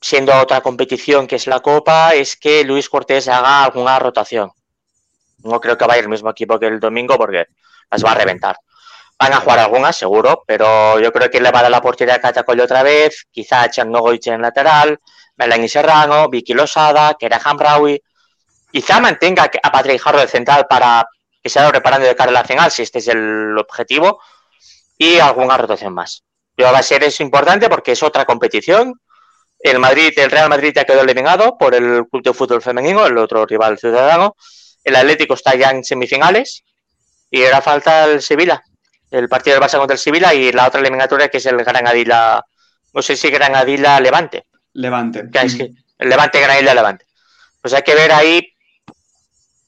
siendo 0.00 0.36
otra 0.36 0.62
competición 0.62 1.28
que 1.28 1.36
es 1.36 1.46
la 1.46 1.60
Copa, 1.60 2.12
es 2.16 2.34
que 2.34 2.64
Luis 2.64 2.88
Cortés 2.88 3.28
haga 3.28 3.66
alguna 3.66 4.00
rotación. 4.00 4.50
No 5.44 5.60
creo 5.60 5.78
que 5.78 5.86
vaya 5.86 6.02
el 6.02 6.08
mismo 6.08 6.30
equipo 6.30 6.58
que 6.58 6.66
el 6.66 6.80
domingo 6.80 7.16
porque 7.16 7.46
las 7.88 8.04
va 8.04 8.10
a 8.10 8.16
reventar. 8.16 8.56
Van 9.18 9.32
a 9.32 9.40
jugar 9.40 9.60
algunas, 9.60 9.96
seguro, 9.96 10.42
pero 10.46 10.98
yo 10.98 11.12
creo 11.12 11.30
que 11.30 11.40
le 11.40 11.50
va 11.50 11.60
a 11.60 11.62
dar 11.62 11.70
la 11.70 11.78
oportunidad 11.78 12.16
a 12.16 12.20
Catacolle 12.20 12.62
otra 12.62 12.82
vez, 12.82 13.26
quizá 13.30 13.62
a 13.62 13.70
en 13.76 14.42
lateral, 14.42 14.98
Melanie 15.36 15.68
Serrano, 15.68 16.28
Vicky 16.28 16.54
Losada, 16.54 17.14
Kera 17.18 17.40
Hambraui. 17.42 18.00
Quizá 18.70 19.00
mantenga 19.00 19.50
a 19.62 19.72
Patrick 19.72 20.00
Jarro 20.00 20.20
de 20.20 20.28
central 20.28 20.66
para 20.68 21.06
que 21.42 21.48
se 21.48 21.58
vaya 21.58 21.70
preparando 21.70 22.06
de 22.06 22.16
cara 22.16 22.30
a 22.30 22.34
la 22.34 22.44
final, 22.44 22.70
si 22.70 22.82
este 22.82 22.98
es 22.98 23.08
el 23.08 23.56
objetivo, 23.58 24.20
y 24.96 25.18
alguna 25.18 25.56
rotación 25.56 25.92
más. 25.92 26.24
Pero 26.56 26.72
va 26.72 26.78
a 26.78 26.82
ser 26.82 27.04
eso 27.04 27.22
importante 27.22 27.68
porque 27.68 27.92
es 27.92 28.02
otra 28.02 28.24
competición. 28.24 28.94
El 29.58 29.78
Madrid, 29.78 30.12
el 30.16 30.30
Real 30.30 30.48
Madrid 30.48 30.72
ya 30.74 30.84
quedó 30.84 31.02
eliminado 31.02 31.56
por 31.58 31.74
el 31.74 32.06
Club 32.10 32.22
de 32.22 32.32
Fútbol 32.32 32.62
Femenino, 32.62 33.06
el 33.06 33.16
otro 33.18 33.46
rival 33.46 33.78
ciudadano. 33.78 34.36
El 34.82 34.96
Atlético 34.96 35.34
está 35.34 35.54
ya 35.54 35.70
en 35.70 35.84
semifinales 35.84 36.64
y 37.30 37.44
ahora 37.44 37.62
falta 37.62 38.04
el 38.04 38.22
Sevilla, 38.22 38.62
el 39.18 39.28
partido 39.28 39.54
del 39.54 39.62
Barça 39.62 39.78
contra 39.78 39.94
el 39.94 40.00
Sevilla 40.00 40.34
y 40.34 40.52
la 40.52 40.66
otra 40.66 40.80
eliminatoria 40.80 41.28
que 41.28 41.38
es 41.38 41.46
el 41.46 41.56
Granadilla, 41.56 42.44
no 42.92 43.02
sé 43.02 43.16
si 43.16 43.30
Granadilla 43.30 44.00
Levante. 44.00 44.46
Levante. 44.72 45.28
el 45.98 46.08
Levante, 46.08 46.40
Granada 46.40 46.74
Levante. 46.74 47.06
Pues 47.60 47.74
hay 47.74 47.82
que 47.82 47.94
ver 47.94 48.12
ahí 48.12 48.54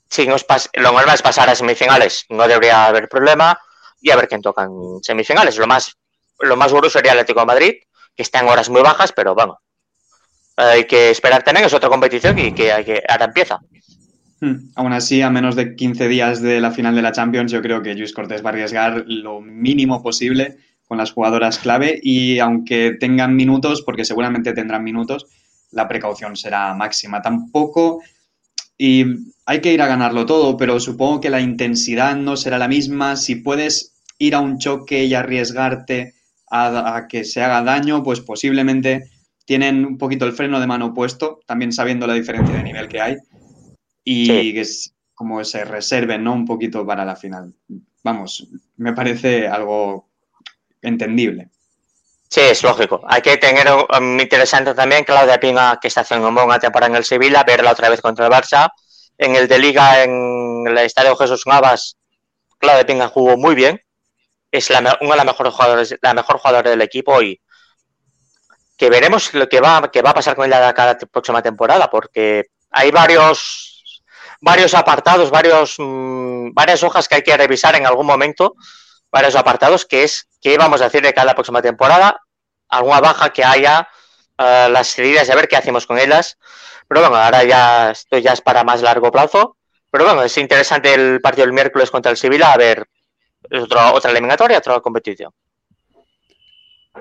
si 0.09 0.26
nos 0.26 0.47
lo 0.74 0.92
normal 0.92 1.14
es 1.14 1.22
pasar 1.22 1.49
a 1.49 1.55
semifinales, 1.55 2.26
no 2.28 2.47
debería 2.47 2.86
haber 2.86 3.09
problema, 3.09 3.59
y 4.01 4.11
a 4.11 4.16
ver 4.16 4.28
quién 4.28 4.42
tocan 4.42 4.70
semifinales. 5.03 5.57
Lo 5.59 5.66
más, 5.66 5.97
lo 6.40 6.57
más 6.57 6.70
duro 6.70 6.88
sería 6.90 7.12
el 7.12 7.18
Atlético 7.18 7.40
de 7.40 7.47
Madrid, 7.47 7.74
que 8.14 8.22
está 8.22 8.40
en 8.40 8.49
horas 8.49 8.68
muy 8.68 8.82
bajas, 8.82 9.12
pero 9.12 9.34
vamos. 9.34 9.59
Hay 10.57 10.86
que 10.86 11.11
esperar 11.11 11.42
también, 11.42 11.66
es 11.66 11.74
otra 11.74 11.88
competición 11.88 12.38
y 12.38 12.53
que, 12.53 12.72
hay 12.72 12.84
que 12.84 13.03
ahora 13.09 13.26
empieza. 13.26 13.61
Hmm. 14.41 14.70
Aún 14.74 14.93
así, 14.93 15.22
a 15.22 15.30
menos 15.30 15.57
de 15.57 15.74
15 15.74 16.09
días 16.09 16.43
de 16.43 16.61
la 16.61 16.70
final 16.70 16.95
de 16.95 17.03
la 17.03 17.12
Champions, 17.12 17.51
yo 17.53 17.62
creo 17.62 17.82
que 17.82 17.95
Luis 17.95 18.12
Cortés 18.12 18.45
va 18.45 18.51
a 18.51 18.53
arriesgar 18.53 19.05
lo 19.07 19.41
mínimo 19.41 20.03
posible 20.03 20.59
con 20.87 20.99
las 20.99 21.12
jugadoras 21.12 21.59
clave 21.59 21.99
y 22.03 22.39
aunque 22.39 22.97
tengan 23.01 23.34
minutos, 23.34 23.82
porque 23.82 24.05
seguramente 24.05 24.53
tendrán 24.53 24.84
minutos, 24.84 25.26
la 25.72 25.89
precaución 25.89 26.37
será 26.37 26.74
máxima. 26.74 27.22
Tampoco, 27.22 28.03
y 28.78 29.05
hay 29.47 29.61
que 29.61 29.72
ir 29.72 29.82
a 29.82 29.87
ganarlo 29.87 30.26
todo, 30.26 30.57
pero 30.57 30.78
supongo 30.80 31.20
que 31.20 31.30
la 31.30 31.41
intensidad 31.41 32.16
no 32.16 32.37
será 32.37 32.59
la 32.59 32.68
misma. 32.68 33.16
Si 33.16 33.37
puedes 33.37 33.95
ir 34.18 34.34
a 34.34 34.41
un 34.41 34.59
choque 34.59 35.05
y 35.05 35.14
arriesgarte 35.14 36.14
a, 36.51 37.07
que 37.09 37.24
se 37.24 37.43
haga 37.43 37.62
daño, 37.62 38.03
pues 38.03 38.20
posiblemente 38.20 39.11
tienen 39.45 39.84
un 39.84 39.99
poquito 39.99 40.24
el 40.24 40.32
freno 40.32 40.61
de 40.61 40.66
mano 40.66 40.95
puesto, 40.95 41.41
también 41.47 41.72
sabiendo 41.72 42.07
la 42.07 42.14
diferencia 42.14 42.57
de 42.57 42.62
nivel 42.62 42.89
que 42.89 43.01
hay, 43.01 43.16
y 44.09 44.54
que 44.54 44.61
es 44.61 44.94
como 45.14 45.42
se 45.44 45.64
reserven, 45.64 46.22
¿no? 46.22 46.32
Un 46.32 46.46
poquito 46.46 46.86
para 46.86 47.04
la 47.04 47.16
final. 47.16 47.52
Vamos, 48.04 48.46
me 48.76 48.92
parece 48.92 49.48
algo 49.48 50.09
entendible. 50.80 51.50
Sí, 52.28 52.40
es 52.40 52.62
lógico. 52.62 53.02
Hay 53.09 53.20
que 53.20 53.36
tener 53.36 53.66
um, 53.68 54.20
interesante 54.20 54.74
también 54.74 55.04
Claudia 55.04 55.40
Pinga, 55.40 55.78
que 55.80 55.88
está 55.88 56.02
haciendo 56.02 56.28
una 56.28 56.44
buena 56.44 56.61
temporada 56.61 56.90
en 56.90 56.96
el 56.96 57.04
Sevilla, 57.04 57.42
verla 57.44 57.72
otra 57.72 57.88
vez 57.88 58.00
contra 58.00 58.26
el 58.26 58.32
Barça. 58.32 58.70
En 59.18 59.34
el 59.34 59.48
de 59.48 59.59
Liga, 59.59 60.04
en 60.04 60.64
el 60.68 60.78
Estadio 60.78 61.16
Jesús 61.16 61.46
Navas, 61.46 61.96
Claudia 62.59 62.86
Pinga 62.86 63.09
jugó 63.09 63.36
muy 63.36 63.54
bien. 63.54 63.80
Es 64.52 64.70
la, 64.70 64.98
una 65.00 65.11
de 65.11 65.16
las 65.16 65.26
mejores 65.26 65.52
jugadoras, 65.52 65.94
la 66.00 66.14
mejor 66.14 66.38
jugadora 66.38 66.70
del 66.70 66.82
equipo 66.82 67.20
y 67.22 67.40
que 68.76 68.88
veremos 68.90 69.34
lo 69.34 69.48
que 69.48 69.61
va, 69.61 69.90
que 69.90 70.02
va 70.02 70.11
a 70.11 70.14
pasar 70.14 70.36
con 70.36 70.46
ella 70.46 70.72
cada 70.74 70.96
próxima 70.98 71.42
temporada, 71.42 71.90
porque 71.90 72.50
hay 72.70 72.90
varios, 72.90 73.66
varios 74.47 74.74
apartados, 74.74 75.28
mm, 75.78 76.55
varias 76.55 76.84
hojas 76.84 77.09
que 77.09 77.16
hay 77.16 77.22
que 77.22 77.36
revisar 77.36 77.74
en 77.74 77.84
algún 77.84 78.07
momento 78.07 78.55
varios 79.11 79.34
apartados, 79.34 79.84
que 79.84 80.05
es 80.05 80.28
qué 80.40 80.57
vamos 80.57 80.80
a 80.82 80.86
hacer 80.86 81.03
de 81.03 81.12
cada 81.12 81.34
próxima 81.34 81.61
temporada, 81.61 82.20
alguna 82.68 83.01
baja 83.01 83.32
que 83.32 83.42
haya, 83.42 83.88
uh, 84.38 84.70
las 84.70 84.97
heridas, 84.99 85.28
a 85.30 85.34
ver 85.34 85.49
qué 85.49 85.57
hacemos 85.57 85.84
con 85.84 85.99
ellas. 85.99 86.38
Pero 86.86 87.01
bueno, 87.01 87.16
ahora 87.16 87.42
ya 87.42 87.90
esto 87.90 88.18
ya 88.18 88.32
es 88.34 88.40
para 88.40 88.62
más 88.62 88.82
largo 88.82 89.11
plazo. 89.11 89.57
Pero 89.90 90.05
bueno, 90.05 90.22
es 90.22 90.36
interesante 90.38 90.94
el 90.94 91.20
partido 91.20 91.47
del 91.47 91.55
miércoles 91.55 91.90
contra 91.90 92.12
el 92.12 92.16
Sevilla, 92.16 92.53
a 92.53 92.57
ver, 92.57 92.86
es 93.51 93.62
otra, 93.62 93.92
otra 93.94 94.12
eliminatoria, 94.12 94.59
otra 94.59 94.80
competición. 94.80 95.32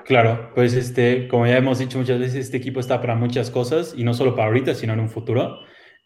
Claro, 0.04 0.50
pues 0.54 0.74
este, 0.74 1.28
como 1.28 1.46
ya 1.46 1.58
hemos 1.58 1.78
dicho 1.78 1.98
muchas 1.98 2.18
veces, 2.18 2.46
este 2.46 2.56
equipo 2.56 2.80
está 2.80 3.00
para 3.00 3.14
muchas 3.14 3.50
cosas 3.50 3.94
y 3.96 4.02
no 4.02 4.14
solo 4.14 4.34
para 4.34 4.48
ahorita, 4.48 4.74
sino 4.74 4.94
en 4.94 5.00
un 5.00 5.10
futuro. 5.10 5.60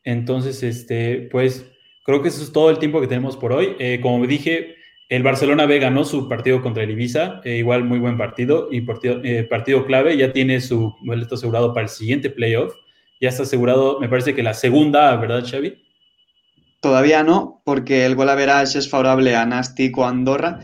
Entonces, 0.04 0.62
este, 0.62 1.28
pues 1.30 1.70
creo 2.04 2.22
que 2.22 2.28
eso 2.28 2.42
es 2.42 2.52
todo 2.52 2.70
el 2.70 2.78
tiempo 2.78 3.00
que 3.00 3.06
tenemos 3.06 3.36
por 3.36 3.52
hoy. 3.52 3.76
Eh, 3.78 4.00
como 4.02 4.26
dije, 4.26 4.76
el 5.08 5.22
Barcelona 5.22 5.66
B 5.66 5.78
ganó 5.78 6.04
su 6.04 6.28
partido 6.28 6.62
contra 6.62 6.84
el 6.84 6.90
Ibiza, 6.90 7.40
eh, 7.44 7.56
igual 7.56 7.84
muy 7.84 7.98
buen 7.98 8.16
partido 8.16 8.68
y 8.70 8.80
partido, 8.82 9.20
eh, 9.24 9.42
partido 9.42 9.84
clave, 9.84 10.16
ya 10.16 10.32
tiene 10.32 10.60
su 10.60 10.94
boleto 11.04 11.34
asegurado 11.34 11.74
para 11.74 11.84
el 11.84 11.90
siguiente 11.90 12.30
playoff, 12.30 12.74
ya 13.20 13.28
está 13.28 13.42
asegurado, 13.42 13.98
me 14.00 14.08
parece 14.08 14.34
que 14.34 14.42
la 14.42 14.54
segunda, 14.54 15.14
¿verdad 15.16 15.44
Xavi? 15.44 15.82
Todavía 16.80 17.22
no, 17.22 17.60
porque 17.64 18.06
el 18.06 18.14
gol 18.14 18.30
es 18.30 18.88
favorable 18.88 19.34
a 19.34 19.44
Nástico 19.44 20.06
Andorra, 20.06 20.60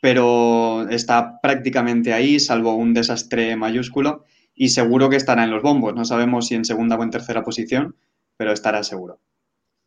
pero 0.00 0.88
está 0.90 1.40
prácticamente 1.40 2.12
ahí, 2.12 2.38
salvo 2.38 2.76
un 2.76 2.94
desastre 2.94 3.56
mayúsculo, 3.56 4.24
y 4.54 4.68
seguro 4.68 5.10
que 5.10 5.16
estará 5.16 5.42
en 5.44 5.50
los 5.50 5.62
bombos. 5.62 5.94
No 5.94 6.04
sabemos 6.04 6.46
si 6.46 6.54
en 6.54 6.64
segunda 6.64 6.96
o 6.96 7.02
en 7.02 7.10
tercera 7.10 7.42
posición, 7.42 7.96
pero 8.36 8.52
estará 8.52 8.82
seguro. 8.82 9.20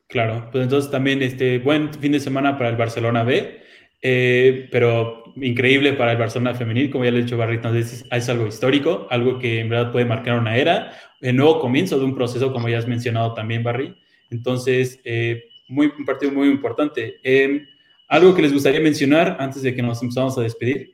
Claro, 0.08 0.50
pues 0.52 0.64
entonces 0.64 0.90
también 0.90 1.22
este 1.22 1.60
buen 1.60 1.94
fin 1.94 2.12
de 2.12 2.20
semana 2.20 2.58
para 2.58 2.70
el 2.70 2.76
Barcelona 2.76 3.24
B. 3.24 3.60
Eh, 4.02 4.70
pero 4.72 5.24
increíble 5.36 5.94
para 5.94 6.14
el 6.14 6.18
Barcelona 6.18 6.54
femenil, 6.54 6.90
como 6.90 7.04
ya 7.04 7.12
le 7.12 7.20
he 7.20 7.24
dicho 7.24 7.38
Barrito, 7.38 7.74
es, 7.76 8.06
es 8.10 8.30
algo 8.30 8.48
histórico, 8.48 9.08
algo 9.10 9.40
que 9.40 9.60
en 9.60 9.70
verdad 9.70 9.92
puede 9.92 10.06
marcar 10.06 10.40
una 10.40 10.58
era, 10.58 10.94
el 11.22 11.36
nuevo 11.36 11.60
comienzo 11.60 12.00
de 12.00 12.06
un 12.06 12.16
proceso, 12.16 12.54
como 12.54 12.70
ya 12.70 12.78
has 12.78 12.88
mencionado 12.88 13.34
también, 13.34 13.64
Barry. 13.64 13.96
Entonces, 14.30 15.00
eh, 15.04 15.44
muy, 15.68 15.92
un 15.98 16.06
partido 16.06 16.32
muy 16.32 16.48
importante. 16.48 17.20
Em, 17.24 17.66
¿Algo 18.08 18.34
que 18.34 18.42
les 18.42 18.54
gustaría 18.54 18.80
mencionar 18.80 19.38
antes 19.40 19.62
de 19.62 19.76
que 19.76 19.84
nos 19.84 20.02
empezamos 20.02 20.38
a 20.38 20.42
despedir? 20.42 20.94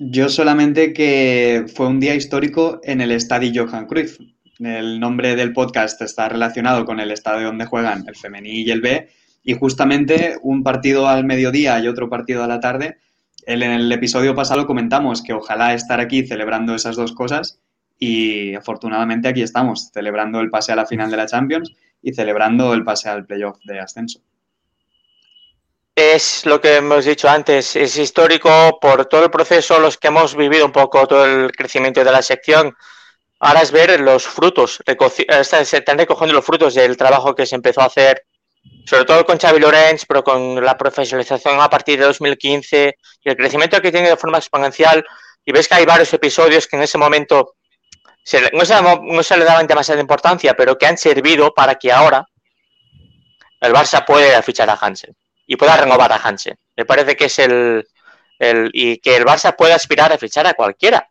Yo 0.00 0.28
solamente 0.28 0.92
que 0.92 1.66
fue 1.72 1.86
un 1.86 2.00
día 2.00 2.16
histórico 2.16 2.80
en 2.82 3.00
el 3.00 3.12
estadio 3.12 3.64
Johan 3.64 3.86
Cruyff. 3.86 4.18
El 4.58 5.00
nombre 5.00 5.36
del 5.36 5.52
podcast 5.52 6.00
está 6.02 6.28
relacionado 6.28 6.84
con 6.84 7.00
el 7.00 7.10
estadio 7.10 7.46
donde 7.46 7.66
juegan 7.66 8.04
el 8.06 8.16
femenil 8.16 8.66
y 8.66 8.70
el 8.70 8.80
B, 8.80 9.10
y 9.42 9.54
justamente 9.54 10.38
un 10.42 10.62
partido 10.62 11.08
al 11.08 11.24
mediodía 11.24 11.78
y 11.80 11.88
otro 11.88 12.08
partido 12.08 12.42
a 12.42 12.46
la 12.46 12.60
tarde 12.60 12.98
en 13.46 13.62
el 13.62 13.92
episodio 13.92 14.34
pasado 14.34 14.66
comentamos 14.66 15.22
que 15.22 15.32
ojalá 15.32 15.74
estar 15.74 16.00
aquí 16.00 16.26
celebrando 16.26 16.74
esas 16.74 16.96
dos 16.96 17.12
cosas 17.12 17.58
y 17.98 18.54
afortunadamente 18.54 19.28
aquí 19.28 19.42
estamos, 19.42 19.90
celebrando 19.92 20.40
el 20.40 20.50
pase 20.50 20.72
a 20.72 20.76
la 20.76 20.86
final 20.86 21.10
de 21.10 21.16
la 21.16 21.26
Champions 21.26 21.72
y 22.02 22.12
celebrando 22.12 22.72
el 22.72 22.84
pase 22.84 23.08
al 23.08 23.26
playoff 23.26 23.58
de 23.64 23.80
ascenso. 23.80 24.20
Es 25.94 26.44
lo 26.44 26.60
que 26.60 26.76
hemos 26.76 27.04
dicho 27.04 27.28
antes, 27.28 27.76
es 27.76 27.96
histórico 27.96 28.78
por 28.80 29.06
todo 29.06 29.24
el 29.24 29.30
proceso, 29.30 29.78
los 29.78 29.96
que 29.96 30.08
hemos 30.08 30.34
vivido 30.34 30.66
un 30.66 30.72
poco 30.72 31.06
todo 31.06 31.24
el 31.24 31.52
crecimiento 31.52 32.02
de 32.02 32.10
la 32.10 32.22
sección. 32.22 32.74
Ahora 33.40 33.62
es 33.62 33.70
ver 33.72 34.00
los 34.00 34.24
frutos, 34.24 34.80
se 34.86 35.76
están 35.76 35.98
recogiendo 35.98 36.34
los 36.34 36.44
frutos 36.44 36.74
del 36.74 36.96
trabajo 36.96 37.34
que 37.34 37.46
se 37.46 37.56
empezó 37.56 37.82
a 37.82 37.86
hacer, 37.86 38.24
sobre 38.86 39.04
todo 39.04 39.26
con 39.26 39.38
Xavi 39.38 39.60
Lorenz, 39.60 40.04
pero 40.06 40.22
con 40.22 40.64
la 40.64 40.76
profesionalización 40.76 41.60
a 41.60 41.68
partir 41.68 41.98
de 41.98 42.06
2015 42.06 42.96
y 43.22 43.28
el 43.28 43.36
crecimiento 43.36 43.80
que 43.80 43.92
tiene 43.92 44.08
de 44.08 44.16
forma 44.16 44.38
exponencial. 44.38 45.04
Y 45.44 45.52
ves 45.52 45.68
que 45.68 45.74
hay 45.74 45.84
varios 45.84 46.12
episodios 46.14 46.66
que 46.66 46.76
en 46.76 46.82
ese 46.82 46.96
momento 46.96 47.54
no, 48.52 48.64
se, 48.64 48.80
no 48.82 49.22
se 49.22 49.36
le 49.36 49.44
daban 49.44 49.66
demasiada 49.66 50.00
importancia, 50.00 50.54
pero 50.54 50.78
que 50.78 50.86
han 50.86 50.96
servido 50.96 51.52
para 51.52 51.74
que 51.74 51.92
ahora 51.92 52.26
el 53.60 53.72
Barça 53.72 54.04
pueda 54.04 54.40
fichar 54.42 54.70
a 54.70 54.78
Hansen 54.80 55.14
y 55.46 55.56
pueda 55.56 55.76
renovar 55.76 56.12
a 56.12 56.16
Hansen. 56.16 56.56
Me 56.76 56.84
parece 56.84 57.16
que 57.16 57.26
es 57.26 57.38
el, 57.38 57.86
el, 58.38 58.70
y 58.72 58.98
que 58.98 59.16
el 59.16 59.24
Barça 59.24 59.54
pueda 59.54 59.74
aspirar 59.74 60.12
a 60.12 60.18
fichar 60.18 60.46
a 60.46 60.54
cualquiera, 60.54 61.08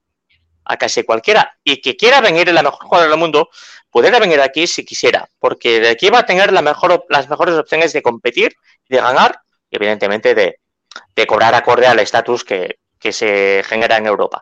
a 0.66 0.78
casi 0.78 1.04
cualquiera, 1.04 1.58
y 1.64 1.82
que 1.82 1.96
quiera 1.96 2.22
venir 2.22 2.50
en 2.50 2.56
la 2.56 2.64
mejor 2.64 2.86
jugadora 2.86 3.10
del 3.10 3.20
mundo, 3.20 3.50
pudiera 3.90 4.20
venir 4.20 4.42
aquí 4.42 4.68
si 4.68 4.84
quisiera, 4.84 5.30
porque 5.40 5.80
de 5.80 5.90
aquí 5.90 6.10
va 6.10 6.20
a 6.20 6.26
tener 6.26 6.52
la 6.52 6.62
mejor, 6.62 7.06
las 7.10 7.30
mejores 7.30 7.56
opciones 7.56 7.94
de 7.94 8.02
competir, 8.02 8.56
de 8.90 8.98
ganar, 8.98 9.40
y 9.70 9.76
evidentemente 9.76 10.34
de, 10.36 10.60
de 11.16 11.28
cobrar 11.28 11.54
acorde 11.56 11.88
al 11.88 12.00
estatus 12.00 12.44
que, 12.44 12.80
que 13.00 13.12
se 13.14 13.64
genera 13.66 13.98
en 13.98 14.08
Europa. 14.08 14.42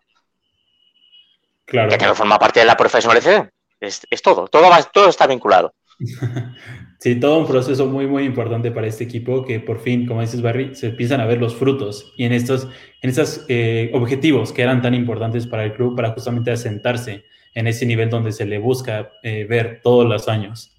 Claro. 1.65 1.89
Que 1.89 2.05
no 2.05 2.15
forma 2.15 2.37
parte 2.37 2.59
de 2.59 2.65
la 2.65 2.77
profesionalización. 2.77 3.51
Es, 3.79 4.05
es 4.09 4.21
todo, 4.21 4.47
todo, 4.47 4.69
va, 4.69 4.83
todo 4.83 5.09
está 5.09 5.25
vinculado. 5.27 5.73
Sí, 7.01 7.19
todo 7.19 7.39
un 7.39 7.47
proceso 7.47 7.87
muy, 7.87 8.05
muy 8.05 8.25
importante 8.25 8.69
para 8.69 8.85
este 8.85 9.05
equipo 9.05 9.43
que 9.43 9.59
por 9.59 9.79
fin, 9.79 10.05
como 10.05 10.21
dices 10.21 10.43
Barry, 10.43 10.75
se 10.75 10.89
empiezan 10.89 11.19
a 11.19 11.25
ver 11.25 11.39
los 11.39 11.55
frutos 11.55 12.13
y 12.15 12.25
en 12.25 12.31
estos, 12.31 12.67
en 13.01 13.09
estos 13.09 13.43
eh, 13.49 13.89
objetivos 13.95 14.53
que 14.53 14.61
eran 14.61 14.83
tan 14.83 14.93
importantes 14.93 15.47
para 15.47 15.63
el 15.63 15.73
club 15.73 15.95
para 15.95 16.11
justamente 16.11 16.51
asentarse 16.51 17.23
en 17.55 17.65
ese 17.65 17.87
nivel 17.87 18.11
donde 18.11 18.31
se 18.31 18.45
le 18.45 18.59
busca 18.59 19.13
eh, 19.23 19.47
ver 19.49 19.79
todos 19.81 20.07
los 20.07 20.27
años. 20.27 20.77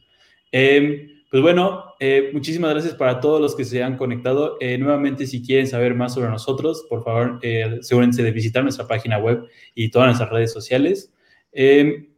Eh, 0.53 1.09
pues 1.29 1.43
bueno, 1.43 1.87
eh, 1.99 2.31
muchísimas 2.33 2.71
gracias 2.71 2.95
para 2.95 3.19
todos 3.19 3.41
los 3.41 3.57
que 3.57 3.65
se 3.65 3.83
han 3.83 3.97
conectado. 3.97 4.59
Eh, 4.61 4.79
nuevamente, 4.79 5.27
si 5.27 5.43
quieren 5.43 5.67
saber 5.67 5.97
más 5.97 6.15
sobre 6.15 6.29
nosotros, 6.29 6.87
por 6.89 7.03
favor, 7.03 7.41
asegúrense 7.81 8.23
de 8.23 8.31
visitar 8.31 8.63
nuestra 8.63 8.87
página 8.87 9.19
web 9.19 9.49
y 9.75 9.91
todas 9.91 10.07
nuestras 10.07 10.31
redes 10.31 10.53
sociales. 10.53 11.13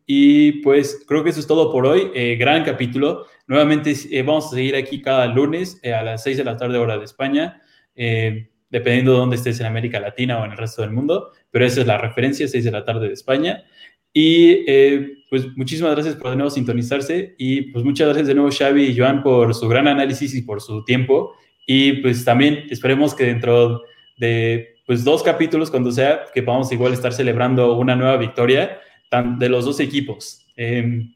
y 0.06 0.52
pues 0.62 1.02
creo 1.08 1.24
que 1.24 1.30
eso 1.30 1.40
es 1.40 1.46
todo 1.46 1.72
por 1.72 1.86
hoy. 1.86 2.10
gran 2.36 2.64
capítulo. 2.64 3.24
Nuevamente 3.46 3.94
eh, 4.10 4.22
vamos 4.22 4.46
a 4.46 4.56
seguir 4.56 4.74
aquí 4.74 5.02
cada 5.02 5.26
lunes 5.26 5.78
eh, 5.82 5.92
a 5.92 6.02
las 6.02 6.22
6 6.22 6.38
de 6.38 6.44
la 6.44 6.56
tarde 6.56 6.78
hora 6.78 6.98
de 6.98 7.04
España, 7.04 7.60
eh, 7.94 8.50
dependiendo 8.70 9.12
de 9.12 9.18
dónde 9.18 9.36
estés 9.36 9.60
en 9.60 9.66
América 9.66 10.00
Latina 10.00 10.40
o 10.40 10.44
en 10.44 10.52
el 10.52 10.58
resto 10.58 10.82
del 10.82 10.92
mundo, 10.92 11.30
pero 11.50 11.66
esa 11.66 11.82
es 11.82 11.86
la 11.86 11.98
referencia, 11.98 12.48
6 12.48 12.64
de 12.64 12.70
la 12.70 12.84
tarde 12.84 13.08
de 13.08 13.14
España. 13.14 13.64
Y 14.16 14.64
pues 15.28 15.56
muchísimas 15.56 15.92
gracias 15.92 16.14
por 16.14 16.30
de 16.30 16.36
nuevo 16.36 16.50
sintonizarse 16.50 17.34
y 17.36 17.62
pues 17.72 17.84
muchas 17.84 18.06
gracias 18.06 18.28
de 18.28 18.34
nuevo 18.34 18.50
Xavi 18.56 18.84
y 18.84 18.96
Joan 18.96 19.24
por 19.24 19.52
su 19.56 19.68
gran 19.68 19.88
análisis 19.88 20.34
y 20.36 20.42
por 20.42 20.60
su 20.60 20.84
tiempo. 20.84 21.34
Y 21.66 21.94
pues 21.94 22.24
también 22.24 22.64
esperemos 22.70 23.12
que 23.12 23.24
dentro 23.24 23.82
de 24.18 24.76
pues 24.86 25.02
dos 25.02 25.22
capítulos, 25.22 25.70
cuando 25.70 25.90
sea, 25.90 26.26
que 26.32 26.42
podamos 26.42 26.70
igual 26.70 26.92
estar 26.92 27.12
celebrando 27.12 27.76
una 27.76 27.96
nueva 27.96 28.16
victoria 28.16 28.78
de 29.38 29.48
los 29.48 29.64
dos 29.64 29.80
equipos. 29.80 30.46
Eh, 30.56 31.08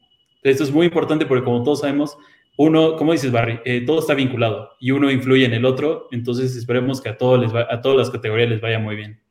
esto 0.43 0.63
es 0.63 0.71
muy 0.71 0.85
importante 0.85 1.25
porque 1.25 1.43
como 1.43 1.63
todos 1.63 1.81
sabemos, 1.81 2.17
uno, 2.57 2.95
como 2.97 3.13
dices 3.13 3.31
Barry, 3.31 3.59
eh, 3.65 3.83
todo 3.85 3.99
está 3.99 4.13
vinculado 4.13 4.75
y 4.79 4.91
uno 4.91 5.09
influye 5.09 5.45
en 5.45 5.53
el 5.53 5.65
otro, 5.65 6.07
entonces 6.11 6.55
esperemos 6.55 7.01
que 7.01 7.09
a, 7.09 7.17
todos 7.17 7.39
les 7.39 7.53
va, 7.53 7.67
a 7.69 7.81
todas 7.81 7.97
las 7.97 8.09
categorías 8.09 8.49
les 8.49 8.61
vaya 8.61 8.79
muy 8.79 8.95
bien. 8.95 9.21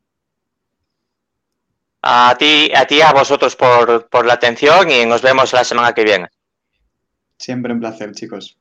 A 2.03 2.37
ti, 2.39 2.71
a 2.75 2.87
ti, 2.87 3.01
a 3.01 3.13
vosotros 3.13 3.57
por, 3.57 4.09
por 4.09 4.25
la 4.25 4.35
atención 4.35 4.91
y 4.91 5.05
nos 5.05 5.21
vemos 5.21 5.53
la 5.53 5.65
semana 5.65 5.93
que 5.93 6.05
viene. 6.05 6.29
Siempre 7.39 7.73
un 7.73 7.81
placer, 7.81 8.13
chicos. 8.13 8.59